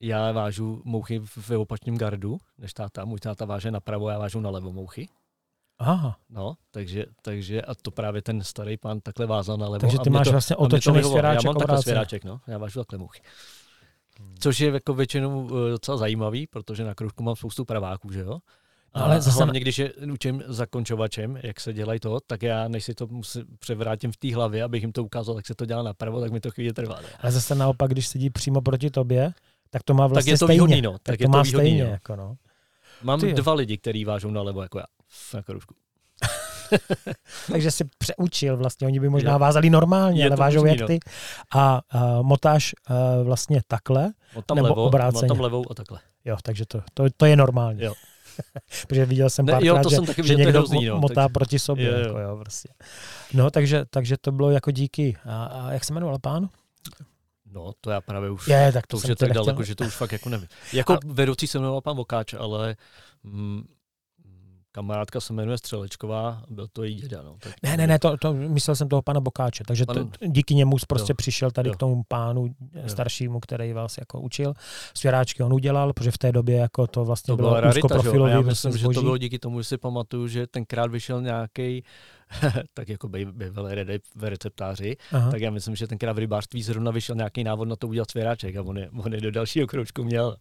já 0.00 0.32
vážu 0.32 0.82
mouchy 0.84 1.22
ve 1.48 1.56
opačném 1.56 1.98
gardu, 1.98 2.38
než 2.58 2.74
táta. 2.74 3.04
Můj 3.04 3.20
táta 3.20 3.44
váže 3.44 3.70
napravo, 3.70 4.08
já 4.08 4.18
vážu 4.18 4.40
na 4.40 4.50
levo 4.50 4.72
mouchy. 4.72 5.08
Aha. 5.78 6.16
No, 6.30 6.56
takže, 6.70 7.06
takže 7.22 7.62
a 7.62 7.74
to 7.74 7.90
právě 7.90 8.22
ten 8.22 8.42
starý 8.42 8.76
pán 8.76 9.00
takhle 9.00 9.26
vázal 9.26 9.56
na 9.56 9.68
levo. 9.68 9.80
Takže 9.80 9.98
ty 10.04 10.10
máš 10.10 10.24
to, 10.24 10.32
vlastně 10.32 10.56
otočený 10.56 11.02
svěráček 11.02 11.44
Já 11.44 11.50
mám 11.50 11.58
takhle 11.58 11.82
svěráček, 11.82 12.24
no. 12.24 12.40
Já 12.46 12.58
vážu 12.58 12.80
takhle 12.80 12.98
mouchy. 12.98 13.22
Což 14.38 14.60
je 14.60 14.70
jako 14.70 14.94
většinou 14.94 15.48
eh, 15.50 15.70
docela 15.70 15.96
zajímavý, 15.96 16.46
protože 16.46 16.84
na 16.84 16.94
kružku 16.94 17.22
mám 17.22 17.36
spoustu 17.36 17.64
praváků, 17.64 18.12
že 18.12 18.20
jo? 18.20 18.38
A 18.92 19.02
ale 19.02 19.20
zase 19.20 19.36
hlavně, 19.36 19.60
když 19.60 19.78
je 19.78 19.92
učím 20.12 20.42
zakončovačem, 20.46 21.38
jak 21.42 21.60
se 21.60 21.72
dělají 21.72 22.00
to, 22.00 22.18
tak 22.26 22.42
já, 22.42 22.68
než 22.68 22.84
si 22.84 22.94
to 22.94 23.06
musím 23.06 23.44
převrátím 23.58 24.12
v 24.12 24.16
té 24.16 24.34
hlavě, 24.34 24.62
abych 24.62 24.82
jim 24.82 24.92
to 24.92 25.04
ukázal, 25.04 25.36
jak 25.36 25.46
se 25.46 25.54
to 25.54 25.66
dělá 25.66 25.82
napravo, 25.82 26.20
tak 26.20 26.32
mi 26.32 26.40
to 26.40 26.50
chvíli 26.50 26.72
trvá. 26.72 27.00
Ne? 27.00 27.08
Ale 27.20 27.32
zase 27.32 27.54
naopak, 27.54 27.90
když 27.90 28.06
sedí 28.08 28.30
přímo 28.30 28.60
proti 28.60 28.90
tobě, 28.90 29.32
tak 29.70 29.82
to 29.82 29.94
má 29.94 30.06
vlastně 30.06 30.32
tak 30.32 30.34
je 30.34 30.38
to 30.38 30.46
stejně. 30.46 30.56
Výhodný, 30.56 30.82
no. 30.82 30.92
Tak, 30.92 31.02
tak 31.02 31.18
to 31.18 31.28
má 31.28 31.42
výhodný, 31.42 31.70
stejně. 31.70 31.84
No. 31.84 31.90
Jako 31.90 32.16
no. 32.16 32.36
Mám 33.02 33.20
Ty 33.20 33.32
dva 33.32 33.54
lidi, 33.54 33.78
kteří 33.78 34.04
vážou 34.04 34.30
nalevo 34.30 34.62
jako 34.62 34.78
já 34.78 34.84
na 35.34 35.42
kružku. 35.42 35.74
Takže 37.52 37.70
si 37.70 37.84
přeučil 37.98 38.56
vlastně, 38.56 38.86
oni 38.86 39.00
by 39.00 39.08
možná 39.08 39.38
vázali 39.38 39.70
normálně, 39.70 40.22
je 40.22 40.26
ale 40.26 40.36
vážou 40.36 40.60
možný, 40.60 40.70
jak 40.70 40.80
no. 40.80 40.86
ty. 40.86 40.98
A, 41.54 41.80
a 41.90 42.22
motáš 42.22 42.74
a 42.86 43.22
vlastně 43.22 43.60
takhle, 43.68 44.12
Motám 44.34 44.56
nebo 44.56 44.68
levo, 44.68 44.84
obráceně. 44.84 45.22
Motám 45.22 45.40
levou 45.40 45.64
a 45.70 45.74
takhle. 45.74 46.00
Jo, 46.24 46.36
takže 46.42 46.66
to, 46.66 46.82
to, 46.94 47.04
to 47.16 47.26
je 47.26 47.36
normální. 47.36 47.82
Jo. 47.82 47.94
Protože 48.88 49.06
viděl 49.06 49.30
jsem 49.30 49.46
párkrát, 49.46 49.90
že, 49.90 50.22
že 50.22 50.34
někdo 50.34 50.58
hrozný, 50.58 50.86
no, 50.86 51.00
motá 51.00 51.22
tak... 51.22 51.32
proti 51.32 51.58
sobě. 51.58 51.86
Jo, 51.86 51.92
jo. 51.92 51.98
Jako, 51.98 52.18
jo, 52.18 52.36
prostě. 52.36 52.68
No, 53.34 53.50
takže, 53.50 53.84
takže 53.90 54.16
to 54.20 54.32
bylo 54.32 54.50
jako 54.50 54.70
díky. 54.70 55.16
A, 55.24 55.44
a 55.44 55.72
jak 55.72 55.84
se 55.84 55.94
jmenoval 55.94 56.18
pán? 56.18 56.48
No, 57.52 57.72
to 57.80 57.90
já 57.90 58.00
právě 58.00 58.30
už, 58.30 58.48
je, 58.48 58.72
tak 58.72 58.86
to, 58.86 58.96
to 58.96 59.02
už 59.02 59.08
je 59.08 59.16
tak 59.16 59.32
daleko, 59.32 59.62
že 59.62 59.74
to 59.74 59.84
už 59.84 59.94
fakt 59.94 60.12
jako 60.12 60.28
nevím. 60.28 60.48
Jako 60.72 60.92
a... 60.92 60.98
vedoucí 61.04 61.46
se 61.46 61.58
jmenoval 61.58 61.80
pan 61.80 61.96
Vokáč, 61.96 62.34
ale 62.34 62.76
mm, 63.22 63.64
kamarádka 64.76 65.20
se 65.20 65.32
jmenuje 65.32 65.58
Střelečková, 65.58 66.42
byl 66.48 66.66
to 66.72 66.84
její 66.84 66.94
děda. 66.94 67.22
No. 67.22 67.36
Tak 67.40 67.52
ne, 67.62 67.76
ne, 67.76 67.86
ne, 67.86 67.98
to, 67.98 68.16
to, 68.16 68.32
myslel 68.32 68.76
jsem 68.76 68.88
toho 68.88 69.02
pana 69.02 69.20
Bokáče, 69.20 69.64
takže 69.66 69.86
Pan... 69.86 69.96
to, 69.96 70.26
díky 70.26 70.54
němu 70.54 70.76
prostě 70.88 71.12
jo. 71.12 71.14
přišel 71.16 71.50
tady 71.50 71.68
jo. 71.68 71.74
k 71.74 71.76
tomu 71.76 72.02
pánu 72.08 72.46
jo. 72.46 72.82
staršímu, 72.86 73.40
který 73.40 73.72
vás 73.72 73.98
jako 73.98 74.20
učil. 74.20 74.54
Svěráčky 74.94 75.42
on 75.42 75.52
udělal, 75.52 75.92
protože 75.92 76.10
v 76.10 76.18
té 76.18 76.32
době 76.32 76.56
jako 76.56 76.86
to 76.86 77.04
vlastně 77.04 77.32
to 77.32 77.36
bylo 77.36 77.56
úzkoprofilový. 77.68 78.32
Já 78.32 78.40
myslím, 78.40 78.72
zboží. 78.72 78.94
že 78.94 78.94
to 78.94 79.02
bylo 79.02 79.18
díky 79.18 79.38
tomu, 79.38 79.60
že 79.60 79.64
si 79.64 79.78
pamatuju, 79.78 80.28
že 80.28 80.46
tenkrát 80.46 80.90
vyšel 80.90 81.22
nějaký 81.22 81.84
tak 82.74 82.88
jako 82.88 83.08
bývalé 83.08 83.86
receptáři, 84.20 84.96
Aha. 85.12 85.30
tak 85.30 85.40
já 85.40 85.50
myslím, 85.50 85.76
že 85.76 85.86
tenkrát 85.86 86.12
v 86.12 86.18
rybářství 86.18 86.62
zrovna 86.62 86.90
vyšel 86.90 87.16
nějaký 87.16 87.44
návod 87.44 87.68
na 87.68 87.76
to 87.76 87.88
udělat 87.88 88.10
svěráček 88.10 88.56
a 88.56 88.62
on 88.62 88.78
je, 88.78 88.90
on 88.90 89.14
je 89.14 89.20
do 89.20 89.30
dalšího 89.30 89.66
kroužku 89.66 90.04
měl. 90.04 90.36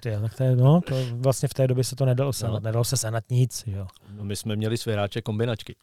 Ty, 0.00 0.10
tak 0.20 0.34
to, 0.34 0.42
je, 0.42 0.56
no, 0.56 0.80
to 0.80 0.94
vlastně 1.12 1.48
v 1.48 1.54
té 1.54 1.68
době 1.68 1.84
se 1.84 1.96
to 1.96 2.04
nedalo 2.04 2.32
senat, 2.32 2.62
no. 2.62 2.68
nedalo 2.68 2.84
se 2.84 2.96
senat 2.96 3.24
nic. 3.30 3.64
Jo. 3.66 3.86
No, 4.12 4.24
my 4.24 4.36
jsme 4.36 4.56
měli 4.56 4.78
svěráček 4.78 5.24
kombinačky 5.24 5.76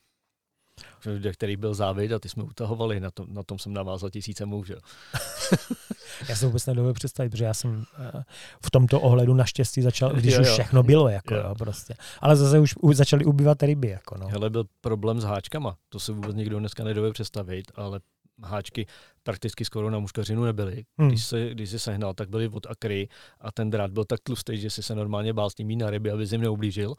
který 1.34 1.58
byl 1.58 1.74
závid 1.74 2.12
a 2.12 2.20
ty 2.20 2.30
jsme 2.30 2.44
utahovali, 2.44 3.00
na, 3.00 3.12
to, 3.12 3.26
na 3.28 3.44
tom 3.44 3.60
jsem 3.60 3.74
navázal 3.74 4.10
tisíce 4.10 4.46
mužů. 4.46 4.74
já 6.30 6.36
se 6.36 6.46
vůbec 6.46 6.66
nedovedu 6.66 6.94
představit, 6.94 7.30
protože 7.30 7.46
já 7.46 7.54
jsem 7.54 7.84
eh, 8.00 8.24
v 8.66 8.72
tomto 8.72 9.02
ohledu 9.02 9.34
naštěstí 9.34 9.82
začal, 9.82 10.14
když 10.14 10.34
jo, 10.34 10.42
už 10.42 10.48
všechno 10.48 10.84
bylo, 10.84 11.10
jako 11.10 11.36
jo. 11.36 11.44
Jo, 11.48 11.56
prostě. 11.56 11.94
Ale 12.20 12.36
zase 12.36 12.60
už, 12.60 12.76
začaly 12.94 13.26
ubývat 13.26 13.64
ryby, 13.64 13.88
jako 13.88 14.18
no. 14.18 14.28
Hele, 14.28 14.50
byl 14.50 14.64
problém 14.82 15.22
s 15.22 15.24
háčkama, 15.24 15.78
to 15.90 16.00
se 16.00 16.12
vůbec 16.12 16.36
nikdo 16.36 16.60
dneska 16.60 16.84
nedovede 16.84 17.14
představit, 17.14 17.72
ale 17.76 18.00
háčky 18.44 18.86
prakticky 19.24 19.66
skoro 19.66 19.90
na 19.90 20.00
muškařinu 20.00 20.44
nebyly. 20.44 20.86
Hmm. 20.98 21.10
Když, 21.10 21.26
se, 21.26 21.50
když 21.50 21.70
si 21.70 21.80
sehnal, 21.80 22.14
tak 22.14 22.30
byly 22.30 22.48
od 22.48 22.66
akry 22.66 23.08
a 23.42 23.52
ten 23.52 23.70
drát 23.70 23.92
byl 23.92 24.06
tak 24.06 24.20
tlustý, 24.24 24.58
že 24.58 24.70
si 24.70 24.84
se 24.84 24.96
normálně 24.96 25.34
bál 25.34 25.50
s 25.50 25.58
ním 25.58 25.78
na 25.78 25.90
ryby, 25.90 26.12
aby 26.12 26.26
zim 26.26 26.42
neublížil. 26.42 26.96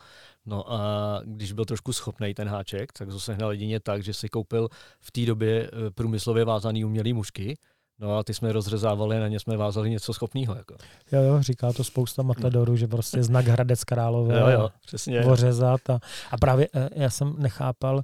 No 0.46 0.72
a 0.72 1.20
když 1.24 1.52
byl 1.52 1.64
trošku 1.64 1.92
schopný 1.92 2.35
ten 2.35 2.48
háček, 2.48 2.92
tak 2.92 3.09
ho 3.09 3.20
sehnal 3.20 3.52
jedině 3.52 3.81
tak, 3.81 4.02
že 4.02 4.14
si 4.14 4.28
koupil 4.28 4.68
v 5.00 5.11
té 5.11 5.26
době 5.26 5.70
eh, 5.72 5.90
průmyslově 5.90 6.44
vázaný 6.44 6.85
umělý 6.85 7.12
mušky 7.12 7.59
No 8.01 8.19
a 8.19 8.23
ty 8.23 8.35
jsme 8.35 8.53
rozřezávali, 8.53 9.21
na 9.21 9.29
ně 9.29 9.41
jsme 9.41 9.57
vázali 9.57 9.91
něco 9.91 10.13
schopného. 10.13 10.55
Jako. 10.55 10.75
Jo, 11.13 11.23
jo, 11.23 11.43
říká 11.43 11.73
to 11.73 11.85
spousta 11.85 12.23
matadorů, 12.23 12.77
že 12.77 12.87
prostě 12.87 13.23
znak 13.23 13.47
Hradec 13.47 13.85
Králové 13.85 14.41
jo, 14.41 14.49
jo, 14.49 14.71
přesně. 14.87 15.25
ořezat. 15.25 15.91
A, 15.91 16.01
a 16.31 16.37
právě 16.37 16.69
eh, 16.75 16.89
já 16.95 17.11
jsem 17.11 17.35
nechápal, 17.39 18.03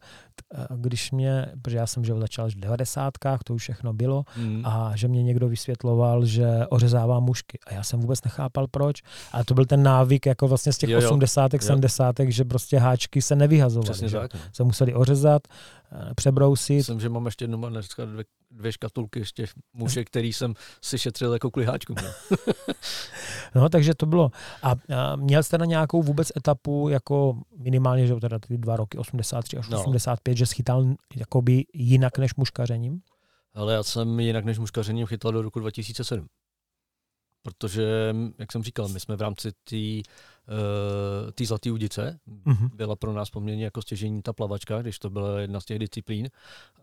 když 0.76 1.10
mě, 1.10 1.46
protože 1.62 1.76
já 1.76 1.86
jsem 1.86 2.04
že 2.04 2.14
začal 2.14 2.50
v 2.50 2.54
90. 2.54 3.14
to 3.44 3.54
už 3.54 3.62
všechno 3.62 3.92
bylo, 3.92 4.24
mm. 4.36 4.62
a 4.64 4.92
že 4.94 5.08
mě 5.08 5.22
někdo 5.22 5.48
vysvětloval, 5.48 6.26
že 6.26 6.46
ořezává 6.68 7.20
mušky. 7.20 7.58
A 7.66 7.74
já 7.74 7.82
jsem 7.82 8.00
vůbec 8.00 8.24
nechápal 8.24 8.66
proč. 8.70 9.02
A 9.32 9.44
to 9.44 9.54
byl 9.54 9.64
ten 9.64 9.82
návyk 9.82 10.26
jako 10.26 10.48
vlastně 10.48 10.72
z 10.72 10.78
těch 10.78 10.90
jo, 10.90 11.00
jo. 11.00 11.08
80. 11.08 11.52
70. 11.60 12.16
že 12.28 12.44
prostě 12.44 12.78
háčky 12.78 13.22
se 13.22 13.36
nevyhazovaly. 13.36 13.90
Přesně 13.90 14.08
že? 14.08 14.16
tak. 14.16 14.34
No. 14.34 14.40
Se 14.52 14.64
museli 14.64 14.94
ořezat, 14.94 15.42
eh, 15.92 16.14
přebrousit. 16.14 16.76
Myslím, 16.76 17.00
že 17.00 17.08
mám 17.08 17.26
ještě 17.26 17.46
doma 17.46 17.68
dvě, 17.68 18.24
dvě 18.50 18.72
škatulky 18.72 19.18
ještě 19.18 19.46
muže, 19.72 20.04
který 20.04 20.32
jsem 20.32 20.54
si 20.82 20.98
šetřil 20.98 21.32
jako 21.32 21.50
kliháčku. 21.50 21.94
No. 22.02 22.36
no, 23.54 23.68
takže 23.68 23.94
to 23.94 24.06
bylo. 24.06 24.30
A, 24.62 24.70
a 24.70 25.16
měl 25.16 25.42
jste 25.42 25.58
na 25.58 25.64
nějakou 25.64 26.02
vůbec 26.02 26.32
etapu, 26.36 26.88
jako 26.88 27.36
minimálně, 27.64 28.06
že 28.06 28.14
teda 28.14 28.38
ty 28.38 28.58
dva 28.58 28.76
roky, 28.76 28.98
83 28.98 29.56
až 29.56 29.68
no. 29.68 29.80
85, 29.80 30.36
že 30.36 30.46
schytal 30.46 30.94
jakoby 31.16 31.64
jinak 31.74 32.18
než 32.18 32.34
muškařením? 32.34 33.00
Ale 33.54 33.74
já 33.74 33.82
jsem 33.82 34.20
jinak 34.20 34.44
než 34.44 34.58
muškařením 34.58 35.06
chytal 35.06 35.32
do 35.32 35.42
roku 35.42 35.60
2007 35.60 36.26
protože, 37.44 38.14
jak 38.38 38.52
jsem 38.52 38.62
říkal, 38.62 38.88
my 38.88 39.00
jsme 39.00 39.16
v 39.16 39.20
rámci 39.20 39.52
té 39.52 40.10
uh, 41.36 41.46
zlaté 41.46 41.72
udice, 41.72 42.18
uh-huh. 42.44 42.70
byla 42.74 42.96
pro 42.96 43.12
nás 43.12 43.30
poměrně 43.30 43.64
jako 43.64 43.82
stěžení 43.82 44.22
ta 44.22 44.32
plavačka, 44.32 44.82
když 44.82 44.98
to 44.98 45.10
byla 45.10 45.40
jedna 45.40 45.60
z 45.60 45.64
těch 45.64 45.78
disciplín. 45.78 46.28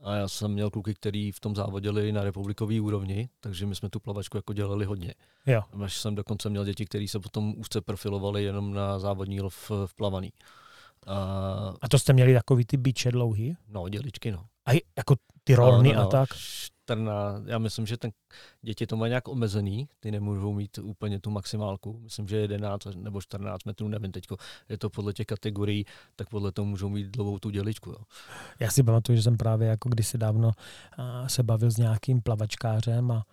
A 0.03 0.15
já 0.15 0.27
jsem 0.27 0.51
měl 0.51 0.69
kluky, 0.69 0.93
který 0.93 1.31
v 1.31 1.39
tom 1.39 1.55
závodili 1.55 2.11
na 2.11 2.23
republikový 2.23 2.79
úrovni, 2.79 3.29
takže 3.39 3.65
my 3.65 3.75
jsme 3.75 3.89
tu 3.89 3.99
plavačku 3.99 4.37
jako 4.37 4.53
dělali 4.53 4.85
hodně. 4.85 5.13
Jo. 5.45 5.61
Až 5.83 5.97
jsem 5.97 6.15
dokonce 6.15 6.49
měl 6.49 6.65
děti, 6.65 6.85
kteří 6.85 7.07
se 7.07 7.19
potom 7.19 7.53
úzce 7.57 7.81
profilovali 7.81 8.43
jenom 8.43 8.73
na 8.73 8.99
závodní 8.99 9.39
v, 9.39 9.71
v 9.85 9.93
plavaný. 9.95 10.31
A, 11.07 11.73
a 11.81 11.87
to 11.87 11.99
jste 11.99 12.13
měli 12.13 12.33
takový 12.33 12.65
ty 12.65 12.77
biče 12.77 13.11
dlouhý? 13.11 13.57
No, 13.67 13.89
děličky, 13.89 14.31
no. 14.31 14.45
A 14.65 14.71
jako 14.97 15.15
ty 15.43 15.55
rolny 15.55 15.89
no, 15.89 15.95
no, 15.95 16.01
no. 16.01 16.07
a 16.07 16.11
tak? 16.11 16.29
14, 16.95 17.43
já 17.45 17.57
myslím, 17.57 17.85
že 17.85 17.97
ten, 17.97 18.11
děti 18.61 18.87
to 18.87 18.97
mají 18.97 19.09
nějak 19.09 19.27
omezený, 19.27 19.89
ty 19.99 20.11
nemůžou 20.11 20.53
mít 20.53 20.77
úplně 20.77 21.19
tu 21.19 21.29
maximálku, 21.29 21.99
myslím, 22.03 22.27
že 22.27 22.37
11 22.37 22.87
nebo 22.95 23.21
14 23.21 23.65
metrů, 23.65 23.87
nevím 23.87 24.11
teď, 24.11 24.27
je 24.69 24.77
to 24.77 24.89
podle 24.89 25.13
těch 25.13 25.27
kategorií, 25.27 25.85
tak 26.15 26.29
podle 26.29 26.51
toho 26.51 26.65
můžou 26.65 26.89
mít 26.89 27.07
dlouhou 27.07 27.39
tu 27.39 27.49
děličku. 27.49 27.89
Jo. 27.89 27.97
Já 28.59 28.71
si 28.71 28.83
pamatuju, 28.83 29.15
že 29.15 29.23
jsem 29.23 29.37
právě 29.37 29.67
jako 29.67 29.89
kdysi 29.89 30.17
dávno 30.17 30.51
se 31.27 31.43
bavil 31.43 31.71
s 31.71 31.77
nějakým 31.77 32.21
plavačkářem 32.21 33.11
a 33.11 33.25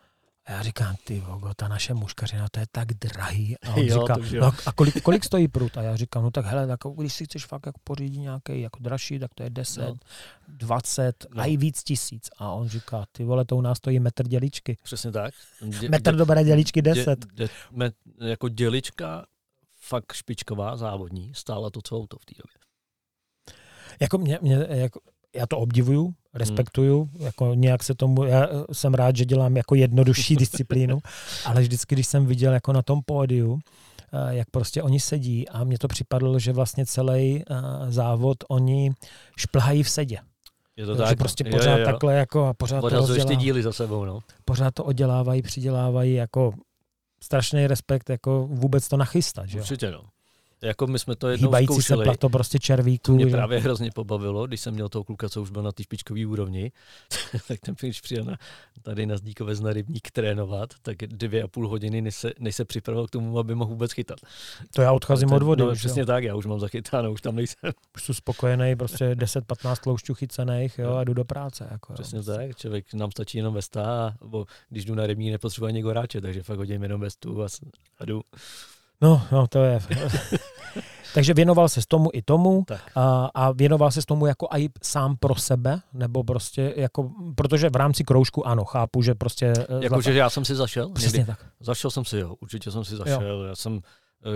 a 0.48 0.52
já 0.52 0.62
říkám, 0.62 0.96
ty 1.04 1.20
vogo, 1.20 1.54
ta 1.56 1.68
naše 1.68 1.94
muškařina, 1.94 2.48
to 2.50 2.60
je 2.60 2.66
tak 2.72 2.88
drahý. 2.88 3.56
A 3.58 3.74
on 3.74 3.82
jo, 3.86 4.00
říká, 4.00 4.16
no, 4.40 4.52
a 4.66 4.72
kolik, 4.72 5.02
kolik 5.02 5.24
stojí 5.24 5.48
prut? 5.48 5.76
A 5.76 5.82
já 5.82 5.96
říkám, 5.96 6.22
no 6.22 6.30
tak 6.30 6.44
hele, 6.44 6.66
tak, 6.66 6.80
když 6.96 7.14
si 7.14 7.24
chceš 7.24 7.46
fakt 7.46 7.66
jako 7.66 7.80
pořídit 7.84 8.18
nějaký 8.18 8.60
jako 8.60 8.78
dražší, 8.82 9.18
tak 9.18 9.34
to 9.34 9.42
je 9.42 9.50
10, 9.50 9.80
no. 9.80 9.94
20 10.48 11.26
no. 11.34 11.42
a 11.42 11.44
i 11.44 11.56
víc 11.56 11.82
tisíc. 11.82 12.30
A 12.38 12.52
on 12.52 12.68
říká, 12.68 13.04
ty 13.12 13.24
vole, 13.24 13.44
to 13.44 13.56
u 13.56 13.60
nás 13.60 13.78
stojí 13.78 14.00
metr 14.00 14.28
děličky. 14.28 14.76
Přesně 14.82 15.12
tak. 15.12 15.34
Dě, 15.62 15.88
metr 15.88 16.10
dě, 16.10 16.18
dobré 16.18 16.44
děličky 16.44 16.82
10. 16.82 17.26
Dě, 17.26 17.44
dě, 17.44 17.48
met, 17.70 17.94
jako 18.20 18.48
dělička 18.48 19.26
fakt 19.80 20.12
špičková, 20.12 20.76
závodní, 20.76 21.32
stála 21.34 21.70
to 21.70 21.82
celou 21.82 22.06
to 22.06 22.18
v 22.18 22.24
té 22.24 22.34
době. 22.38 22.58
Jako 24.00 24.18
mě, 24.18 24.38
mě 24.42 24.66
jako, 24.68 25.00
já 25.36 25.46
to 25.46 25.58
obdivuju, 25.58 26.14
respektuju, 26.34 27.04
hmm. 27.04 27.24
jako 27.24 27.54
nějak 27.54 27.82
se 27.82 27.94
tomu, 27.94 28.24
já 28.24 28.48
jsem 28.72 28.94
rád, 28.94 29.16
že 29.16 29.24
dělám 29.24 29.56
jako 29.56 29.74
jednodušší 29.74 30.36
disciplínu, 30.44 30.98
ale 31.44 31.60
vždycky, 31.60 31.94
když 31.94 32.06
jsem 32.06 32.26
viděl 32.26 32.52
jako 32.52 32.72
na 32.72 32.82
tom 32.82 33.00
pódiu, 33.06 33.58
jak 34.30 34.50
prostě 34.50 34.82
oni 34.82 35.00
sedí 35.00 35.48
a 35.48 35.64
mně 35.64 35.78
to 35.78 35.88
připadlo, 35.88 36.38
že 36.38 36.52
vlastně 36.52 36.86
celý 36.86 37.44
závod 37.88 38.36
oni 38.48 38.92
šplhají 39.36 39.82
v 39.82 39.90
sedě. 39.90 40.18
Je 40.76 40.86
to 40.86 40.96
tak? 40.96 41.08
Že 41.08 41.16
prostě 41.16 41.44
pořád 41.44 41.72
jo, 41.72 41.78
jo. 41.78 41.84
takhle 41.84 42.14
jako 42.14 42.46
a 42.46 42.54
pořád 42.54 42.80
to 42.80 42.88
rozdělá, 42.88 43.24
ty 43.24 43.36
díly 43.36 43.62
za 43.62 43.72
sebou, 43.72 44.04
no. 44.04 44.20
Pořád 44.44 44.74
to 44.74 44.84
oddělávají, 44.84 45.42
přidělávají 45.42 46.14
jako 46.14 46.52
strašný 47.22 47.66
respekt 47.66 48.10
jako 48.10 48.46
vůbec 48.46 48.88
to 48.88 48.96
nachystat, 48.96 49.46
že 49.46 49.60
Určitě, 49.60 49.90
no. 49.90 50.04
Jako 50.62 50.86
my 50.86 50.98
jsme 50.98 51.16
to 51.16 51.28
jednou 51.28 51.48
Hýbající 51.48 51.72
zkoušeli. 51.72 52.04
se 52.04 52.04
plato 52.04 52.28
prostě 52.28 52.58
červíků. 52.58 53.02
To 53.02 53.12
mě 53.12 53.24
že? 53.24 53.30
právě 53.30 53.60
hrozně 53.60 53.90
pobavilo, 53.90 54.46
když 54.46 54.60
jsem 54.60 54.74
měl 54.74 54.88
toho 54.88 55.04
kluka, 55.04 55.28
co 55.28 55.42
už 55.42 55.50
byl 55.50 55.62
na 55.62 55.72
té 55.72 55.82
špičkové 55.82 56.26
úrovni, 56.26 56.72
tak 57.48 57.60
ten 57.60 57.74
když 57.80 58.00
přijel 58.00 58.24
na, 58.24 58.36
tady 58.82 59.06
na 59.06 59.16
Zdíkovec 59.16 59.60
na 59.60 59.72
rybník 59.72 60.10
trénovat, 60.10 60.74
tak 60.82 60.96
dvě 60.96 61.42
a 61.42 61.48
půl 61.48 61.68
hodiny, 61.68 62.00
než 62.00 62.14
se, 62.14 62.32
než 62.38 62.56
se 62.56 62.64
připravil 62.64 63.06
k 63.06 63.10
tomu, 63.10 63.38
aby 63.38 63.54
mohl 63.54 63.70
vůbec 63.70 63.92
chytat. 63.92 64.18
To 64.74 64.82
já 64.82 64.92
odcházím 64.92 65.32
od 65.32 65.42
vody. 65.42 65.62
No, 65.62 65.72
přesně 65.72 66.00
jo. 66.00 66.06
tak, 66.06 66.24
já 66.24 66.34
už 66.34 66.46
mám 66.46 66.60
zachytáno, 66.60 67.12
už 67.12 67.20
tam 67.20 67.36
nejsem. 67.36 67.72
Už 67.96 68.04
jsem 68.04 68.14
spokojený, 68.14 68.76
prostě 68.76 69.14
10-15 69.14 69.76
kloušťů 69.76 70.14
chycených 70.14 70.78
jo, 70.78 70.94
a 70.94 71.04
jdu 71.04 71.14
do 71.14 71.24
práce. 71.24 71.68
Jako, 71.70 71.92
přesně 71.92 72.18
jo. 72.18 72.24
tak, 72.24 72.56
člověk 72.56 72.94
nám 72.94 73.10
stačí 73.10 73.38
jenom 73.38 73.54
vesta, 73.54 74.14
bo 74.24 74.44
když 74.68 74.84
jdu 74.84 74.94
na 74.94 75.06
rybník, 75.06 75.32
nepotřebuje 75.32 75.72
někoho 75.72 75.92
ráče, 75.92 76.20
takže 76.20 76.42
fakt 76.42 76.58
hodím 76.58 76.82
jenom 76.82 77.00
vestu 77.00 77.42
a, 77.42 77.46
a 77.98 78.04
jdu. 78.04 78.22
No, 79.00 79.22
no, 79.32 79.46
to 79.46 79.64
je. 79.64 79.80
Takže 81.14 81.34
věnoval 81.34 81.68
se 81.68 81.80
tomu 81.88 82.10
i 82.12 82.22
tomu 82.22 82.64
a, 82.94 83.30
a 83.34 83.52
věnoval 83.52 83.90
se 83.90 84.00
tomu 84.06 84.26
jako 84.26 84.48
i 84.50 84.68
sám 84.82 85.16
pro 85.16 85.34
sebe, 85.34 85.80
nebo 85.92 86.24
prostě 86.24 86.74
jako, 86.76 87.10
protože 87.34 87.70
v 87.70 87.76
rámci 87.76 88.04
kroužku 88.04 88.46
ano, 88.46 88.64
chápu, 88.64 89.02
že 89.02 89.14
prostě... 89.14 89.46
Eh, 89.46 89.64
Jakože 89.80 90.14
já 90.14 90.30
jsem 90.30 90.44
si 90.44 90.54
zašel? 90.54 90.90
Přesně 90.90 91.16
někdy. 91.16 91.32
tak. 91.32 91.46
Zašel 91.60 91.90
jsem 91.90 92.04
si, 92.04 92.18
jo, 92.18 92.34
určitě 92.40 92.70
jsem 92.70 92.84
si 92.84 92.96
zašel. 92.96 93.22
Jo. 93.22 93.42
Já 93.42 93.56
jsem, 93.56 93.80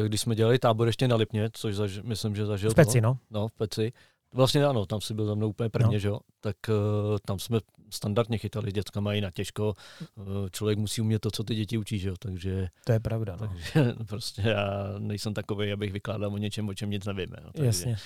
eh, 0.04 0.08
když 0.08 0.20
jsme 0.20 0.34
dělali 0.34 0.58
tábor 0.58 0.86
ještě 0.86 1.08
na 1.08 1.16
Lipně, 1.16 1.50
což 1.52 1.74
zaž, 1.74 2.00
myslím, 2.02 2.36
že 2.36 2.46
zažil. 2.46 2.70
V 2.70 2.74
Peci, 2.74 3.00
no. 3.00 3.18
No, 3.30 3.48
v 3.48 3.52
Peci, 3.52 3.92
Vlastně 4.34 4.64
ano, 4.64 4.86
tam 4.86 5.00
si 5.00 5.14
byl 5.14 5.26
za 5.26 5.34
mnou 5.34 5.48
úplně 5.48 5.68
prvně, 5.68 5.96
no. 5.96 5.98
že 5.98 6.08
jo? 6.08 6.18
Tak 6.40 6.56
uh, 6.68 7.18
tam 7.26 7.38
jsme 7.38 7.58
standardně 7.93 8.38
chytali, 8.38 8.72
děcka 8.72 9.01
mají 9.01 9.20
na 9.20 9.30
těžko, 9.30 9.74
uh, 10.14 10.24
člověk 10.51 10.78
musí 10.78 11.01
umět 11.01 11.18
to, 11.18 11.30
co 11.30 11.45
ty 11.45 11.55
děti 11.55 11.78
učí, 11.78 11.99
že 11.99 12.09
jo? 12.09 12.14
Takže... 12.18 12.68
To 12.84 12.93
je 12.93 13.01
pravda, 13.01 13.36
no. 13.40 13.49
Takže 13.49 13.95
prostě 14.07 14.43
já 14.43 14.95
nejsem 14.99 15.34
takový, 15.34 15.72
abych 15.72 15.93
vykládal 15.93 16.34
o 16.34 16.38
něčem, 16.38 16.68
o 16.68 16.74
čem 16.74 16.90
nic 16.90 17.07
nevíme. 17.07 17.36
No, 17.45 17.53
takže, 17.53 17.66
Jasně. 17.66 17.97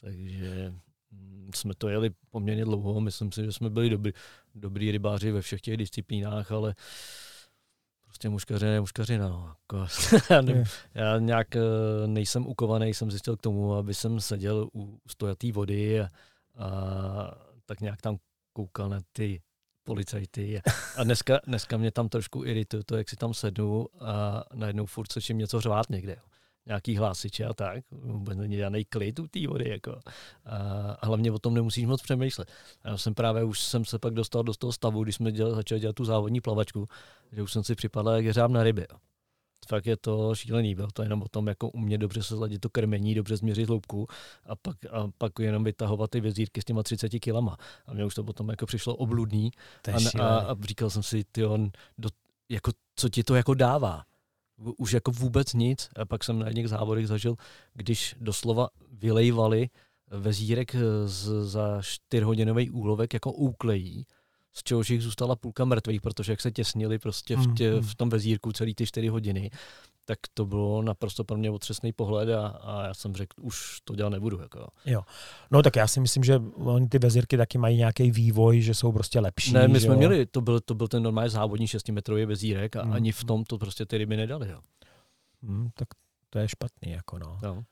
Takže 0.00 0.72
mm, 1.10 1.50
jsme 1.54 1.74
to 1.78 1.88
jeli 1.88 2.10
poměrně 2.30 2.64
dlouho, 2.64 3.00
myslím 3.00 3.32
si, 3.32 3.44
že 3.44 3.52
jsme 3.52 3.70
byli 3.70 3.90
dobrý, 3.90 4.12
dobrý 4.54 4.90
rybáři 4.90 5.30
ve 5.30 5.40
všech 5.40 5.60
těch 5.60 5.76
disciplínách, 5.76 6.52
ale 6.52 6.74
prostě 8.14 8.28
muškařina 8.28 8.72
je 8.72 8.80
muškařina. 8.80 9.28
No. 9.28 9.54
Jako, 9.62 9.86
já, 10.30 10.40
ne, 10.40 10.64
já 10.94 11.18
nějak 11.18 11.56
eh, 11.56 11.60
nejsem 12.06 12.46
ukovaný, 12.46 12.94
jsem 12.94 13.10
zjistil 13.10 13.36
k 13.36 13.42
tomu, 13.42 13.74
aby 13.74 13.94
jsem 13.94 14.20
seděl 14.20 14.68
u 14.74 14.98
stojatý 15.08 15.52
vody 15.52 16.00
a, 16.00 16.08
a 16.58 16.70
tak 17.66 17.80
nějak 17.80 18.02
tam 18.02 18.16
koukal 18.54 18.88
na 18.88 19.00
ty 19.12 19.42
policajty. 19.84 20.62
A 20.96 21.04
dneska, 21.04 21.40
dneska 21.46 21.76
mě 21.76 21.90
tam 21.90 22.08
trošku 22.08 22.44
irituje 22.44 22.84
to, 22.86 22.96
jak 22.96 23.08
si 23.08 23.16
tam 23.16 23.34
sednu 23.34 23.86
a 24.00 24.44
najednou 24.54 24.86
furt 24.86 25.12
slyším 25.12 25.38
něco 25.38 25.60
řvát 25.60 25.90
někde. 25.90 26.16
Nějaký 26.66 26.96
hlásiče 26.96 27.44
a 27.44 27.54
tak. 27.54 27.84
Vůbec 27.90 28.38
není 28.38 28.56
žádný 28.56 28.84
klid 28.84 29.18
u 29.18 29.28
té 29.28 29.46
vody. 29.48 29.68
Jako. 29.68 29.92
A, 29.92 30.56
a, 31.00 31.06
hlavně 31.06 31.32
o 31.32 31.38
tom 31.38 31.54
nemusíš 31.54 31.86
moc 31.86 32.02
přemýšlet. 32.02 32.52
Já 32.84 32.96
jsem 32.96 33.14
právě 33.14 33.44
už 33.44 33.60
jsem 33.60 33.84
se 33.84 33.98
pak 33.98 34.14
dostal 34.14 34.42
do 34.42 34.54
toho 34.54 34.72
stavu, 34.72 35.02
když 35.04 35.14
jsme 35.14 35.32
dělali, 35.32 35.54
začali 35.54 35.80
dělat 35.80 35.96
tu 35.96 36.04
závodní 36.04 36.40
plavačku, 36.40 36.88
že 37.32 37.42
už 37.42 37.52
jsem 37.52 37.64
si 37.64 37.74
připadal 37.74 38.14
jak 38.14 38.24
jeřáb 38.24 38.50
na 38.50 38.62
ryby. 38.62 38.86
Jo. 38.90 38.98
Fakt 39.68 39.86
je 39.86 39.96
to 39.96 40.34
šílený, 40.34 40.74
bylo 40.74 40.88
to 40.92 41.02
jenom 41.02 41.22
o 41.22 41.28
tom, 41.28 41.46
jako 41.46 41.68
umět 41.68 41.98
dobře 41.98 42.22
se 42.22 42.36
zladit 42.36 42.60
to 42.60 42.70
krmení, 42.70 43.14
dobře 43.14 43.36
změřit 43.36 43.68
hloubku 43.68 44.06
a 44.46 44.56
pak, 44.56 44.76
a 44.90 45.10
pak 45.18 45.32
jenom 45.38 45.64
vytahovat 45.64 46.10
ty 46.10 46.20
vezírky 46.20 46.62
s 46.62 46.64
těma 46.64 46.82
30 46.82 47.08
kilama. 47.08 47.56
A 47.86 47.94
mě 47.94 48.04
už 48.04 48.14
to 48.14 48.24
potom 48.24 48.48
jako 48.48 48.66
přišlo 48.66 48.96
obludný 48.96 49.50
a, 49.92 50.20
a, 50.22 50.38
a, 50.38 50.56
říkal 50.68 50.90
jsem 50.90 51.02
si, 51.02 51.24
ty 51.32 51.44
on, 51.44 51.70
do, 51.98 52.08
jako, 52.48 52.70
co 52.96 53.08
ti 53.08 53.24
to 53.24 53.34
jako 53.34 53.54
dává? 53.54 54.02
už 54.56 54.92
jako 54.92 55.10
vůbec 55.10 55.52
nic. 55.52 55.88
A 55.96 56.04
pak 56.04 56.24
jsem 56.24 56.38
na 56.38 56.46
jedných 56.46 56.68
závodech 56.68 57.08
zažil, 57.08 57.36
když 57.74 58.16
doslova 58.20 58.68
vylejvali 58.92 59.68
vezírek 60.10 60.76
z, 61.04 61.44
za 61.44 61.82
čtyřhodinový 61.82 62.70
úlovek 62.70 63.14
jako 63.14 63.32
úklejí, 63.32 64.06
z 64.54 64.62
čehož 64.62 64.90
jich 64.90 65.02
zůstala 65.02 65.36
půlka 65.36 65.64
mrtvých, 65.64 66.00
protože 66.00 66.32
jak 66.32 66.40
se 66.40 66.52
těsnili 66.52 66.98
prostě 66.98 67.36
v, 67.36 67.54
tě, 67.54 67.70
mm, 67.70 67.76
mm. 67.76 67.82
v 67.82 67.94
tom 67.94 68.08
vezírku 68.08 68.52
celý 68.52 68.74
ty 68.74 68.86
čtyři 68.86 69.08
hodiny, 69.08 69.50
tak 70.04 70.18
to 70.34 70.46
bylo 70.46 70.82
naprosto 70.82 71.24
pro 71.24 71.36
mě 71.36 71.50
otřesný 71.50 71.92
pohled 71.92 72.28
a, 72.28 72.46
a 72.46 72.86
já 72.86 72.94
jsem 72.94 73.14
řekl, 73.14 73.36
už 73.40 73.80
to 73.84 73.94
dělat 73.94 74.10
nebudu. 74.10 74.40
Jako. 74.40 74.66
Jo. 74.84 75.02
No 75.50 75.62
tak 75.62 75.76
já 75.76 75.86
si 75.86 76.00
myslím, 76.00 76.24
že 76.24 76.42
oni 76.54 76.88
ty 76.88 76.98
vezírky 76.98 77.36
taky 77.36 77.58
mají 77.58 77.76
nějaký 77.76 78.10
vývoj, 78.10 78.60
že 78.60 78.74
jsou 78.74 78.92
prostě 78.92 79.20
lepší. 79.20 79.52
Ne, 79.52 79.68
my 79.68 79.80
jsme 79.80 79.92
jo? 79.92 79.98
měli, 79.98 80.26
to 80.26 80.40
byl, 80.40 80.60
to 80.60 80.74
byl 80.74 80.88
ten 80.88 81.02
normální 81.02 81.30
závodní 81.30 81.66
6-metrový 81.66 82.26
vezírek 82.26 82.76
a 82.76 82.82
hmm. 82.82 82.92
ani 82.92 83.12
v 83.12 83.24
tom 83.24 83.44
to 83.44 83.58
prostě 83.58 83.86
ty 83.86 83.98
ryby 83.98 84.16
nedali. 84.16 84.50
Jo. 84.50 84.60
Hmm, 85.42 85.70
tak 85.74 85.88
to 86.30 86.38
je 86.38 86.48
špatný, 86.48 86.92
jako 86.92 87.18
no. 87.18 87.38
no. 87.42 87.64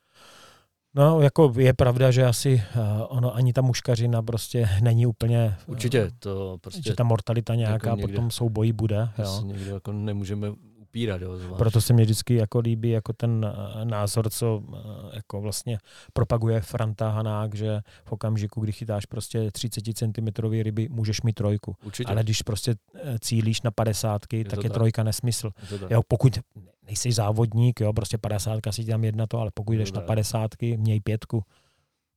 No, 0.95 1.21
jako 1.21 1.53
je 1.59 1.73
pravda, 1.73 2.11
že 2.11 2.27
asi 2.27 2.63
uh, 2.77 2.83
ono 3.09 3.35
ani 3.35 3.53
ta 3.53 3.63
muškařina 3.63 4.23
prostě 4.23 4.69
není 4.83 5.07
úplně... 5.07 5.57
Určitě, 5.67 6.11
to 6.19 6.59
prostě... 6.61 6.83
Že 6.85 6.95
ta 6.95 7.05
mortalita 7.05 7.55
nějaká 7.55 7.89
jako 7.89 7.97
někde, 7.97 8.13
potom 8.13 8.31
soubojí 8.31 8.73
bude. 8.73 9.09
Jo. 9.19 9.43
Někde 9.45 9.71
jako 9.71 9.93
nemůžeme 9.93 10.53
upírat. 10.93 11.23
Jo, 11.23 11.39
Proto 11.59 11.81
se 11.81 11.93
mi 11.93 12.03
vždycky 12.03 12.35
jako 12.35 12.59
líbí 12.59 12.91
jako 12.91 13.13
ten 13.13 13.47
eh, 13.47 13.85
názor, 13.85 14.31
co 14.31 14.63
eh, 14.73 14.77
jako 15.17 15.41
vlastně 15.41 15.79
propaguje 16.13 16.61
Franta 16.61 17.11
Hanák, 17.11 17.55
že 17.55 17.81
v 18.05 18.13
okamžiku, 18.13 18.61
kdy 18.61 18.73
chytáš 18.73 19.07
prostě 19.07 19.51
30 19.51 19.81
cm 19.95 20.27
ryby, 20.63 20.89
můžeš 20.91 21.23
mít 21.23 21.33
trojku. 21.33 21.77
Určitě. 21.85 22.11
Ale 22.11 22.23
když 22.23 22.43
prostě 22.43 22.75
eh, 22.95 23.19
cílíš 23.19 23.63
na 23.63 23.71
padesátky, 23.71 24.45
tak 24.45 24.65
je 24.65 24.71
tak. 24.71 24.73
trojka 24.73 25.03
nesmysl. 25.03 25.51
Je 25.71 25.79
jo, 25.91 26.03
pokud 26.09 26.39
nejsi 26.87 27.13
závodník, 27.13 27.81
jo, 27.81 27.93
prostě 27.93 28.19
padesátka 28.19 28.73
si 28.73 28.85
tam 28.85 29.05
jedna 29.05 29.27
to, 29.27 29.39
ale 29.39 29.51
pokud 29.55 29.73
jdeš 29.73 29.93
na 29.93 30.01
padesátky, 30.01 30.77
měj 30.77 31.01
pětku 31.01 31.45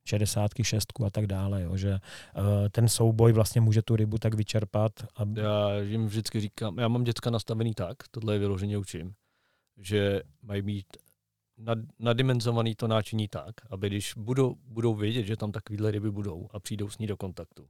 šedesátky, 0.06 0.64
šestku 0.64 1.06
a 1.06 1.10
tak 1.10 1.28
dále, 1.28 1.62
jo, 1.62 1.78
že 1.78 1.92
uh, 1.92 2.44
ten 2.72 2.88
souboj 2.88 3.32
vlastně 3.32 3.62
může 3.62 3.82
tu 3.82 3.96
rybu 3.96 4.18
tak 4.18 4.34
vyčerpat. 4.34 4.92
A... 5.16 5.24
Já 5.36 5.78
jim 5.80 6.06
vždycky 6.06 6.40
říkám, 6.40 6.78
já 6.78 6.88
mám 6.88 7.04
děcka 7.04 7.30
nastavený 7.30 7.74
tak, 7.74 7.98
tohle 8.12 8.36
je 8.36 8.40
vyloženě 8.40 8.78
učím, 8.78 9.14
že 9.78 10.22
mají 10.44 10.62
mít 10.62 10.86
nad, 11.58 11.78
nadimenzovaný 12.00 12.76
to 12.76 12.88
náčiní 12.88 13.28
tak, 13.28 13.56
aby 13.70 13.88
když 13.88 14.14
budou, 14.18 14.56
budou 14.66 14.96
vědět, 14.96 15.24
že 15.24 15.38
tam 15.38 15.52
takovýhle 15.52 15.92
ryby 15.92 16.12
budou 16.12 16.48
a 16.52 16.60
přijdou 16.60 16.90
s 16.90 16.98
ní 16.98 17.08
do 17.08 17.18
kontaktu, 17.18 17.68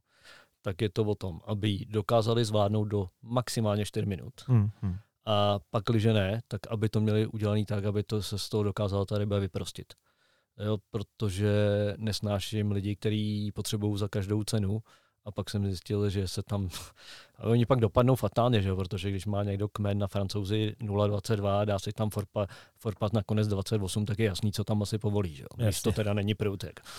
tak 0.62 0.82
je 0.82 0.90
to 0.90 1.04
o 1.04 1.16
tom, 1.16 1.40
aby 1.46 1.70
ji 1.70 1.86
dokázali 1.86 2.46
zvládnout 2.46 2.86
do 2.86 3.10
maximálně 3.22 3.86
4 3.86 4.06
minut. 4.06 4.34
Hmm, 4.46 4.70
hmm. 4.82 4.96
A 5.26 5.60
pak, 5.70 5.84
když 5.84 6.06
ne, 6.06 6.42
tak 6.48 6.62
aby 6.70 6.90
to 6.90 7.02
měli 7.02 7.28
udělané 7.28 7.66
tak, 7.66 7.86
aby 7.86 8.04
to 8.04 8.24
se 8.24 8.40
z 8.40 8.50
toho 8.50 8.64
dokázala 8.64 9.06
ta 9.06 9.18
ryba 9.18 9.40
vyprostit 9.40 9.94
jo, 10.60 10.78
protože 10.92 11.54
nesnáším 11.98 12.72
lidi, 12.72 12.96
kteří 12.96 13.52
potřebují 13.52 13.98
za 13.98 14.08
každou 14.08 14.44
cenu. 14.44 14.82
A 15.28 15.32
pak 15.32 15.50
jsem 15.50 15.66
zjistil, 15.66 16.10
že 16.10 16.28
se 16.28 16.44
tam, 16.44 16.70
a 17.38 17.44
oni 17.44 17.66
pak 17.66 17.80
dopadnou 17.80 18.16
fatálně, 18.16 18.62
že 18.62 18.70
jo? 18.70 18.76
protože 18.76 19.10
když 19.10 19.26
má 19.26 19.44
někdo 19.44 19.68
kmen 19.68 19.98
na 19.98 20.08
francouzi 20.08 20.76
0,22 20.82 21.66
dá 21.66 21.80
si 21.80 21.94
tam 21.94 22.10
forpa, 22.10 22.48
forpat 22.78 23.14
na 23.14 23.24
konec 23.24 23.48
28, 23.48 24.06
tak 24.06 24.20
je 24.20 24.26
jasný, 24.26 24.52
co 24.52 24.64
tam 24.64 24.82
asi 24.82 24.98
povolí. 24.98 25.36
Že 25.36 25.44
jo? 25.44 25.48
Když 25.64 25.82
to 25.82 25.92
teda 25.92 26.14
není 26.14 26.36
průtek. 26.36 26.82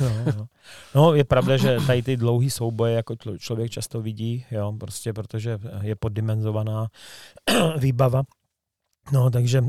No, 0.00 0.32
no. 0.36 0.48
no, 0.94 1.14
je 1.14 1.24
pravda, 1.24 1.56
že 1.56 1.76
tady 1.86 2.02
ty 2.02 2.16
dlouhý 2.16 2.50
souboje 2.50 2.94
jako 2.94 3.14
člověk 3.38 3.70
často 3.70 4.02
vidí, 4.02 4.44
jo, 4.50 4.72
prostě 4.80 5.12
protože 5.12 5.58
je 5.82 5.96
poddimenzovaná 5.96 6.88
výbava. 7.78 8.22
No, 9.12 9.30
takže 9.30 9.62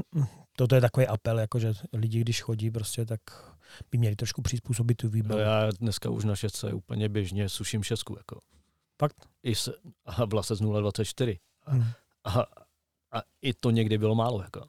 toto 0.59 0.75
je 0.75 0.81
takový 0.81 1.07
apel, 1.07 1.39
jako 1.39 1.59
že 1.59 1.73
lidi, 1.93 2.19
když 2.19 2.41
chodí, 2.41 2.71
prostě, 2.71 3.05
tak 3.05 3.19
by 3.91 3.97
měli 3.97 4.15
trošku 4.15 4.41
přizpůsobit 4.41 4.97
tu 4.97 5.09
výbavu. 5.09 5.39
No 5.39 5.45
já 5.45 5.69
dneska 5.79 6.09
už 6.09 6.23
na 6.23 6.35
šestce 6.35 6.73
úplně 6.73 7.09
běžně 7.09 7.49
suším 7.49 7.83
šestku. 7.83 8.17
Jako. 8.17 8.41
Fakt? 9.01 9.15
I 9.43 9.55
s, 9.55 9.73
a 10.05 10.25
vlase 10.25 10.55
z 10.55 10.61
0,24. 10.61 11.39
A, 11.65 11.71
hmm. 11.71 11.85
a, 12.23 12.39
a, 13.11 13.21
i 13.41 13.53
to 13.53 13.71
někdy 13.71 13.97
bylo 13.97 14.15
málo. 14.15 14.41
Jako. 14.41 14.61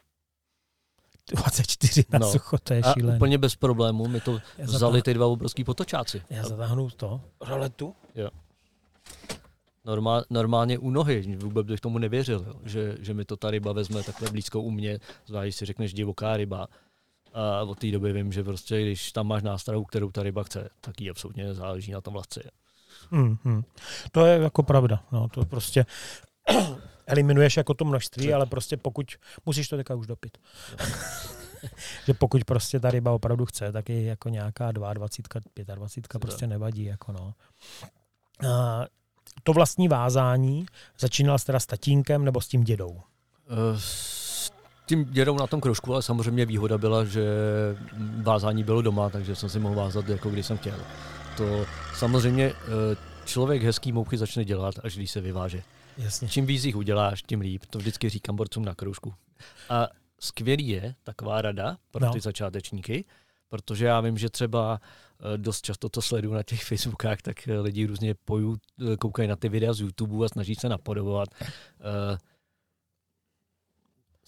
24 1.30 2.04
na 2.12 2.18
no. 2.18 2.32
sucho, 2.32 2.58
to 2.58 2.74
je 2.74 2.82
šílené. 2.92 3.16
úplně 3.16 3.38
bez 3.38 3.56
problémů 3.56 4.08
mi 4.08 4.20
to 4.20 4.40
vzali 4.58 5.02
ty 5.02 5.14
dva 5.14 5.26
obrovský 5.26 5.64
potočáci. 5.64 6.22
Já 6.30 6.42
zatáhnu 6.42 6.90
to, 6.90 7.20
roletu. 7.40 7.94
Jo 8.14 8.30
normál, 9.84 10.24
normálně 10.30 10.78
u 10.78 10.90
nohy. 10.90 11.36
Vůbec 11.36 11.66
bych 11.66 11.80
tomu 11.80 11.98
nevěřil, 11.98 12.44
jo. 12.46 12.54
Že, 12.64 12.96
že 13.00 13.14
mi 13.14 13.24
to 13.24 13.36
ta 13.36 13.50
ryba 13.50 13.72
vezme 13.72 14.02
takhle 14.02 14.30
blízko 14.30 14.60
u 14.60 14.70
mě, 14.70 14.98
zvlášť 15.26 15.58
si 15.58 15.64
řekneš 15.64 15.94
divoká 15.94 16.36
ryba. 16.36 16.68
A 17.32 17.62
od 17.62 17.78
té 17.78 17.90
doby 17.90 18.12
vím, 18.12 18.32
že 18.32 18.44
prostě, 18.44 18.82
když 18.82 19.12
tam 19.12 19.26
máš 19.26 19.42
nástrahu, 19.42 19.84
kterou 19.84 20.10
ta 20.10 20.22
ryba 20.22 20.42
chce, 20.42 20.68
tak 20.80 21.00
jí 21.00 21.10
absolutně 21.10 21.54
záleží 21.54 21.92
na 21.92 22.00
tom 22.00 22.12
vlastce. 22.12 22.42
Hmm, 23.10 23.36
hmm. 23.44 23.62
To 24.12 24.26
je 24.26 24.38
jako 24.38 24.62
pravda. 24.62 25.04
No, 25.12 25.28
to 25.28 25.44
prostě 25.44 25.86
eliminuješ 27.06 27.56
jako 27.56 27.74
to 27.74 27.84
množství, 27.84 28.22
Před. 28.22 28.34
ale 28.34 28.46
prostě 28.46 28.76
pokud, 28.76 29.06
musíš 29.46 29.68
to 29.68 29.76
teďka 29.76 29.94
už 29.94 30.06
dopit. 30.06 30.38
že 32.06 32.14
pokud 32.14 32.44
prostě 32.44 32.80
ta 32.80 32.90
ryba 32.90 33.12
opravdu 33.12 33.46
chce, 33.46 33.72
tak 33.72 33.88
je 33.88 34.02
jako 34.04 34.28
nějaká 34.28 34.72
22, 34.72 35.74
25 35.74 36.20
prostě 36.20 36.46
nevadí. 36.46 36.84
Jako 36.84 37.12
no. 37.12 37.34
A 38.50 38.84
to 39.42 39.52
vlastní 39.52 39.88
vázání 39.88 40.66
začínal 40.98 41.38
s 41.38 41.44
teda 41.44 41.60
s 41.60 41.66
tatínkem 41.66 42.24
nebo 42.24 42.40
s 42.40 42.48
tím 42.48 42.64
dědou? 42.64 42.90
Uh, 42.90 43.00
s 43.76 44.52
tím 44.86 45.04
dědou 45.04 45.38
na 45.38 45.46
tom 45.46 45.60
kroužku, 45.60 45.92
ale 45.92 46.02
samozřejmě 46.02 46.46
výhoda 46.46 46.78
byla, 46.78 47.04
že 47.04 47.24
vázání 48.22 48.64
bylo 48.64 48.82
doma, 48.82 49.10
takže 49.10 49.36
jsem 49.36 49.48
si 49.48 49.58
mohl 49.58 49.74
vázat, 49.74 50.08
jako 50.08 50.30
když 50.30 50.46
jsem 50.46 50.58
chtěl. 50.58 50.78
To 51.36 51.66
samozřejmě 51.94 52.44
eh, 52.44 52.96
člověk 53.24 53.62
hezký 53.62 53.92
mouchy 53.92 54.18
začne 54.18 54.44
dělat, 54.44 54.74
až 54.84 54.96
když 54.96 55.10
se 55.10 55.20
vyváže. 55.20 55.62
Jasně. 55.98 56.28
Čím 56.28 56.46
víc 56.46 56.64
jich 56.64 56.76
uděláš, 56.76 57.22
tím 57.22 57.40
líp. 57.40 57.62
To 57.70 57.78
vždycky 57.78 58.08
říkám 58.08 58.36
borcům 58.36 58.64
na 58.64 58.74
kroužku. 58.74 59.14
A 59.68 59.88
skvělý 60.20 60.68
je 60.68 60.94
taková 61.02 61.42
rada 61.42 61.76
pro 61.90 62.06
no. 62.06 62.12
ty 62.12 62.20
začátečníky, 62.20 63.04
protože 63.48 63.86
já 63.86 64.00
vím, 64.00 64.18
že 64.18 64.30
třeba 64.30 64.80
eh, 64.82 64.86
dost 65.36 65.64
často 65.64 65.88
to 65.88 66.02
sleduju 66.02 66.34
na 66.34 66.42
těch 66.42 66.64
Facebookách, 66.68 67.22
tak 67.22 67.48
eh, 67.48 67.60
lidi 67.60 67.86
různě 67.86 68.14
pojú, 68.14 68.56
eh, 68.92 68.96
koukají 68.96 69.28
na 69.28 69.36
ty 69.36 69.48
videa 69.48 69.72
z 69.72 69.80
YouTube 69.80 70.26
a 70.26 70.28
snaží 70.28 70.54
se 70.54 70.68
napodobovat. 70.68 71.28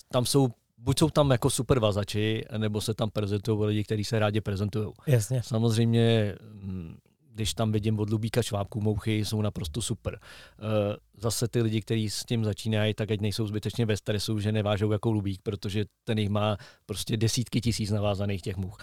Tam 0.09 0.27
jsou 0.27 0.49
buď 0.83 0.99
jsou 0.99 1.11
tam 1.11 1.31
jako 1.31 1.51
super 1.51 1.79
vazači, 1.79 2.45
nebo 2.57 2.81
se 2.81 2.95
tam 2.95 3.11
prezentují 3.11 3.67
lidi, 3.67 3.85
kteří 3.85 4.05
se 4.05 4.19
rádi 4.19 4.41
prezentují. 4.41 4.93
Jasně. 5.07 5.43
Samozřejmě 5.43 6.35
mm, 6.53 6.97
když 7.35 7.55
tam 7.55 7.73
vidím 7.73 7.99
od 7.99 8.11
Lubíka 8.11 8.43
švábku 8.43 8.81
mouchy, 8.81 9.25
jsou 9.25 9.43
naprosto 9.43 9.83
super. 9.83 10.19
Eh, 10.23 10.97
zase 11.17 11.49
ty 11.49 11.63
lidi, 11.63 11.81
kteří 11.81 12.11
s 12.11 12.25
tím 12.25 12.45
začínají, 12.45 12.95
tak 12.95 13.11
ať 13.11 13.21
nejsou 13.21 13.47
zbytečně 13.47 13.87
ve 13.87 13.97
stresu, 13.97 14.41
že 14.41 14.53
nevážou 14.53 14.93
jako 14.93 15.11
Lubík, 15.11 15.41
protože 15.43 15.85
ten 16.05 16.19
jich 16.19 16.29
má 16.29 16.57
prostě 16.87 17.17
desítky 17.17 17.61
tisíc 17.61 17.91
navázaných 17.91 18.43
těch 18.43 18.57
much. 18.57 18.77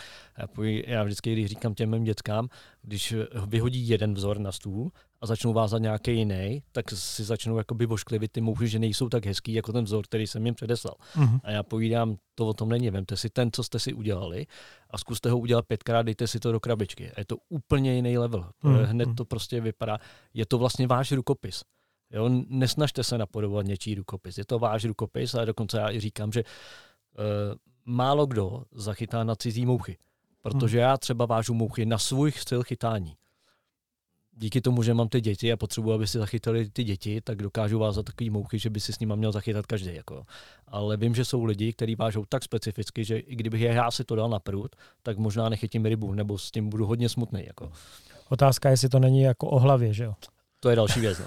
Já 0.88 1.04
vždycky, 1.04 1.34
když 1.34 1.46
říkám 1.46 1.74
těm 1.74 1.92
mým 1.92 2.04
dětskám, 2.04 2.50
když 2.82 3.16
vyhodí 3.48 3.90
jeden 3.90 4.14
vzor 4.14 4.40
na 4.40 4.52
stůl 4.52 4.92
a 5.22 5.26
začnou 5.26 5.54
vázat 5.54 5.78
nějaký 5.78 6.12
jiný, 6.16 6.64
tak 6.72 6.92
si 6.92 7.24
začnou 7.24 7.58
jakoby 7.58 7.86
vošklivit 7.86 8.32
ty 8.32 8.42
mouchy, 8.42 8.68
že 8.68 8.80
nejsou 8.80 9.10
tak 9.10 9.26
hezký 9.26 9.54
jako 9.54 9.74
ten 9.74 9.84
vzor, 9.84 10.06
který 10.06 10.28
jsem 10.28 10.46
jim 10.46 10.56
předeslal. 10.56 10.96
Mm-hmm. 11.16 11.40
A 11.44 11.52
já 11.52 11.64
povídám, 11.64 12.16
to 12.36 12.48
o 12.48 12.54
tom 12.54 12.70
není, 12.70 12.90
vemte 12.90 13.18
si 13.18 13.30
ten, 13.30 13.52
co 13.52 13.64
jste 13.64 13.80
si 13.80 13.94
udělali 13.94 14.46
a 14.90 14.98
zkuste 14.98 15.30
ho 15.30 15.40
udělat 15.40 15.66
pětkrát, 15.66 16.06
dejte 16.06 16.28
si 16.28 16.40
to 16.40 16.52
do 16.52 16.60
krabičky. 16.60 17.12
A 17.12 17.20
je 17.20 17.26
to 17.26 17.38
úplně 17.50 17.96
jiný 17.96 18.18
level. 18.18 18.50
Mm-hmm. 18.64 18.84
Hned 18.84 19.10
to 19.18 19.26
prostě 19.26 19.62
vypadá, 19.62 19.98
je 20.34 20.46
to 20.46 20.58
vlastně 20.58 20.88
váš 20.88 21.12
rukopis. 21.12 21.64
Jo, 22.12 22.30
nesnažte 22.48 23.04
se 23.04 23.18
napodobovat 23.18 23.66
něčí 23.66 23.96
rukopis. 23.96 24.38
Je 24.38 24.46
to 24.46 24.60
váš 24.60 24.86
rukopis 24.86 25.36
a 25.36 25.46
dokonce 25.46 25.78
já 25.78 25.92
i 25.92 26.00
říkám, 26.00 26.32
že 26.32 26.44
uh, 26.44 27.26
málo 27.86 28.26
kdo 28.26 28.64
zachytá 28.72 29.24
na 29.24 29.36
cizí 29.36 29.66
mouchy. 29.66 29.98
Protože 30.42 30.78
hmm. 30.78 30.84
já 30.84 30.98
třeba 30.98 31.26
vážu 31.26 31.54
mouchy 31.54 31.86
na 31.86 31.98
svůj 31.98 32.32
styl 32.32 32.64
chytání 32.64 33.16
díky 34.40 34.62
tomu, 34.62 34.84
že 34.84 34.94
mám 34.94 35.10
ty 35.10 35.22
děti 35.22 35.52
a 35.52 35.58
potřebuji, 35.58 35.94
aby 35.94 36.08
si 36.08 36.18
zachytali 36.18 36.70
ty 36.70 36.84
děti, 36.84 37.22
tak 37.22 37.38
dokážu 37.38 37.80
vázat 37.80 38.06
takový 38.06 38.30
mouchy, 38.30 38.60
že 38.60 38.70
by 38.70 38.80
si 38.80 38.94
s 38.94 39.00
nimi 39.00 39.14
měl 39.16 39.32
zachytat 39.32 39.66
každý. 39.66 39.96
Jako. 39.96 40.26
Ale 40.68 40.98
vím, 40.98 41.16
že 41.16 41.26
jsou 41.26 41.44
lidi, 41.44 41.74
kteří 41.74 41.96
vážou 41.96 42.26
tak 42.26 42.44
specificky, 42.44 43.06
že 43.06 43.18
i 43.18 43.36
kdybych 43.36 43.62
je 43.62 43.74
já 43.74 43.92
si 43.92 44.04
to 44.04 44.16
dal 44.16 44.30
na 44.30 44.40
prut, 44.40 44.76
tak 45.04 45.18
možná 45.18 45.50
nechytím 45.50 45.86
rybu, 45.86 46.14
nebo 46.14 46.38
s 46.38 46.52
tím 46.52 46.70
budu 46.70 46.86
hodně 46.86 47.10
smutný. 47.10 47.44
Jako. 47.48 47.72
Otázka, 48.30 48.70
jestli 48.70 48.90
to 48.90 49.00
není 49.00 49.22
jako 49.22 49.48
o 49.48 49.60
hlavě, 49.60 49.94
že 49.94 50.04
jo? 50.04 50.14
To 50.60 50.70
je 50.70 50.76
další 50.76 51.00
věc. 51.00 51.20
No. 51.20 51.26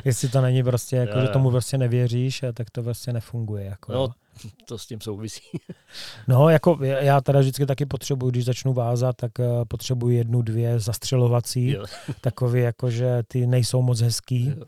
jestli 0.04 0.28
to 0.28 0.40
není 0.40 0.62
prostě, 0.62 0.96
jako, 0.96 1.20
že 1.20 1.28
tomu 1.28 1.50
prostě 1.50 1.78
nevěříš, 1.78 2.44
tak 2.54 2.70
to 2.70 2.82
prostě 2.82 3.12
nefunguje. 3.12 3.64
Jako, 3.64 3.92
no, 3.92 4.08
to 4.68 4.78
s 4.78 4.86
tím 4.86 5.00
souvisí. 5.00 5.42
no, 6.28 6.48
jako 6.48 6.78
já 6.82 7.20
teda 7.20 7.40
vždycky 7.40 7.66
taky 7.66 7.86
potřebuji, 7.86 8.30
když 8.30 8.44
začnu 8.44 8.72
vázat, 8.72 9.16
tak 9.16 9.38
uh, 9.38 9.64
potřebuji 9.68 10.08
jednu, 10.16 10.42
dvě 10.42 10.80
zastřelovací, 10.80 11.70
jo. 11.70 11.84
takový 12.20 12.60
jako, 12.60 12.90
že 12.90 13.22
ty 13.28 13.46
nejsou 13.46 13.82
moc 13.82 14.00
hezký, 14.00 14.46
jo. 14.46 14.64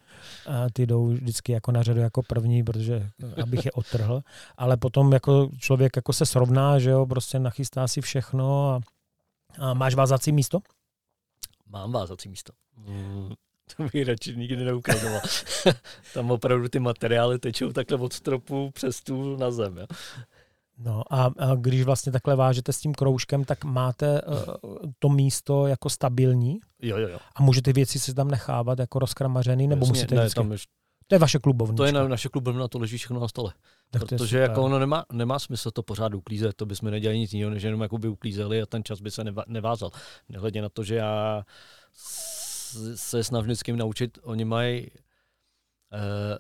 a 0.46 0.66
ty 0.72 0.86
jdou 0.86 1.06
vždycky 1.06 1.52
jako 1.52 1.72
na 1.72 1.82
řadu 1.82 2.00
jako 2.00 2.22
první, 2.22 2.64
protože 2.64 3.10
abych 3.42 3.64
je 3.64 3.72
otrhl, 3.72 4.22
ale 4.56 4.76
potom 4.76 5.12
jako 5.12 5.50
člověk 5.58 5.96
jako 5.96 6.12
se 6.12 6.26
srovná, 6.26 6.78
že 6.78 6.90
jo, 6.90 7.06
prostě 7.06 7.38
nachystá 7.38 7.88
si 7.88 8.00
všechno 8.00 8.70
a, 8.70 8.80
a 9.58 9.74
máš 9.74 9.94
vázací 9.94 10.32
místo? 10.32 10.58
Mám 11.66 11.92
vázací 11.92 12.28
místo. 12.28 12.52
Mm, 12.76 13.32
to 13.76 13.82
bych 13.82 14.08
radši 14.08 14.36
nikdy 14.36 14.64
neukazoval. 14.64 15.20
Tam 16.14 16.30
opravdu 16.30 16.68
ty 16.68 16.78
materiály 16.78 17.38
tečou 17.38 17.72
takhle 17.72 17.98
od 17.98 18.12
stropu 18.12 18.70
přes 18.70 18.96
stůl 18.96 19.36
na 19.36 19.50
zem. 19.50 19.78
Jo. 19.78 19.86
No 20.78 21.02
a, 21.10 21.24
a 21.24 21.54
když 21.54 21.82
vlastně 21.82 22.12
takhle 22.12 22.36
vážete 22.36 22.72
s 22.72 22.80
tím 22.80 22.94
kroužkem, 22.94 23.44
tak 23.44 23.64
máte 23.64 24.22
uh, 24.22 24.54
to 24.98 25.08
místo 25.08 25.66
jako 25.66 25.90
stabilní? 25.90 26.58
Jo, 26.82 26.96
jo, 26.96 27.08
jo. 27.08 27.18
A 27.36 27.42
můžete 27.42 27.72
věci 27.72 27.98
si 27.98 28.14
tam 28.14 28.30
nechávat 28.30 28.78
jako 28.78 28.98
rozkramařený, 28.98 29.68
nebo 29.68 29.80
Jasně, 29.80 29.90
musíte 29.90 30.14
ne, 30.14 30.20
vždycky... 30.20 30.40
tam 30.40 30.52
ještě... 30.52 30.72
To 31.06 31.14
je 31.14 31.18
vaše 31.18 31.38
klubovnička. 31.38 31.76
To 31.76 31.84
je 31.84 31.92
na, 31.92 32.08
naše 32.08 32.28
klubovna, 32.28 32.68
to 32.68 32.78
leží 32.78 32.98
všechno 32.98 33.20
na 33.20 33.28
stole. 33.28 33.52
Tak 33.90 34.02
Protože 34.08 34.38
jako 34.38 34.62
ono 34.62 34.78
nemá, 34.78 35.04
nemá 35.12 35.38
smysl 35.38 35.70
to 35.70 35.82
pořád 35.82 36.14
uklízet, 36.14 36.56
to 36.56 36.66
bychom 36.66 36.90
nedělali 36.90 37.18
nic 37.18 37.32
jiného, 37.32 37.50
než 37.50 37.62
jenom 37.62 37.80
jako 37.80 37.98
by 37.98 38.08
uklízeli 38.08 38.62
a 38.62 38.66
ten 38.66 38.84
čas 38.84 39.00
by 39.00 39.10
se 39.10 39.24
nevázal. 39.46 39.90
Nehledě 40.28 40.62
na 40.62 40.68
to, 40.68 40.84
že 40.84 40.94
já 40.94 41.42
se 42.94 43.24
snažím 43.24 43.44
vždycky 43.44 43.72
naučit, 43.72 44.18
oni 44.22 44.44
mají 44.44 44.90
uh, 45.92 46.38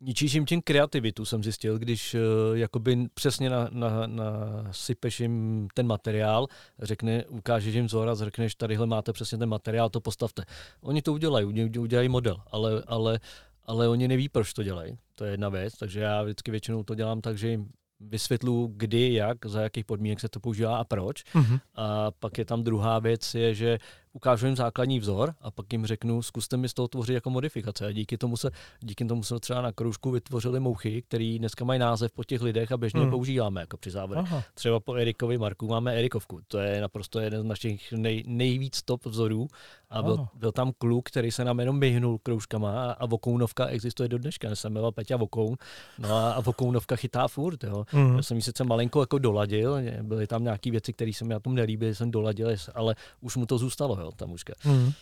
ničíš 0.00 0.32
jim 0.32 0.46
tím 0.46 0.62
kreativitu, 0.62 1.24
jsem 1.24 1.42
zjistil, 1.42 1.78
když 1.78 2.14
uh, 2.14 2.20
jakoby 2.56 3.08
přesně 3.14 3.50
na, 3.50 3.68
na, 3.72 4.06
na 4.06 4.32
sypeš 4.70 5.20
jim 5.20 5.68
ten 5.74 5.86
materiál, 5.86 6.46
řekne, 6.78 7.24
ukážeš 7.24 7.74
jim 7.74 7.86
vzor 7.86 8.08
a 8.08 8.14
řekneš, 8.14 8.54
tadyhle 8.54 8.86
máte 8.86 9.12
přesně 9.12 9.38
ten 9.38 9.48
materiál, 9.48 9.90
to 9.90 10.00
postavte. 10.00 10.44
Oni 10.80 11.02
to 11.02 11.12
udělají, 11.12 11.46
udělají 11.78 12.08
model, 12.08 12.36
ale, 12.50 12.82
ale, 12.86 13.20
ale 13.64 13.88
oni 13.88 14.08
neví, 14.08 14.28
proč 14.28 14.52
to 14.52 14.62
dělají. 14.62 14.98
To 15.14 15.24
je 15.24 15.30
jedna 15.30 15.48
věc, 15.48 15.74
takže 15.78 16.00
já 16.00 16.22
vždycky 16.22 16.50
většinou 16.50 16.82
to 16.82 16.94
dělám 16.94 17.20
tak, 17.20 17.38
že 17.38 17.48
jim 17.48 17.70
vysvětlu, 18.00 18.72
kdy, 18.76 19.14
jak, 19.14 19.46
za 19.46 19.62
jakých 19.62 19.84
podmínek 19.84 20.20
se 20.20 20.28
to 20.28 20.40
používá 20.40 20.76
a 20.76 20.84
proč. 20.84 21.24
Mm-hmm. 21.24 21.60
A 21.74 22.10
pak 22.10 22.38
je 22.38 22.44
tam 22.44 22.62
druhá 22.62 22.98
věc, 22.98 23.34
je, 23.34 23.54
že 23.54 23.78
ukážu 24.12 24.46
jim 24.46 24.56
základní 24.56 25.00
vzor 25.00 25.34
a 25.40 25.50
pak 25.50 25.72
jim 25.72 25.86
řeknu, 25.86 26.22
zkuste 26.22 26.56
mi 26.56 26.68
z 26.68 26.74
toho 26.74 26.88
tvořit 26.88 27.14
jako 27.14 27.30
modifikace. 27.30 27.86
A 27.86 27.92
díky 27.92 28.18
tomu 28.18 28.36
se, 28.36 28.50
díky 28.80 29.04
tomu 29.04 29.22
se 29.22 29.40
třeba 29.40 29.62
na 29.62 29.72
kroužku 29.72 30.10
vytvořili 30.10 30.60
mouchy, 30.60 31.02
které 31.02 31.36
dneska 31.38 31.64
mají 31.64 31.80
název 31.80 32.12
po 32.12 32.24
těch 32.24 32.42
lidech 32.42 32.72
a 32.72 32.76
běžně 32.76 33.00
hmm. 33.00 33.10
používáme 33.10 33.60
jako 33.60 33.76
při 33.76 33.90
závodech. 33.90 34.26
Třeba 34.54 34.80
po 34.80 34.94
Erikovi 34.94 35.38
Marku 35.38 35.68
máme 35.68 35.94
Erikovku. 35.94 36.40
To 36.48 36.58
je 36.58 36.80
naprosto 36.80 37.20
jeden 37.20 37.42
z 37.42 37.44
našich 37.44 37.92
nej, 37.92 38.24
nejvíc 38.26 38.82
top 38.82 39.06
vzorů. 39.06 39.48
A 39.90 40.02
byl, 40.02 40.26
byl, 40.34 40.52
tam 40.52 40.72
kluk, 40.78 41.08
který 41.08 41.30
se 41.30 41.44
nám 41.44 41.60
jenom 41.60 41.80
vyhnul 41.80 42.18
kroužkama 42.18 42.92
a 42.92 43.06
Vokounovka 43.06 43.66
existuje 43.66 44.08
do 44.08 44.18
dneška. 44.18 44.56
Jsem 44.56 44.72
jmenoval 44.72 44.92
Peťa 44.92 45.16
Vokoun. 45.16 45.56
No 45.98 46.16
a, 46.16 46.32
a 46.32 46.40
Vokounovka 46.40 46.96
chytá 46.96 47.28
furt. 47.28 47.64
Jo. 47.64 47.84
Hmm. 47.88 48.16
Já 48.16 48.22
jsem 48.22 48.36
ji 48.36 48.42
sice 48.42 48.64
malinko 48.64 49.00
jako 49.00 49.18
doladil, 49.18 49.76
byly 50.02 50.26
tam 50.26 50.44
nějaké 50.44 50.70
věci, 50.70 50.92
které 50.92 51.12
se 51.12 51.24
mi 51.24 51.34
na 51.34 51.40
tom 51.40 51.54
nelíbily, 51.54 51.94
jsem 51.94 52.10
doladil, 52.10 52.48
ale 52.74 52.94
už 53.20 53.36
mu 53.36 53.46
to 53.46 53.58
zůstalo 53.58 53.99
jo, 54.00 54.12
ta 54.16 54.26
mužka. 54.26 54.52
Mm. 54.64 54.92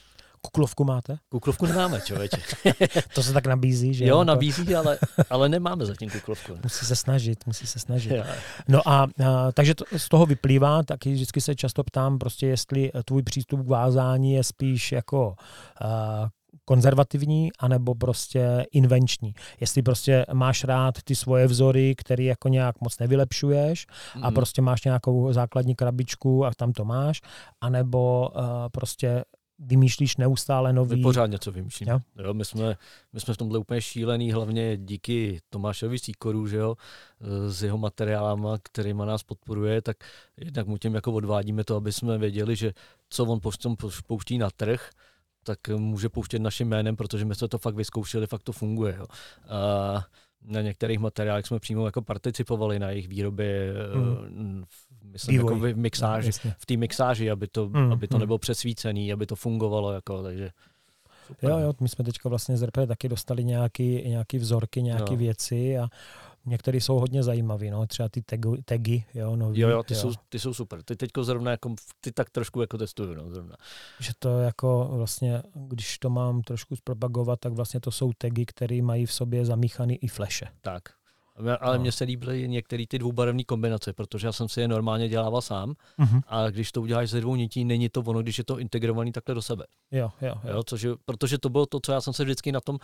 Kuklovku 0.42 0.84
máte? 0.84 1.18
Kuklovku 1.28 1.66
nemáme, 1.66 2.00
člověče. 2.00 2.36
to 3.14 3.22
se 3.22 3.32
tak 3.32 3.46
nabízí, 3.46 3.94
že? 3.94 4.06
Jo, 4.06 4.24
nabízí, 4.24 4.74
ale, 4.74 4.98
ale 5.30 5.48
nemáme 5.48 5.86
zatím 5.86 6.10
kuklovku. 6.10 6.58
Musí 6.62 6.86
se 6.86 6.96
snažit, 6.96 7.46
musí 7.46 7.66
se 7.66 7.78
snažit. 7.78 8.12
No 8.68 8.88
a, 8.88 9.02
a 9.02 9.08
takže 9.52 9.74
to, 9.74 9.84
z 9.96 10.08
toho 10.08 10.26
vyplývá, 10.26 10.82
taky 10.82 11.12
vždycky 11.12 11.40
se 11.40 11.54
často 11.54 11.84
ptám, 11.84 12.18
prostě 12.18 12.46
jestli 12.46 12.90
tvůj 13.04 13.22
přístup 13.22 13.64
k 13.64 13.68
vázání 13.68 14.32
je 14.32 14.44
spíš 14.44 14.92
jako 14.92 15.34
a, 15.80 16.28
konzervativní, 16.68 17.48
anebo 17.58 17.94
prostě 17.94 18.66
invenční. 18.72 19.34
Jestli 19.60 19.82
prostě 19.82 20.26
máš 20.32 20.64
rád 20.64 20.94
ty 21.04 21.16
svoje 21.16 21.46
vzory, 21.46 21.94
které 21.94 22.24
jako 22.24 22.48
nějak 22.48 22.80
moc 22.80 22.98
nevylepšuješ 22.98 23.86
mm. 24.16 24.24
a 24.24 24.26
mhm. 24.26 24.34
prostě 24.34 24.62
máš 24.62 24.84
nějakou 24.84 25.32
základní 25.32 25.74
krabičku 25.74 26.44
a 26.44 26.50
tam 26.56 26.72
to 26.72 26.84
máš, 26.84 27.20
anebo 27.60 28.28
uh, 28.28 28.42
prostě 28.72 29.24
vymýšlíš 29.58 30.16
neustále 30.16 30.72
nový... 30.72 30.96
My 30.96 31.02
pořád 31.02 31.26
něco 31.26 31.52
vymýšlíme. 31.52 31.92
Jo? 31.92 32.00
Jo, 32.24 32.34
my, 32.34 32.44
jsme, 32.44 32.76
my 33.12 33.20
jsme 33.20 33.34
v 33.34 33.36
tomhle 33.36 33.58
úplně 33.58 33.80
šílený, 33.80 34.32
hlavně 34.32 34.76
díky 34.76 35.40
Tomášovi 35.50 35.98
Sýkoru, 35.98 36.46
že 36.46 36.56
jo, 36.56 36.76
eh, 37.20 37.50
s 37.50 37.62
jeho 37.62 37.78
materiálama, 37.78 38.58
kterýma 38.62 39.04
nás 39.04 39.22
podporuje, 39.22 39.82
tak 39.82 39.96
jednak 40.36 40.66
mu 40.66 40.78
tím 40.78 40.94
jako 40.94 41.12
odvádíme 41.12 41.64
to, 41.64 41.76
aby 41.76 41.92
jsme 41.92 42.18
věděli, 42.18 42.56
že 42.56 42.72
co 43.10 43.24
on 43.24 43.40
pouští 44.06 44.38
na 44.38 44.50
trh, 44.50 44.90
tak 45.44 45.68
může 45.68 46.08
pouštět 46.08 46.38
naším 46.38 46.68
jménem, 46.68 46.96
protože 46.96 47.24
my 47.24 47.34
jsme 47.34 47.48
to 47.48 47.58
fakt 47.58 47.74
vyzkoušeli, 47.74 48.26
fakt 48.26 48.42
to 48.42 48.52
funguje. 48.52 48.94
Jo. 48.98 49.06
A 49.48 50.04
na 50.44 50.60
některých 50.60 50.98
materiálech 50.98 51.46
jsme 51.46 51.58
přímo 51.58 51.86
jako 51.86 52.02
participovali 52.02 52.78
na 52.78 52.90
jejich 52.90 53.08
výrobě, 53.08 53.72
hmm. 54.28 54.64
myslím, 55.04 55.36
jako 55.36 55.56
v 55.56 55.76
mixáži, 55.76 56.30
no, 56.44 56.52
v 56.58 56.66
té 56.66 56.76
mixáži, 56.76 57.30
aby 57.30 57.46
to, 57.46 57.68
hmm. 57.68 57.92
aby 57.92 58.08
to 58.08 58.14
hmm. 58.14 58.20
nebylo 58.20 58.38
přesvícený, 58.38 59.12
aby 59.12 59.26
to 59.26 59.36
fungovalo, 59.36 59.92
jako, 59.92 60.22
takže 60.22 60.50
Super. 61.28 61.50
Jo, 61.50 61.58
jo, 61.58 61.72
my 61.80 61.88
jsme 61.88 62.04
teďka 62.04 62.28
vlastně 62.28 62.56
z 62.56 62.62
RP 62.62 62.76
taky 62.88 63.08
dostali 63.08 63.44
nějaký, 63.44 64.08
nějaký 64.08 64.38
vzorky, 64.38 64.82
nějaké 64.82 65.10
no. 65.10 65.16
věci 65.16 65.78
a 65.78 65.88
některé 66.48 66.80
jsou 66.80 66.98
hodně 66.98 67.22
zajímavé, 67.22 67.70
no, 67.70 67.86
třeba 67.86 68.08
ty 68.08 68.22
tagy, 68.22 68.62
tagy 68.64 69.04
jo, 69.14 69.36
nový, 69.36 69.60
jo, 69.60 69.68
jo, 69.68 69.82
ty, 69.82 69.94
jo. 69.94 70.00
Jsou, 70.00 70.12
ty 70.28 70.38
jsou 70.38 70.54
super. 70.54 70.82
Ty 70.82 70.96
teďko 70.96 71.24
zrovna 71.24 71.50
jako, 71.50 71.74
ty 72.00 72.12
tak 72.12 72.30
trošku 72.30 72.60
jako 72.60 72.78
testuju, 72.78 73.14
no, 73.14 73.30
zrovna. 73.30 73.56
Že 74.00 74.12
to 74.18 74.38
jako 74.38 74.88
vlastně, 74.92 75.42
když 75.54 75.98
to 75.98 76.10
mám 76.10 76.42
trošku 76.42 76.76
zpropagovat, 76.76 77.40
tak 77.40 77.52
vlastně 77.52 77.80
to 77.80 77.90
jsou 77.90 78.12
tagy, 78.18 78.46
které 78.46 78.82
mají 78.82 79.06
v 79.06 79.12
sobě 79.12 79.44
zamíchaný 79.44 80.04
i 80.04 80.08
fleše. 80.08 80.48
Tak, 80.60 80.82
ale 81.60 81.76
no. 81.76 81.82
mně 81.82 81.92
se 81.92 82.04
líbily 82.04 82.48
některé 82.48 82.84
ty 82.88 82.98
dvoubarevné 82.98 83.44
kombinace, 83.44 83.92
protože 83.92 84.26
já 84.26 84.32
jsem 84.32 84.48
si 84.48 84.60
je 84.60 84.68
normálně 84.68 85.08
dělával 85.08 85.42
sám 85.42 85.74
uh-huh. 85.98 86.20
a 86.26 86.50
když 86.50 86.72
to 86.72 86.82
uděláš 86.82 87.10
ze 87.10 87.20
dvou 87.20 87.36
nití, 87.36 87.64
není 87.64 87.88
to 87.88 88.00
ono, 88.00 88.22
když 88.22 88.38
je 88.38 88.44
to 88.44 88.58
integrovaný 88.58 89.12
takhle 89.12 89.34
do 89.34 89.42
sebe. 89.42 89.64
Jo, 89.90 90.10
jo, 90.20 90.34
jo. 90.44 90.50
jo 90.54 90.62
což, 90.62 90.86
protože 91.04 91.38
to 91.38 91.48
bylo 91.48 91.66
to, 91.66 91.80
co 91.80 91.92
já 91.92 92.00
jsem 92.00 92.12
se 92.12 92.24
vždycky 92.24 92.52
na 92.52 92.60
tom 92.60 92.78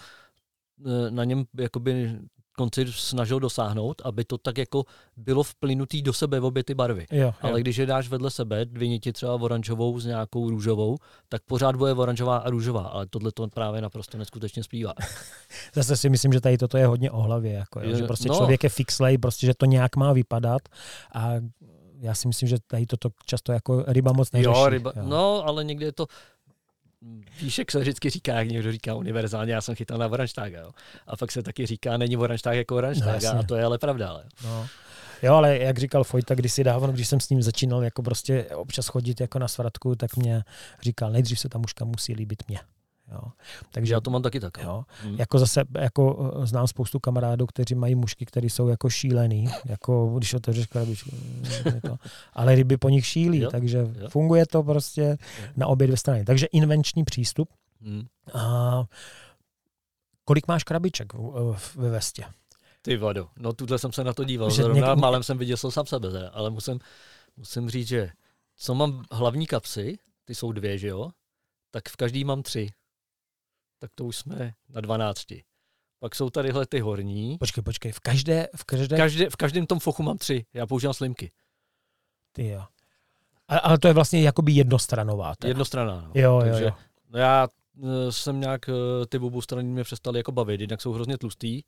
eh, 0.86 1.10
na 1.10 1.24
něm 1.24 1.44
jakoby 1.58 2.18
konci 2.56 2.86
snažil 2.92 3.40
dosáhnout, 3.40 4.02
aby 4.04 4.24
to 4.24 4.38
tak 4.38 4.58
jako 4.58 4.84
bylo 5.16 5.42
vplynutý 5.42 6.02
do 6.02 6.12
sebe 6.12 6.40
v 6.40 6.44
obě 6.44 6.64
ty 6.64 6.74
barvy. 6.74 7.06
Jo, 7.10 7.24
jo. 7.24 7.34
Ale 7.40 7.60
když 7.60 7.76
je 7.76 7.86
dáš 7.86 8.08
vedle 8.08 8.30
sebe, 8.30 8.64
dvě 8.64 8.88
niti 8.88 9.12
třeba 9.12 9.34
oranžovou 9.34 10.00
s 10.00 10.06
nějakou 10.06 10.50
růžovou, 10.50 10.96
tak 11.28 11.42
pořád 11.42 11.76
bude 11.76 11.92
oranžová 11.92 12.36
a 12.36 12.50
růžová, 12.50 12.82
ale 12.82 13.06
tohle 13.06 13.32
to 13.32 13.48
právě 13.48 13.80
naprosto 13.80 14.18
neskutečně 14.18 14.64
zpívá. 14.64 14.92
Zase 15.74 15.96
si 15.96 16.08
myslím, 16.08 16.32
že 16.32 16.40
tady 16.40 16.58
toto 16.58 16.76
je 16.76 16.86
hodně 16.86 17.10
o 17.10 17.20
hlavě, 17.20 17.52
jako, 17.52 17.80
jo, 17.80 17.96
že 17.96 18.04
prostě 18.04 18.28
no. 18.28 18.34
člověk 18.34 18.64
je 18.64 18.68
fixlej, 18.68 19.18
prostě, 19.18 19.46
že 19.46 19.54
to 19.54 19.66
nějak 19.66 19.96
má 19.96 20.12
vypadat 20.12 20.62
a 21.14 21.32
já 22.00 22.14
si 22.14 22.28
myslím, 22.28 22.48
že 22.48 22.56
tady 22.66 22.86
toto 22.86 23.08
často 23.26 23.52
jako 23.52 23.84
ryba 23.86 24.12
moc 24.12 24.32
neřeší. 24.32 24.58
Jo, 24.58 24.68
ryba, 24.68 24.92
jo. 24.96 25.02
no, 25.06 25.46
ale 25.46 25.64
někdy 25.64 25.84
je 25.84 25.92
to, 25.92 26.06
víš, 27.40 27.58
jak 27.58 27.70
se 27.70 27.80
vždycky 27.80 28.10
říká, 28.10 28.34
jak 28.34 28.48
někdo 28.48 28.72
říká 28.72 28.94
univerzálně, 28.94 29.52
já 29.52 29.60
jsem 29.60 29.74
chytal 29.74 29.98
na 29.98 30.06
Voranštága, 30.06 30.60
jo. 30.60 30.70
A 31.06 31.16
pak 31.16 31.32
se 31.32 31.42
taky 31.42 31.66
říká, 31.66 31.96
není 31.96 32.16
Voranštág 32.16 32.56
jako 32.56 32.74
Voranštága, 32.74 33.32
no, 33.32 33.40
a 33.40 33.42
to 33.42 33.56
je 33.56 33.64
ale 33.64 33.78
pravda. 33.78 34.08
Ale. 34.08 34.24
No. 34.44 34.66
Jo, 35.22 35.34
ale 35.34 35.58
jak 35.58 35.78
říkal 35.78 36.04
Fojta 36.04 36.34
kdysi 36.34 36.64
dávno, 36.64 36.92
když 36.92 37.08
jsem 37.08 37.20
s 37.20 37.28
ním 37.28 37.42
začínal 37.42 37.84
jako 37.84 38.02
prostě 38.02 38.44
občas 38.44 38.86
chodit 38.86 39.20
jako 39.20 39.38
na 39.38 39.48
svratku, 39.48 39.94
tak 39.94 40.16
mě 40.16 40.42
říkal, 40.82 41.10
nejdřív 41.10 41.40
se 41.40 41.48
ta 41.48 41.58
mužka 41.58 41.84
musí 41.84 42.14
líbit 42.14 42.42
mě. 42.48 42.60
Jo. 43.12 43.20
Takže 43.70 43.94
já 43.94 44.00
to 44.00 44.10
mám 44.10 44.22
taky 44.22 44.40
tak. 44.40 44.58
Jo. 44.62 44.84
Hmm. 45.02 45.14
Jako 45.14 45.38
zase, 45.38 45.62
jako 45.78 46.32
eh, 46.42 46.46
znám 46.46 46.66
spoustu 46.66 47.00
kamarádů, 47.00 47.46
kteří 47.46 47.74
mají 47.74 47.94
mužky, 47.94 48.26
které 48.26 48.46
jsou 48.46 48.68
jako 48.68 48.90
šílený, 48.90 49.48
jako 49.64 50.14
když 50.18 50.34
otevřeš 50.34 50.66
krabičku. 50.66 51.10
To. 51.82 51.96
Ale 52.32 52.54
ryby 52.54 52.76
po 52.76 52.88
nich 52.88 53.06
šílí, 53.06 53.38
jo. 53.38 53.50
takže 53.50 53.78
jo. 53.78 54.08
funguje 54.08 54.46
to 54.46 54.62
prostě 54.62 55.02
jo. 55.02 55.48
na 55.56 55.66
obě 55.66 55.86
dvě 55.86 55.96
strany. 55.96 56.24
Takže 56.24 56.46
invenční 56.46 57.04
přístup. 57.04 57.48
Hmm. 57.80 58.06
A 58.34 58.84
kolik 60.24 60.48
máš 60.48 60.64
krabiček 60.64 61.12
ve 61.74 61.90
vestě? 61.90 62.24
Ty 62.82 62.96
vado, 62.96 63.28
no 63.36 63.52
tuhle 63.52 63.78
jsem 63.78 63.92
se 63.92 64.04
na 64.04 64.12
to 64.12 64.24
díval, 64.24 64.50
že 64.50 64.62
zrovna 64.62 64.88
něk... 64.88 64.98
málem 64.98 65.22
jsem 65.22 65.38
viděl 65.38 65.56
sám 65.56 65.86
sebe, 65.86 66.30
ale 66.30 66.50
musím, 66.50 66.78
musím 67.36 67.70
říct, 67.70 67.88
že 67.88 68.10
co 68.56 68.74
mám 68.74 69.04
hlavní 69.10 69.46
kapsy, 69.46 69.98
ty 70.24 70.34
jsou 70.34 70.52
dvě, 70.52 70.78
že 70.78 70.88
jo, 70.88 71.10
tak 71.70 71.88
v 71.88 71.96
každý 71.96 72.24
mám 72.24 72.42
tři 72.42 72.68
tak 73.84 73.90
to 73.94 74.04
už 74.04 74.16
jsme 74.16 74.52
na 74.68 74.80
12. 74.80 75.24
Pak 76.00 76.14
jsou 76.14 76.30
tadyhle 76.30 76.66
ty 76.66 76.80
horní. 76.80 77.38
Počkej, 77.38 77.64
počkej, 77.64 77.92
v 77.92 78.00
každé... 78.00 78.48
V, 78.56 78.64
každé... 78.64 78.96
každé, 78.96 79.30
v 79.30 79.36
každém 79.36 79.66
tom 79.66 79.78
fochu 79.78 80.02
mám 80.02 80.18
tři, 80.18 80.46
já 80.54 80.66
používám 80.66 80.94
slimky. 80.94 81.32
Ty 82.32 82.48
jo. 82.48 82.64
A, 83.48 83.58
ale 83.58 83.78
to 83.78 83.88
je 83.88 83.94
vlastně 83.94 84.22
jakoby 84.22 84.52
jednostranová. 84.52 85.34
Teda. 85.36 85.48
Jednostraná, 85.48 86.00
no. 86.00 86.12
Jo, 86.14 86.40
Takže, 86.42 86.64
jo, 86.64 86.68
jo. 86.68 86.74
No 87.10 87.18
já 87.18 87.48
e, 87.82 88.12
jsem 88.12 88.40
nějak, 88.40 88.68
e, 88.68 88.72
ty 89.08 89.18
obou 89.18 89.40
strany 89.40 89.68
mě 89.68 89.84
přestaly 89.84 90.18
jako 90.18 90.32
bavit, 90.32 90.60
jinak 90.60 90.82
jsou 90.82 90.92
hrozně 90.92 91.18
tlustý. 91.18 91.62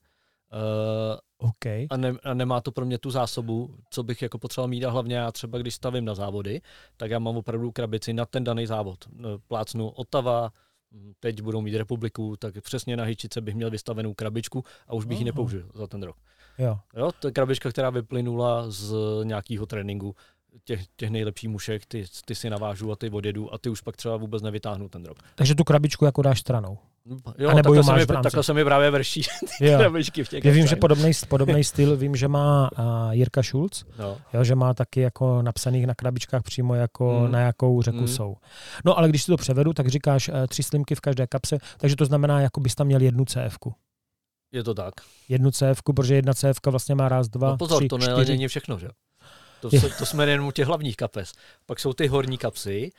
Uh, 0.53 1.49
okay. 1.49 1.87
a, 1.91 1.97
ne, 1.97 2.15
a 2.25 2.35
nemá 2.35 2.61
to 2.61 2.73
pro 2.73 2.87
mě 2.87 2.99
tu 2.99 3.11
zásobu, 3.11 3.75
co 3.91 4.03
bych 4.03 4.23
jako 4.23 4.39
potřeboval 4.39 4.69
mít 4.69 4.85
a 4.85 4.91
hlavně 4.91 5.17
já 5.17 5.33
třeba, 5.33 5.59
když 5.59 5.75
stavím 5.75 6.05
na 6.05 6.15
závody, 6.15 6.61
tak 6.97 7.11
já 7.11 7.19
mám 7.19 7.37
opravdu 7.37 7.73
krabici 7.73 8.13
na 8.13 8.27
ten 8.27 8.45
daný 8.45 8.67
závod. 8.67 9.05
Plácnu 9.49 9.89
Otava, 9.89 10.51
teď 11.21 11.43
budou 11.43 11.61
mít 11.61 11.77
republiku, 11.77 12.37
tak 12.37 12.55
přesně 12.61 12.97
na 12.97 13.05
hyčice 13.05 13.41
bych 13.41 13.55
měl 13.55 13.71
vystavenou 13.71 14.15
krabičku 14.15 14.65
a 14.89 14.95
už 14.95 15.05
bych 15.05 15.19
ji 15.19 15.25
nepoužil 15.25 15.71
za 15.75 15.87
ten 15.87 16.03
rok. 16.03 16.17
Jo. 16.59 16.79
jo. 16.97 17.11
To 17.21 17.29
je 17.29 17.33
krabička, 17.33 17.71
která 17.71 17.91
vyplynula 17.91 18.71
z 18.71 18.95
nějakého 19.25 19.67
tréninku 19.67 20.15
těch, 20.65 20.81
těch 20.97 21.11
nejlepších 21.11 21.51
mušek, 21.51 21.87
ty, 21.87 22.05
ty 22.25 22.35
si 22.35 22.51
navážu 22.51 22.93
a 22.93 22.97
ty 22.97 23.11
odjedu 23.11 23.55
a 23.55 23.59
ty 23.59 23.71
už 23.71 23.81
pak 23.81 23.97
třeba 23.97 24.17
vůbec 24.17 24.43
nevytáhnu 24.43 24.89
ten 24.89 25.05
rok. 25.05 25.19
Takže 25.35 25.55
tu 25.55 25.65
krabičku 25.65 26.05
jako 26.05 26.23
dáš 26.23 26.41
stranou? 26.41 26.79
Jo, 27.39 27.51
a 27.51 27.55
nebo 27.55 27.75
takhle, 27.75 27.85
se 27.85 28.13
mi, 28.15 28.23
takhle 28.23 28.43
se 28.43 28.55
mi 28.55 28.65
právě 28.65 28.91
vrší 28.91 29.23
ty 29.59 29.69
krabičky 29.77 30.25
v 30.25 30.29
těch 30.29 30.45
Já 30.45 30.53
vím, 30.53 30.67
že 30.67 30.77
podobný, 30.77 31.11
podobný 31.29 31.65
styl, 31.75 31.97
vím, 31.97 32.17
že 32.17 32.29
má 32.29 32.71
uh, 32.79 33.11
Jirka 33.11 33.43
Schulz, 33.43 33.85
no. 33.99 34.19
jo, 34.33 34.45
že 34.45 34.55
má 34.55 34.75
taky 34.75 35.01
jako 35.01 35.43
napsaných 35.43 35.87
na 35.87 35.95
krabičkách 35.95 36.43
přímo 36.43 36.75
jako 36.75 37.21
mm. 37.21 37.33
na 37.33 37.41
jakou 37.41 37.83
řeku 37.83 38.01
mm. 38.01 38.09
jsou. 38.09 38.37
No 38.85 38.99
ale 38.99 39.09
když 39.09 39.23
si 39.23 39.27
to 39.27 39.37
převedu, 39.37 39.73
tak 39.73 39.89
říkáš 39.89 40.29
uh, 40.29 40.35
tři 40.49 40.63
slimky 40.63 40.95
v 40.95 41.01
každé 41.01 41.27
kapse, 41.27 41.59
takže 41.79 41.97
to 41.97 42.05
znamená, 42.05 42.41
jako 42.41 42.61
bys 42.61 42.75
tam 42.75 42.87
měl 42.87 43.01
jednu 43.01 43.25
cf 43.25 43.57
-ku. 43.61 43.73
Je 44.53 44.65
to 44.65 44.75
tak. 44.75 44.95
Jednu 45.29 45.51
cf 45.51 45.83
protože 45.95 46.15
jedna 46.15 46.35
cf 46.35 46.67
vlastně 46.67 46.95
má 46.95 47.09
raz, 47.09 47.29
dva, 47.29 47.51
no 47.51 47.57
pozor, 47.57 47.79
tři, 47.79 47.89
to 47.89 47.99
není 47.99 48.49
všechno, 48.49 48.79
že 48.79 48.89
to, 49.61 49.71
se, 49.71 49.91
to 49.99 50.07
jsme 50.07 50.31
jenom 50.31 50.49
u 50.49 50.51
těch 50.51 50.67
hlavních 50.67 50.97
kapes. 50.97 51.33
Pak 51.67 51.81
jsou 51.81 51.93
ty 51.93 52.07
horní 52.07 52.39
kapsy 52.39 52.91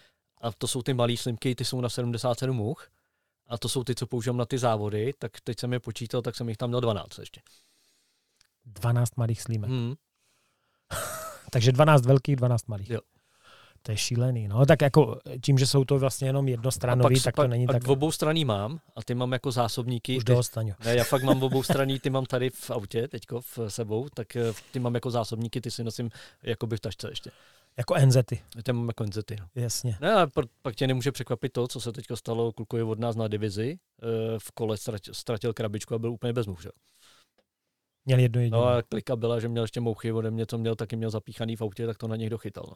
a 0.41 0.51
to 0.51 0.67
jsou 0.67 0.81
ty 0.81 0.93
malé 0.93 1.17
slimky, 1.17 1.55
ty 1.55 1.65
jsou 1.65 1.81
na 1.81 1.89
77 1.89 2.55
much 2.55 2.89
a 3.49 3.57
to 3.57 3.69
jsou 3.69 3.83
ty, 3.83 3.95
co 3.95 4.07
používám 4.07 4.37
na 4.37 4.45
ty 4.45 4.57
závody, 4.57 5.13
tak 5.19 5.31
teď 5.43 5.59
jsem 5.59 5.73
je 5.73 5.79
počítal, 5.79 6.21
tak 6.21 6.35
jsem 6.35 6.49
jich 6.49 6.57
tam 6.57 6.69
měl 6.69 6.81
12 6.81 7.19
ještě. 7.19 7.41
12 8.65 9.15
malých 9.17 9.41
slímek. 9.41 9.69
Hmm. 9.69 9.95
Takže 11.51 11.71
12 11.71 12.05
velkých, 12.05 12.35
12 12.35 12.67
malých. 12.67 12.89
Jo. 12.89 12.99
To 13.81 13.91
je 13.91 13.97
šílený. 13.97 14.47
No, 14.47 14.65
tak 14.65 14.81
jako 14.81 15.19
tím, 15.41 15.57
že 15.57 15.67
jsou 15.67 15.85
to 15.85 15.99
vlastně 15.99 16.27
jenom 16.27 16.47
jednostranový, 16.47 17.21
tak 17.21 17.35
to 17.35 17.41
pak, 17.41 17.49
není 17.49 17.67
tak... 17.67 17.83
v 17.83 17.91
obou 17.91 18.11
straní 18.11 18.45
mám 18.45 18.79
a 18.95 19.03
ty 19.03 19.15
mám 19.15 19.33
jako 19.33 19.51
zásobníky. 19.51 20.17
Už 20.17 20.23
ty, 20.23 20.33
Ne, 20.85 20.95
já 20.95 21.03
fakt 21.03 21.23
mám 21.23 21.39
v 21.39 21.43
obou 21.43 21.63
straní, 21.71 21.99
ty 21.99 22.09
mám 22.09 22.25
tady 22.25 22.49
v 22.49 22.71
autě 22.71 23.07
teďko 23.07 23.41
v 23.41 23.59
sebou, 23.67 24.09
tak 24.13 24.35
eh, 24.35 24.53
ty 24.71 24.79
mám 24.79 24.95
jako 24.95 25.11
zásobníky, 25.11 25.61
ty 25.61 25.71
si 25.71 25.83
nosím 25.83 26.09
jako 26.43 26.67
by 26.67 26.77
v 26.77 26.79
tašce 26.79 27.09
ještě. 27.09 27.31
Jako 27.77 27.95
NZety. 28.05 28.41
Ty 28.63 28.73
mám 28.73 28.87
jako 28.87 29.03
NZety. 29.03 29.35
No. 29.39 29.47
Jasně. 29.55 29.97
Ne, 30.01 30.13
a 30.13 30.27
pak 30.61 30.75
tě 30.75 30.87
nemůže 30.87 31.11
překvapit 31.11 31.53
to, 31.53 31.67
co 31.67 31.81
se 31.81 31.91
teďko 31.91 32.15
stalo 32.17 32.51
klukovi 32.51 32.83
od 32.83 32.99
nás 32.99 33.15
na 33.15 33.27
divizi. 33.27 33.79
Eh, 34.03 34.39
v 34.39 34.51
kole 34.51 34.77
ztratil, 34.77 35.13
ztratil 35.13 35.53
krabičku 35.53 35.95
a 35.95 35.99
byl 35.99 36.11
úplně 36.11 36.33
bez 36.33 36.47
muže. 36.47 36.69
Měl 38.05 38.19
jednu 38.19 38.41
jedinou. 38.41 38.59
No 38.59 38.65
a 38.65 38.81
klika 38.81 39.15
byla, 39.15 39.39
že 39.39 39.47
měl 39.47 39.63
ještě 39.63 39.79
mouchy 39.79 40.11
ode 40.11 40.31
mě, 40.31 40.45
co 40.45 40.57
měl, 40.57 40.75
taky 40.75 40.95
měl 40.95 41.09
zapíchaný 41.09 41.55
v 41.55 41.61
autě, 41.61 41.87
tak 41.87 41.97
to 41.97 42.07
na 42.07 42.15
něj 42.15 42.29
dochytal. 42.29 42.65
No. 42.67 42.75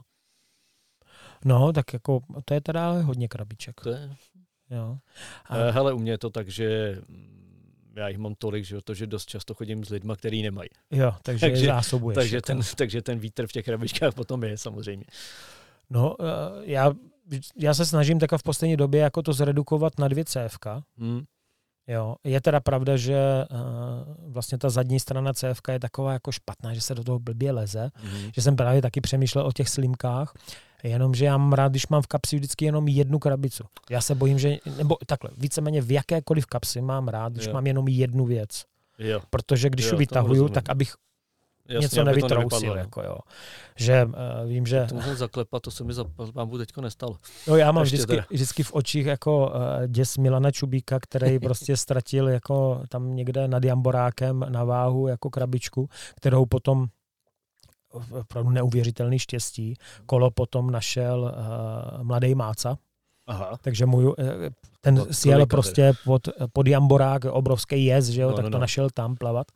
No, 1.45 1.73
tak 1.73 1.93
jako 1.93 2.19
to 2.45 2.53
je 2.53 2.61
teda 2.61 2.91
hodně 2.91 3.27
krabiček. 3.27 3.81
To 3.81 3.89
je. 3.89 4.15
Jo. 4.69 4.97
A... 5.45 5.57
Eh, 5.57 5.71
hele, 5.71 5.93
u 5.93 5.99
mě 5.99 6.11
je 6.11 6.17
to 6.17 6.29
tak, 6.29 6.49
že 6.49 6.97
mm, 7.07 7.40
já 7.95 8.07
jich 8.07 8.17
mám 8.17 8.35
tolik, 8.35 8.65
že, 8.65 8.81
to, 8.81 8.93
že 8.93 9.07
dost 9.07 9.25
často 9.25 9.53
chodím 9.53 9.83
s 9.83 9.89
lidma, 9.89 10.15
který 10.15 10.41
nemají. 10.41 10.69
Jo, 10.91 11.13
takže, 11.23 11.39
takže 11.39 11.65
zásobuješ. 11.65 12.15
Takže 12.15 12.37
jako. 12.37 12.45
ten, 12.45 12.59
takže 12.75 13.01
ten 13.01 13.19
vítr 13.19 13.47
v 13.47 13.51
těch 13.51 13.65
krabičkách 13.65 14.13
potom 14.13 14.43
je 14.43 14.57
samozřejmě. 14.57 15.05
No, 15.89 16.15
eh, 16.19 16.25
já, 16.63 16.93
já 17.57 17.73
se 17.73 17.85
snažím 17.85 18.19
takhle 18.19 18.37
v 18.37 18.43
poslední 18.43 18.77
době 18.77 19.01
jako 19.01 19.21
to 19.21 19.33
zredukovat 19.33 19.99
na 19.99 20.07
dvě 20.07 20.25
CFK. 20.25 20.65
Hmm. 20.97 21.23
Jo, 21.87 22.15
je 22.23 22.41
teda 22.41 22.59
pravda, 22.59 22.97
že 22.97 23.45
uh, 23.51 24.31
vlastně 24.33 24.57
ta 24.57 24.69
zadní 24.69 24.99
strana 24.99 25.33
CFK 25.33 25.67
je 25.67 25.79
taková 25.79 26.13
jako 26.13 26.31
špatná, 26.31 26.73
že 26.73 26.81
se 26.81 26.95
do 26.95 27.03
toho 27.03 27.19
blbě 27.19 27.51
leze, 27.51 27.89
mm. 28.03 28.31
že 28.35 28.41
jsem 28.41 28.55
právě 28.55 28.81
taky 28.81 29.01
přemýšlel 29.01 29.47
o 29.47 29.51
těch 29.51 29.69
slimkách, 29.69 30.33
jenomže 30.83 31.25
já 31.25 31.37
mám 31.37 31.53
rád, 31.53 31.71
když 31.71 31.87
mám 31.87 32.01
v 32.01 32.07
kapsi 32.07 32.35
vždycky 32.35 32.65
jenom 32.65 32.87
jednu 32.87 33.19
krabicu. 33.19 33.63
Já 33.89 34.01
se 34.01 34.15
bojím, 34.15 34.39
že, 34.39 34.57
nebo 34.77 34.97
takhle, 35.05 35.29
víceméně 35.37 35.81
v 35.81 35.91
jakékoliv 35.91 36.45
kapsi 36.45 36.81
mám 36.81 37.07
rád, 37.07 37.33
když 37.33 37.47
jo. 37.47 37.53
mám 37.53 37.67
jenom 37.67 37.87
jednu 37.87 38.25
věc. 38.25 38.63
Jo. 38.99 39.21
Protože 39.29 39.69
když 39.69 39.85
jo, 39.85 39.91
ji 39.91 39.97
vytahuju, 39.97 40.49
tak 40.49 40.69
abych 40.69 40.95
Jasně, 41.73 41.85
něco 41.85 42.03
nevytrousil. 42.03 42.77
Jako, 42.77 43.01
jo. 43.01 43.17
Že 43.75 44.05
uh, 44.05 44.49
vím, 44.49 44.65
že... 44.65 44.85
To 44.89 44.95
mohu 44.95 45.15
zaklepat, 45.15 45.61
to 45.61 45.71
se 45.71 45.83
mi 45.83 45.93
za 45.93 46.05
pambu 46.33 46.57
teďko 46.57 46.81
nestalo. 46.81 47.17
No 47.47 47.55
já 47.55 47.71
mám 47.71 47.83
vždycky, 47.83 48.23
vždycky 48.29 48.63
v 48.63 48.73
očích 48.73 49.05
jako 49.05 49.47
uh, 49.47 49.53
děs 49.87 50.17
Milana 50.17 50.51
Čubíka, 50.51 50.99
který 50.99 51.39
prostě 51.47 51.77
ztratil 51.77 52.29
jako 52.29 52.83
tam 52.89 53.15
někde 53.15 53.47
nad 53.47 53.63
Jamborákem 53.63 54.45
na 54.49 54.63
váhu 54.63 55.07
jako 55.07 55.29
krabičku, 55.29 55.89
kterou 56.15 56.45
potom 56.45 56.87
opravdu 58.11 58.49
neuvěřitelný 58.49 59.19
štěstí. 59.19 59.73
Kolo 60.05 60.31
potom 60.31 60.71
našel 60.71 61.21
uh, 61.21 62.03
mladý 62.03 62.35
Máca, 62.35 62.77
Aha. 63.27 63.57
Takže 63.61 63.85
můj, 63.85 64.13
ten 64.81 64.95
no, 64.95 65.05
sjel 65.11 65.45
prostě 65.45 65.93
pod, 66.05 66.29
pod 66.53 66.67
Jamborák, 66.67 67.25
obrovský 67.25 67.85
jez, 67.85 68.05
že 68.05 68.21
jo, 68.21 68.29
no, 68.29 68.35
tak 68.35 68.45
no, 68.45 68.51
to 68.51 68.57
no. 68.57 68.61
našel 68.61 68.89
tam 68.93 69.15
plavat. 69.15 69.47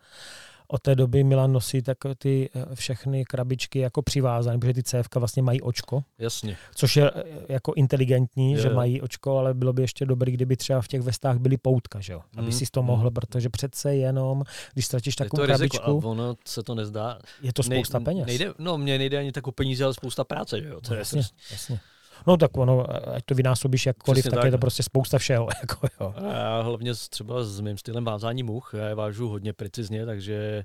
Od 0.68 0.82
té 0.82 0.96
doby 0.96 1.24
Milan 1.24 1.52
nosí 1.52 1.82
tak 1.82 1.98
ty 2.18 2.50
eh, 2.56 2.76
všechny 2.76 3.26
krabičky 3.26 3.80
jako 3.80 4.02
přivázané, 4.02 4.60
protože 4.60 4.74
ty 4.74 4.84
CFK 4.84 5.16
vlastně 5.16 5.42
mají 5.44 5.62
očko. 5.62 6.04
Jasně. 6.20 6.58
Což 6.76 6.96
je 6.96 7.12
eh, 7.12 7.24
jako 7.50 7.74
inteligentní, 7.76 8.54
je. 8.54 8.62
že 8.62 8.70
mají 8.70 9.02
očko, 9.02 9.38
ale 9.38 9.54
bylo 9.54 9.74
by 9.74 9.82
ještě 9.82 10.06
dobré, 10.06 10.32
kdyby 10.32 10.58
třeba 10.58 10.82
v 10.82 10.88
těch 10.88 11.02
vestách 11.02 11.38
byly 11.38 11.58
poutka, 11.58 12.00
že 12.00 12.14
jo? 12.14 12.22
Aby 12.38 12.48
mm. 12.48 12.52
si 12.52 12.66
to 12.72 12.84
mohl, 12.84 13.12
protože 13.12 13.50
přece 13.50 13.96
jenom, 13.96 14.44
když 14.74 14.86
ztratíš 14.86 15.16
takovou 15.16 15.44
je 15.44 15.48
to 15.48 15.54
krabičku. 15.54 15.78
Riziko, 15.78 16.08
a 16.08 16.12
ono 16.12 16.36
se 16.46 16.64
to 16.64 16.76
nezdá. 16.76 17.20
Je 17.42 17.54
to 17.54 17.64
spousta 17.64 18.00
Nej, 18.00 18.06
peněz. 18.06 18.28
Nejde, 18.28 18.54
no, 18.60 18.78
mně 18.78 18.98
nejde 18.98 19.18
ani 19.18 19.32
tak 19.32 19.48
o 19.48 19.52
peníze, 19.52 19.84
ale 19.84 19.94
spousta 19.94 20.24
práce, 20.24 20.62
že 20.62 20.68
jo? 20.68 20.82
To 20.82 20.94
no, 20.94 21.00
jasně, 21.00 21.20
je 21.20 21.26
jasně. 21.52 21.80
No 22.28 22.38
tak 22.38 22.58
ono, 22.58 22.86
ať 23.16 23.26
to 23.26 23.36
vynásobíš 23.36 23.86
jakkoliv, 23.86 24.24
tak, 24.24 24.34
tak, 24.34 24.46
je 24.46 24.52
to 24.52 24.58
prostě 24.58 24.84
spousta 24.84 25.18
všeho. 25.18 25.48
Jako, 25.62 25.88
jo. 26.00 26.14
A 26.34 26.62
hlavně 26.62 26.94
třeba 26.94 27.44
s 27.44 27.60
mým 27.60 27.78
stylem 27.78 28.06
vázání 28.06 28.44
much, 28.44 28.72
já 28.74 28.88
je 28.88 28.96
vážu 28.96 29.30
hodně 29.30 29.54
precizně, 29.54 30.06
takže, 30.06 30.64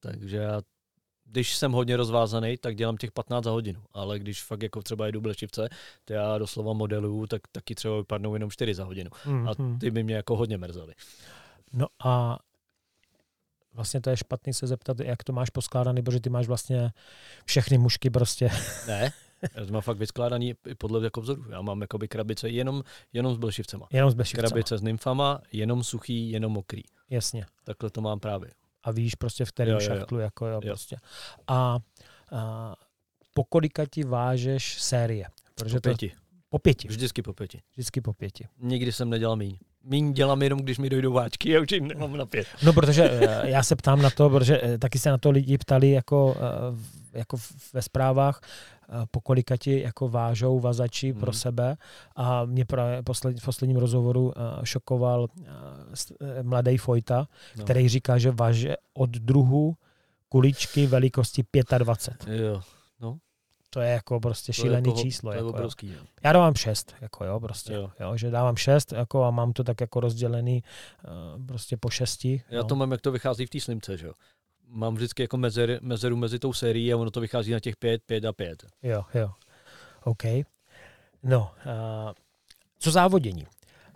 takže 0.00 0.36
já 0.36 0.60
když 1.30 1.56
jsem 1.56 1.72
hodně 1.72 1.96
rozvázaný, 1.96 2.56
tak 2.56 2.76
dělám 2.76 2.96
těch 2.96 3.12
15 3.12 3.44
za 3.44 3.50
hodinu, 3.50 3.82
ale 3.92 4.18
když 4.18 4.42
fakt 4.42 4.62
jako 4.62 4.82
třeba 4.82 5.06
jedu 5.06 5.20
blečivce, 5.20 5.68
to 6.04 6.12
já 6.12 6.38
doslova 6.38 6.72
modeluju, 6.72 7.26
tak 7.26 7.42
taky 7.52 7.74
třeba 7.74 7.96
vypadnou 7.96 8.34
jenom 8.34 8.50
4 8.50 8.74
za 8.74 8.84
hodinu. 8.84 9.10
Mm-hmm. 9.10 9.48
A 9.48 9.62
mhm. 9.62 9.78
ty 9.78 9.90
by 9.90 10.02
mě 10.02 10.14
jako 10.14 10.36
hodně 10.36 10.58
mrzely. 10.58 10.94
No 11.72 11.86
a 12.04 12.38
vlastně 13.74 14.00
to 14.00 14.10
je 14.10 14.16
špatný 14.16 14.54
se 14.54 14.66
zeptat, 14.66 15.00
jak 15.00 15.24
to 15.24 15.32
máš 15.32 15.50
poskládaný, 15.50 16.02
protože 16.02 16.20
ty 16.20 16.30
máš 16.30 16.46
vlastně 16.46 16.90
všechny 17.44 17.78
mušky 17.78 18.10
prostě. 18.10 18.50
Ne, 18.86 19.12
já 19.54 19.66
to 19.66 19.72
mám 19.72 19.82
fakt 19.82 19.98
vyskládaný 19.98 20.54
podle 20.78 21.04
jako 21.04 21.20
vzoru. 21.20 21.44
Já 21.50 21.62
mám 21.62 21.80
jakoby 21.80 22.08
krabice 22.08 22.48
jenom, 22.48 22.82
jenom 23.12 23.34
s 23.34 23.38
blešivcema. 23.38 23.86
Jenom 23.90 24.10
s 24.10 24.14
blešivcema. 24.14 24.48
Krabice 24.48 24.78
s 24.78 24.82
nymfama, 24.82 25.40
jenom 25.52 25.84
suchý, 25.84 26.30
jenom 26.30 26.52
mokrý. 26.52 26.82
Jasně. 27.10 27.46
Takhle 27.64 27.90
to 27.90 28.00
mám 28.00 28.20
právě. 28.20 28.50
A 28.82 28.90
víš 28.90 29.14
prostě 29.14 29.44
v 29.44 29.52
kterém 29.52 29.80
šachtlu, 29.80 30.18
jako 30.18 30.46
jo, 30.46 30.52
jo. 30.52 30.60
prostě. 30.60 30.96
A, 31.46 31.78
a 32.32 32.76
po 33.34 33.44
kolika 33.44 33.86
ti 33.86 34.04
vážeš 34.04 34.82
série? 34.82 35.26
Protože 35.54 35.76
po 35.76 35.80
pěti. 35.80 36.08
To, 36.08 36.16
po 36.48 36.58
pěti. 36.58 36.88
Vždycky 36.88 37.22
po 37.22 37.32
pěti. 37.32 37.62
Vždycky 37.72 38.00
po 38.00 38.12
pěti. 38.12 38.48
Nikdy 38.58 38.92
jsem 38.92 39.10
nedělal 39.10 39.36
míň. 39.36 39.58
Míň 39.88 40.12
dělám 40.12 40.42
jenom, 40.42 40.60
když 40.60 40.78
mi 40.78 40.90
dojdou 40.90 41.12
váčky, 41.12 41.50
já 41.50 41.60
už 41.60 41.72
jim 41.72 41.88
nemám 41.88 42.16
na 42.16 42.26
pět. 42.26 42.46
No, 42.62 42.72
protože 42.72 43.10
eh, 43.10 43.50
já 43.50 43.62
se 43.62 43.76
ptám 43.76 44.02
na 44.02 44.10
to, 44.10 44.30
protože 44.30 44.60
eh, 44.62 44.78
taky 44.78 44.98
se 44.98 45.10
na 45.10 45.18
to 45.18 45.30
lidi 45.30 45.58
ptali 45.58 45.90
jako, 45.90 46.36
eh, 46.38 47.18
jako 47.18 47.36
ve 47.72 47.82
zprávách, 47.82 48.40
po 49.10 49.20
kolika 49.20 49.56
ti 49.56 49.80
jako 49.80 50.08
vážou 50.08 50.60
vazači 50.60 51.10
hmm. 51.10 51.20
pro 51.20 51.32
sebe 51.32 51.76
a 52.16 52.44
mě 52.44 52.64
právě 52.64 53.02
posled, 53.02 53.40
v 53.40 53.44
posledním 53.44 53.76
rozhovoru 53.76 54.32
šokoval 54.64 55.28
mladý 56.42 56.76
Fojta, 56.76 57.28
no. 57.56 57.64
který 57.64 57.88
říká, 57.88 58.18
že 58.18 58.30
váže 58.30 58.76
od 58.94 59.10
druhu 59.10 59.74
kuličky 60.28 60.86
velikosti 60.86 61.44
25. 61.78 62.38
Jo, 62.38 62.60
no. 63.00 63.18
To 63.70 63.80
je 63.80 63.90
jako 63.90 64.20
prostě 64.20 64.52
šílený 64.52 64.88
jako, 64.90 65.02
číslo. 65.02 65.30
To 65.30 65.34
je 65.34 65.36
jako, 65.36 65.48
obrovský, 65.48 65.92
jo. 65.92 66.00
Já 66.24 66.32
dávám 66.32 66.54
šest, 66.54 66.94
jako 67.00 67.24
jo, 67.24 67.40
prostě. 67.40 67.72
Jo. 67.72 67.90
Jo, 68.00 68.16
že 68.16 68.30
dávám 68.30 68.56
šest 68.56 68.92
jako 68.92 69.24
a 69.24 69.30
mám 69.30 69.52
to 69.52 69.64
tak 69.64 69.80
jako 69.80 70.00
rozdělený 70.00 70.62
uh, 71.38 71.46
prostě 71.46 71.76
po 71.76 71.90
šesti. 71.90 72.42
Já 72.50 72.62
no. 72.62 72.68
to 72.68 72.76
mám, 72.76 72.92
jak 72.92 73.00
to 73.00 73.12
vychází 73.12 73.46
v 73.46 73.50
té 73.50 73.60
slimce, 73.60 73.96
že 73.96 74.06
jo. 74.06 74.12
Mám 74.68 74.94
vždycky 74.94 75.22
jako 75.22 75.36
mezer, 75.36 75.78
mezeru 75.82 76.16
mezi 76.16 76.38
tou 76.38 76.52
sérií 76.52 76.92
a 76.92 76.96
ono 76.96 77.10
to 77.10 77.20
vychází 77.20 77.52
na 77.52 77.60
těch 77.60 77.76
pět, 77.76 78.02
pět 78.06 78.24
a 78.24 78.32
pět. 78.32 78.66
Jo, 78.82 79.04
jo. 79.14 79.30
OK. 80.04 80.22
No, 81.22 81.50
uh, 81.66 82.12
co 82.78 82.90
závodění? 82.90 83.46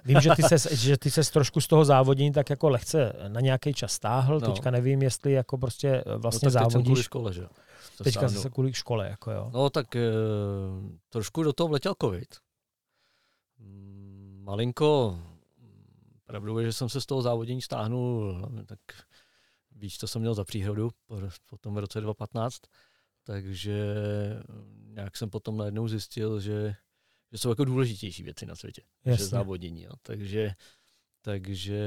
Vím, 0.04 0.20
že 0.20 0.30
ty, 0.36 0.42
ses, 0.42 0.72
že 0.72 0.96
ty 0.96 1.10
ses 1.10 1.30
trošku 1.30 1.60
z 1.60 1.66
toho 1.66 1.84
závodění 1.84 2.32
tak 2.32 2.50
jako 2.50 2.68
lehce 2.68 3.12
na 3.28 3.40
nějaký 3.40 3.74
čas 3.74 3.92
stáhl, 3.92 4.40
no. 4.40 4.52
teďka 4.52 4.70
nevím, 4.70 5.02
jestli 5.02 5.32
jako 5.32 5.58
prostě 5.58 6.04
vlastně 6.16 6.46
no, 6.46 6.52
tak 6.52 6.62
závodíš. 6.62 6.98
Teď 6.98 7.04
škole, 7.04 7.32
že? 7.32 7.46
Teďka 8.02 8.28
se 8.28 8.50
kvůli 8.50 8.72
škole, 8.72 9.08
jako 9.08 9.30
jo. 9.30 9.50
No 9.54 9.70
tak 9.70 9.96
e, 9.96 10.12
trošku 11.08 11.42
do 11.42 11.52
toho 11.52 11.68
vletěl 11.68 11.94
covid. 12.00 12.36
Mm, 13.58 14.42
malinko, 14.44 15.18
pravdou 16.24 16.58
je, 16.58 16.66
že 16.66 16.72
jsem 16.72 16.88
se 16.88 17.00
z 17.00 17.06
toho 17.06 17.22
závodění 17.22 17.62
stáhnul, 17.62 18.42
tak 18.66 18.78
víš, 19.70 19.98
to 19.98 20.06
jsem 20.06 20.20
měl 20.20 20.34
za 20.34 20.44
příhodu 20.44 20.90
po, 21.06 21.20
po 21.46 21.58
tom 21.58 21.76
roce 21.76 22.00
2015, 22.00 22.60
takže 23.24 23.96
nějak 24.86 25.16
jsem 25.16 25.30
potom 25.30 25.56
najednou 25.56 25.88
zjistil, 25.88 26.40
že, 26.40 26.74
že 27.32 27.38
jsou 27.38 27.48
jako 27.48 27.64
důležitější 27.64 28.22
věci 28.22 28.46
na 28.46 28.54
světě, 28.54 28.82
Jasně. 29.04 29.24
že 29.24 29.30
závodění. 29.30 29.82
Jo. 29.82 29.92
Takže, 30.02 30.54
takže 31.22 31.80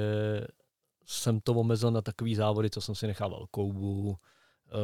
jsem 1.05 1.39
to 1.39 1.53
omezil 1.53 1.91
na 1.91 2.01
takový 2.01 2.35
závody, 2.35 2.69
co 2.69 2.81
jsem 2.81 2.95
si 2.95 3.07
nechával 3.07 3.47
koubu, 3.51 4.17
Eh, 4.17 4.17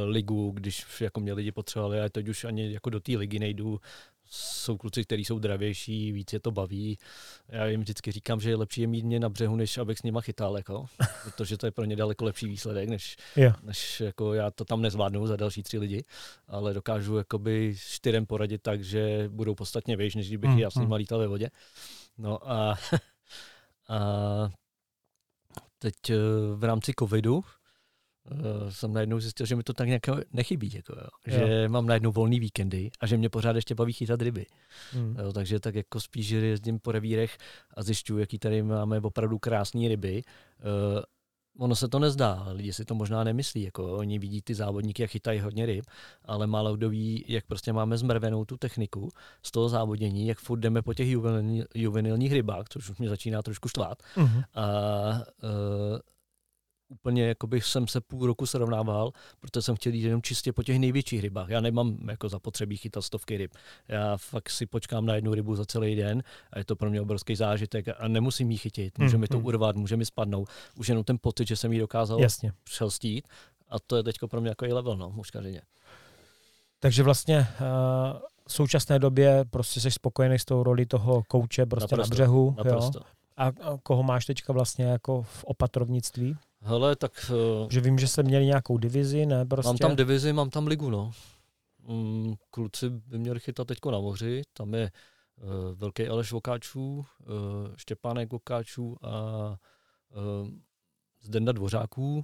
ligu, 0.06 0.52
když 0.52 1.02
jako 1.02 1.20
mě 1.20 1.34
lidi 1.34 1.52
potřebovali, 1.52 2.02
a 2.02 2.10
teď 2.10 2.28
už 2.28 2.44
ani 2.44 2.74
jako 2.74 2.90
do 2.90 3.00
té 3.00 3.18
ligy 3.18 3.40
nejdu. 3.40 3.80
Jsou 4.34 4.78
kluci, 4.78 5.04
kteří 5.04 5.26
jsou 5.26 5.40
dravější, 5.40 6.12
víc 6.12 6.34
je 6.34 6.40
to 6.40 6.52
baví. 6.52 6.98
Já 7.50 7.66
jim 7.66 7.82
vždycky 7.82 8.12
říkám, 8.12 8.40
že 8.40 8.50
je 8.50 8.56
lepší 8.56 8.82
je 8.82 8.88
mít 8.88 9.06
mě 9.06 9.20
na 9.20 9.30
břehu, 9.30 9.56
než 9.56 9.78
abych 9.78 9.98
s 9.98 10.04
nima 10.04 10.22
chytal, 10.22 10.58
jako, 10.58 10.86
protože 11.24 11.58
to 11.58 11.66
je 11.66 11.72
pro 11.72 11.86
ně 11.86 11.96
daleko 11.96 12.26
lepší 12.26 12.48
výsledek, 12.48 12.90
než, 12.90 13.16
yeah. 13.36 13.64
než 13.64 14.02
jako 14.02 14.34
já 14.34 14.52
to 14.52 14.66
tam 14.66 14.82
nezvládnu 14.82 15.28
za 15.28 15.36
další 15.36 15.64
tři 15.64 15.78
lidi, 15.78 16.04
ale 16.48 16.74
dokážu 16.74 17.18
jakoby 17.18 17.76
čtyřem 17.78 18.26
poradit 18.26 18.62
tak, 18.62 18.84
že 18.84 19.30
budou 19.30 19.56
podstatně 19.56 19.98
věž, 19.98 20.16
než 20.16 20.28
kdybych 20.28 20.50
mm, 20.50 20.60
já 20.60 20.72
s 20.72 20.76
nima 20.76 20.96
mm. 20.96 21.00
lítal 21.00 21.20
ve 21.20 21.28
vodě. 21.28 21.50
No 22.18 22.52
a, 22.52 22.78
a 23.90 24.00
teď 25.80 26.10
eh, 26.10 26.16
v 26.56 26.64
rámci 26.64 26.94
covidu 27.00 27.44
uh, 28.32 28.70
jsem 28.70 28.94
najednou 28.94 29.20
zjistil, 29.20 29.46
že 29.46 29.56
mi 29.56 29.64
to 29.64 29.74
tak 29.74 29.88
nějak 29.88 30.02
nechybí, 30.34 30.72
jako, 30.74 30.94
jo. 30.94 31.08
že 31.26 31.64
jo. 31.64 31.70
mám 31.70 31.86
najednou 31.86 32.12
volný 32.12 32.40
víkendy 32.40 32.92
a 33.00 33.08
že 33.08 33.18
mě 33.18 33.30
pořád 33.30 33.56
ještě 33.56 33.76
baví 33.76 33.94
chytat 33.94 34.22
ryby. 34.22 34.46
Hmm. 34.92 35.16
Jo, 35.24 35.34
takže 35.34 35.60
tak 35.60 35.76
jako 35.76 36.00
spíš 36.00 36.30
jezdím 36.30 36.80
po 36.80 36.92
revírech 36.92 37.38
a 37.74 37.84
zjišťuju, 37.84 38.20
jaký 38.20 38.40
tady 38.40 38.64
máme 38.64 39.00
opravdu 39.00 39.40
krásné 39.40 39.88
ryby. 39.88 40.24
Uh, 40.96 41.02
ono 41.60 41.76
se 41.76 41.88
to 41.88 42.00
nezdá, 42.00 42.48
lidi 42.52 42.74
si 42.74 42.86
to 42.86 42.96
možná 42.96 43.24
nemyslí, 43.24 43.62
jako 43.62 43.98
oni 43.98 44.20
vidí 44.20 44.42
ty 44.42 44.56
závodníky, 44.56 45.02
jak 45.02 45.12
chytají 45.12 45.40
hodně 45.40 45.66
ryb, 45.66 45.86
ale 46.26 46.48
málo 46.48 46.76
kdo 46.76 46.90
ví, 46.90 47.26
jak 47.28 47.46
prostě 47.46 47.74
máme 47.74 47.98
zmrvenou 47.98 48.46
tu 48.46 48.58
techniku 48.58 49.10
z 49.44 49.52
toho 49.52 49.70
závodění, 49.70 50.28
jak 50.28 50.40
furt 50.40 50.60
jdeme 50.60 50.82
po 50.82 50.94
těch 50.94 51.08
juvenil, 51.08 51.66
juvenilních 51.76 52.34
rybách, 52.34 52.66
což 52.70 52.90
už 52.90 52.98
mě 52.98 53.10
začíná 53.10 53.42
trošku 53.42 53.70
štvát. 53.70 53.98
Uh-huh. 54.16 54.44
A 54.54 54.66
uh, 55.44 56.00
úplně 56.92 57.28
jako 57.28 57.48
bych 57.48 57.66
jsem 57.66 57.88
se 57.88 58.02
půl 58.02 58.28
roku 58.28 58.46
srovnával, 58.46 59.12
protože 59.40 59.62
jsem 59.62 59.76
chtěl 59.76 59.94
jít 59.94 60.04
jenom 60.04 60.22
čistě 60.22 60.54
po 60.54 60.64
těch 60.64 60.80
největších 60.80 61.22
rybách. 61.22 61.50
Já 61.50 61.62
nemám 61.62 61.98
jako 62.10 62.30
zapotřebí 62.30 62.78
chytat 62.78 63.04
stovky 63.04 63.38
ryb. 63.38 63.52
Já 63.88 64.18
fakt 64.18 64.50
si 64.50 64.66
počkám 64.66 65.06
na 65.06 65.16
jednu 65.16 65.34
rybu 65.34 65.56
za 65.56 65.66
celý 65.66 65.96
den 65.96 66.24
a 66.54 66.60
je 66.60 66.66
to 66.66 66.76
pro 66.76 66.90
mě 66.90 67.02
obrovský 67.02 67.36
zážitek 67.36 67.86
a 68.00 68.08
nemusím 68.08 68.52
ji 68.52 68.58
chytit. 68.58 69.00
Může 69.00 69.18
mi 69.18 69.28
to 69.28 69.38
hmm. 69.38 69.46
urvat, 69.46 69.76
může 69.76 69.98
mi 69.98 70.06
spadnout. 70.06 70.50
Už 70.76 70.90
jenom 70.90 71.04
ten 71.04 71.18
pocit, 71.22 71.48
že 71.48 71.56
jsem 71.56 71.74
ji 71.74 71.80
dokázal 71.80 72.22
Jasně. 72.22 72.54
přelstít 72.64 73.28
a 73.70 73.80
to 73.80 73.98
je 73.98 74.04
teď 74.04 74.16
pro 74.30 74.42
mě 74.42 74.50
jako 74.50 74.66
i 74.66 74.74
level, 74.74 74.98
no, 74.98 75.10
muškařině. 75.10 75.62
Takže 76.80 77.04
vlastně 77.04 77.40
uh, 77.40 78.20
v 78.48 78.54
současné 78.54 79.00
době 79.00 79.46
prostě 79.50 79.82
jsi 79.82 79.92
spokojený 79.92 80.40
s 80.40 80.46
tou 80.46 80.64
roli 80.64 80.86
toho 80.86 81.24
kouče 81.28 81.66
prostě 81.66 81.96
naprosto, 81.96 82.12
na 82.12 82.16
břehu. 82.16 82.56
Naprosto. 82.58 83.00
Jo? 83.00 83.06
A 83.38 83.52
koho 83.84 84.04
máš 84.04 84.26
teďka 84.26 84.54
vlastně 84.54 84.86
jako 84.86 85.22
v 85.22 85.44
opatrovnictví? 85.44 86.38
Hele, 86.62 86.96
tak... 86.96 87.32
Uh, 87.62 87.70
že 87.70 87.82
vím, 87.82 88.00
že 88.00 88.08
jste 88.08 88.24
měli 88.24 88.46
nějakou 88.46 88.78
divizi, 88.78 89.26
ne? 89.26 89.46
Prostě. 89.46 89.68
Mám 89.68 89.78
tam 89.78 89.96
divizi, 89.96 90.34
mám 90.34 90.50
tam 90.50 90.68
ligu, 90.68 90.90
no. 90.90 91.12
Um, 91.88 92.36
kluci 92.52 92.90
by 92.90 93.20
měli 93.20 93.40
chytat 93.40 93.68
teďko 93.68 93.92
na 93.92 94.00
moři, 94.00 94.42
tam 94.54 94.74
je 94.74 94.92
uh, 95.44 95.50
velký 95.76 96.08
Aleš 96.08 96.32
Vokáčů, 96.32 96.98
uh, 96.98 97.06
Štěpánek 97.76 98.32
Vokáčů 98.32 98.98
a 99.02 99.10
uh, 100.16 100.50
Zdenda 101.22 101.52
Dvořáků, 101.52 102.24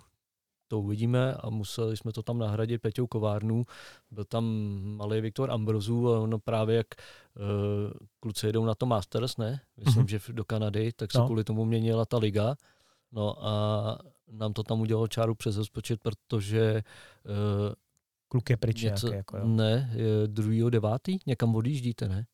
to 0.67 0.79
uvidíme 0.79 1.33
a 1.33 1.49
museli 1.49 1.97
jsme 1.97 2.11
to 2.11 2.23
tam 2.23 2.37
nahradit 2.37 2.81
Peťou 2.81 3.07
Kovárnu. 3.07 3.65
Byl 4.11 4.25
tam 4.25 4.45
malý 4.83 5.21
Viktor 5.21 5.51
Ambrozů 5.51 6.13
a 6.13 6.19
ono 6.19 6.39
právě 6.39 6.75
jak 6.75 6.87
uh, 6.95 7.91
kluci 8.19 8.45
jedou 8.45 8.65
na 8.65 8.75
to 8.75 8.85
Masters, 8.85 9.37
ne? 9.37 9.61
Myslím, 9.77 10.05
mm-hmm. 10.05 10.19
že 10.25 10.33
do 10.33 10.45
Kanady, 10.45 10.91
tak 10.95 11.11
se 11.11 11.17
no. 11.17 11.25
kvůli 11.25 11.43
tomu 11.43 11.65
měnila 11.65 12.05
ta 12.05 12.17
liga. 12.17 12.55
No 13.11 13.45
a 13.45 13.99
nám 14.31 14.53
to 14.53 14.63
tam 14.63 14.81
udělalo 14.81 15.07
čáru 15.07 15.35
přes 15.35 15.57
rozpočet, 15.57 15.99
protože 16.01 16.83
uh, 17.25 17.73
Kluk 18.27 18.49
je 18.49 18.57
pryč 18.57 18.83
něco, 18.83 19.07
nějaký, 19.07 19.17
jako 19.17 19.37
jo. 19.37 19.47
Ne, 19.47 19.91
je 19.93 20.27
druhýho 20.27 20.69
devátý, 20.69 21.17
někam 21.25 21.55
odjíždíte, 21.55 22.09
ne? 22.09 22.25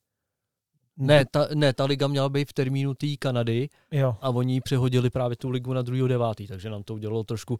Ne, 0.97 1.25
ta, 1.31 1.47
ne, 1.53 1.73
ta 1.73 1.85
liga 1.85 2.07
měla 2.07 2.29
být 2.29 2.49
v 2.49 2.53
termínu 2.53 2.93
té 2.93 3.07
Kanady 3.19 3.69
jo. 3.91 4.15
a 4.21 4.29
oni 4.29 4.61
přehodili 4.61 5.09
právě 5.09 5.37
tu 5.37 5.49
ligu 5.49 5.73
na 5.73 5.81
druhý 5.81 6.07
devátý, 6.07 6.47
takže 6.47 6.69
nám 6.69 6.83
to 6.83 6.93
udělalo 6.93 7.23
trošku, 7.23 7.57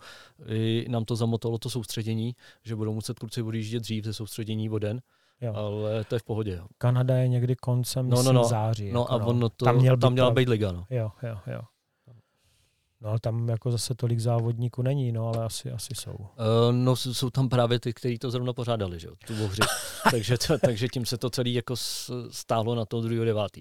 i 0.48 0.86
nám 0.90 1.06
to 1.06 1.16
zamotalo 1.16 1.58
to 1.58 1.70
soustředění, 1.70 2.36
že 2.64 2.76
budou 2.76 2.94
muset 2.94 3.20
kluci 3.20 3.42
odjíždět 3.42 3.82
dřív 3.82 4.04
ze 4.06 4.14
soustředění 4.14 4.70
o 4.70 4.80
den, 4.80 5.02
jo. 5.42 5.54
ale 5.54 6.04
to 6.04 6.16
je 6.16 6.20
v 6.20 6.24
pohodě. 6.24 6.52
Jo. 6.52 6.68
Kanada 6.78 7.18
je 7.18 7.28
někdy 7.28 7.56
koncem 7.56 8.10
no, 8.10 8.24
no, 8.24 8.34
no. 8.34 8.44
září. 8.44 8.92
No 8.92 9.00
jako, 9.00 9.12
a 9.12 9.18
no. 9.18 9.28
ono 9.28 9.50
to, 9.50 9.66
tam, 9.66 9.78
měl 9.78 9.98
tam 9.98 10.14
měla 10.14 10.32
být 10.32 10.50
liga. 10.50 10.72
No. 10.72 10.86
Jo, 10.90 11.12
jo, 11.24 11.38
jo. 11.48 11.62
No 13.04 13.10
ale 13.10 13.20
tam 13.20 13.50
jako 13.50 13.72
zase 13.72 13.96
tolik 13.96 14.20
závodníků 14.20 14.82
není, 14.82 15.12
no 15.12 15.28
ale 15.28 15.46
asi, 15.46 15.72
asi 15.72 15.96
jsou. 15.96 16.14
Uh, 16.14 16.28
no 16.72 16.96
jsou 16.96 17.30
tam 17.30 17.50
právě 17.50 17.80
ty, 17.80 17.94
kteří 17.94 18.20
to 18.20 18.32
zrovna 18.32 18.54
pořádali, 18.54 19.00
že 19.00 19.08
jo, 19.08 19.14
tu 19.28 19.48
hři. 19.48 19.62
takže, 20.12 20.38
to, 20.38 20.58
takže 20.58 20.88
tím 20.88 21.06
se 21.06 21.18
to 21.18 21.30
celé 21.30 21.50
jako 21.50 21.76
stálo 22.30 22.76
na 22.76 22.86
to 22.86 23.02
2. 23.02 23.26
9. 23.26 23.58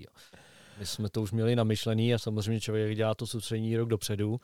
My 0.78 0.86
jsme 0.86 1.08
to 1.08 1.22
už 1.22 1.32
měli 1.32 1.56
namyšlený 1.56 2.14
a 2.14 2.18
samozřejmě 2.18 2.60
člověk 2.60 2.96
dělá 2.96 3.14
to 3.14 3.26
soustřední 3.26 3.76
rok 3.76 3.88
dopředu, 3.88 4.40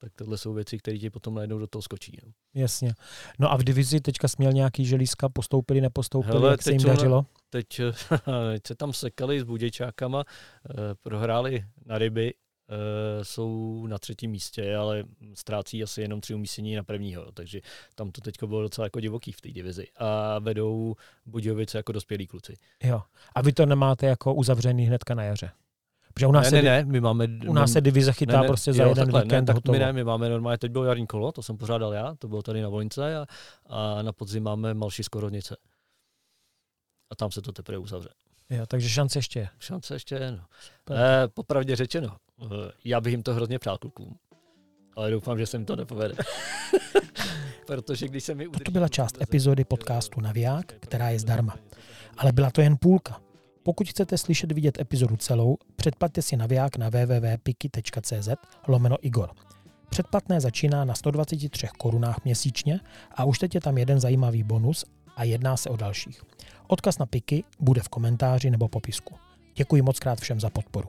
tak 0.00 0.12
tohle 0.14 0.38
jsou 0.38 0.54
věci, 0.54 0.78
které 0.78 0.98
ti 0.98 1.10
potom 1.10 1.34
najednou 1.34 1.58
do 1.58 1.66
toho 1.66 1.82
skočí. 1.82 2.18
No. 2.26 2.32
Jasně. 2.54 2.94
No 3.38 3.52
a 3.52 3.56
v 3.56 3.64
divizi 3.64 4.00
teďka 4.00 4.28
směl 4.28 4.52
nějaký 4.52 4.84
želízka, 4.84 5.28
postoupili, 5.28 5.80
nepostoupili, 5.80 6.34
Hele, 6.34 6.50
jak 6.50 6.62
se 6.62 6.72
jim 6.72 6.82
dařilo? 6.82 7.26
Teď, 7.50 7.66
teď 8.52 8.66
se 8.66 8.74
tam 8.74 8.92
sekali 8.92 9.40
s 9.40 9.44
buděčákama, 9.44 10.24
eh, 10.70 10.74
prohráli 11.02 11.64
na 11.86 11.98
ryby, 11.98 12.34
jsou 13.22 13.86
na 13.86 13.98
třetím 13.98 14.30
místě, 14.30 14.76
ale 14.76 15.04
ztrácí 15.34 15.82
asi 15.82 16.02
jenom 16.02 16.20
tři 16.20 16.34
umístění 16.34 16.76
na 16.76 16.82
prvního, 16.82 17.32
takže 17.32 17.60
tam 17.94 18.10
to 18.10 18.20
teď 18.20 18.34
bylo 18.46 18.62
docela 18.62 18.86
jako 18.86 19.00
divoký 19.00 19.32
v 19.32 19.40
té 19.40 19.48
divizi. 19.48 19.86
A 19.96 20.38
vedou 20.38 20.94
Budějovice 21.26 21.78
jako 21.78 21.92
dospělí 21.92 22.26
kluci. 22.26 22.54
Jo. 22.82 23.02
A 23.34 23.42
vy 23.42 23.52
to 23.52 23.66
nemáte 23.66 24.06
jako 24.06 24.34
uzavřený 24.34 24.84
hnedka 24.84 25.14
na 25.14 25.22
jaře? 25.22 25.50
Protože 26.14 26.26
u 26.26 26.32
nás, 26.32 26.50
ne, 26.50 26.62
ne, 26.62 26.70
ne, 26.70 26.84
my 26.84 27.00
máme, 27.00 27.26
u 27.48 27.52
nás 27.52 27.72
se 27.72 27.80
divize 27.80 28.12
chytá 28.12 28.32
ne, 28.32 28.40
ne, 28.40 28.46
prostě 28.46 28.72
za 28.72 28.82
jo, 28.82 28.88
jeden 28.88 29.04
takhle, 29.04 29.22
víkend 29.22 29.48
ne, 29.48 29.54
tak 29.54 29.68
my 29.68 29.78
ne, 29.78 29.92
my 29.92 30.04
máme 30.04 30.28
normálně, 30.28 30.58
teď 30.58 30.72
bylo 30.72 30.84
jarní 30.84 31.06
kolo, 31.06 31.32
to 31.32 31.42
jsem 31.42 31.56
pořádal 31.56 31.92
já, 31.92 32.14
to 32.18 32.28
bylo 32.28 32.42
tady 32.42 32.62
na 32.62 32.68
Volince 32.68 33.16
a, 33.16 33.26
a 33.66 34.02
na 34.02 34.12
podzim 34.12 34.42
máme 34.42 34.74
Malší 34.74 35.02
Skorovnice. 35.02 35.56
A 37.10 37.14
tam 37.14 37.30
se 37.30 37.42
to 37.42 37.52
teprve 37.52 37.78
uzavře. 37.78 38.08
Jo, 38.50 38.66
takže 38.66 38.88
šance 38.88 39.18
ještě 39.18 39.38
je. 39.38 39.48
Šance 39.58 39.94
ještě 39.94 40.14
je, 40.14 40.32
no. 40.32 40.44
Eh, 40.90 41.28
popravdě 41.28 41.76
řečeno, 41.76 42.16
eh, 42.16 42.27
já 42.84 43.00
bych 43.00 43.10
jim 43.10 43.22
to 43.22 43.34
hrozně 43.34 43.58
přál 43.58 43.78
klukům, 43.78 44.16
ale 44.96 45.10
doufám, 45.10 45.38
že 45.38 45.46
se 45.46 45.58
mi 45.58 45.64
to 45.64 45.76
nepovede. 45.76 46.14
Protože 47.66 48.08
když 48.08 48.24
se 48.24 48.34
mi 48.34 48.48
Toto 48.48 48.70
byla 48.70 48.88
část 48.88 49.22
epizody 49.22 49.64
podcastu 49.64 50.20
Naviják, 50.20 50.74
která 50.80 51.10
je 51.10 51.18
zdarma. 51.18 51.56
Ale 52.16 52.32
byla 52.32 52.50
to 52.50 52.60
jen 52.60 52.76
půlka. 52.76 53.20
Pokud 53.62 53.88
chcete 53.88 54.18
slyšet 54.18 54.52
vidět 54.52 54.80
epizodu 54.80 55.16
celou, 55.16 55.56
předplatte 55.76 56.22
si 56.22 56.36
naviják 56.36 56.76
na 56.76 56.88
www.piki.cz 56.88 58.28
lomeno 58.68 58.96
Igor. 59.00 59.30
Předplatné 59.90 60.40
začíná 60.40 60.84
na 60.84 60.94
123 60.94 61.66
korunách 61.78 62.24
měsíčně 62.24 62.80
a 63.14 63.24
už 63.24 63.38
teď 63.38 63.54
je 63.54 63.60
tam 63.60 63.78
jeden 63.78 64.00
zajímavý 64.00 64.42
bonus 64.42 64.84
a 65.16 65.24
jedná 65.24 65.56
se 65.56 65.70
o 65.70 65.76
dalších. 65.76 66.22
Odkaz 66.66 66.98
na 66.98 67.06
Piky 67.06 67.44
bude 67.60 67.80
v 67.80 67.88
komentáři 67.88 68.50
nebo 68.50 68.68
popisku. 68.68 69.14
Děkuji 69.54 69.82
moc 69.82 69.98
krát 69.98 70.20
všem 70.20 70.40
za 70.40 70.50
podporu. 70.50 70.88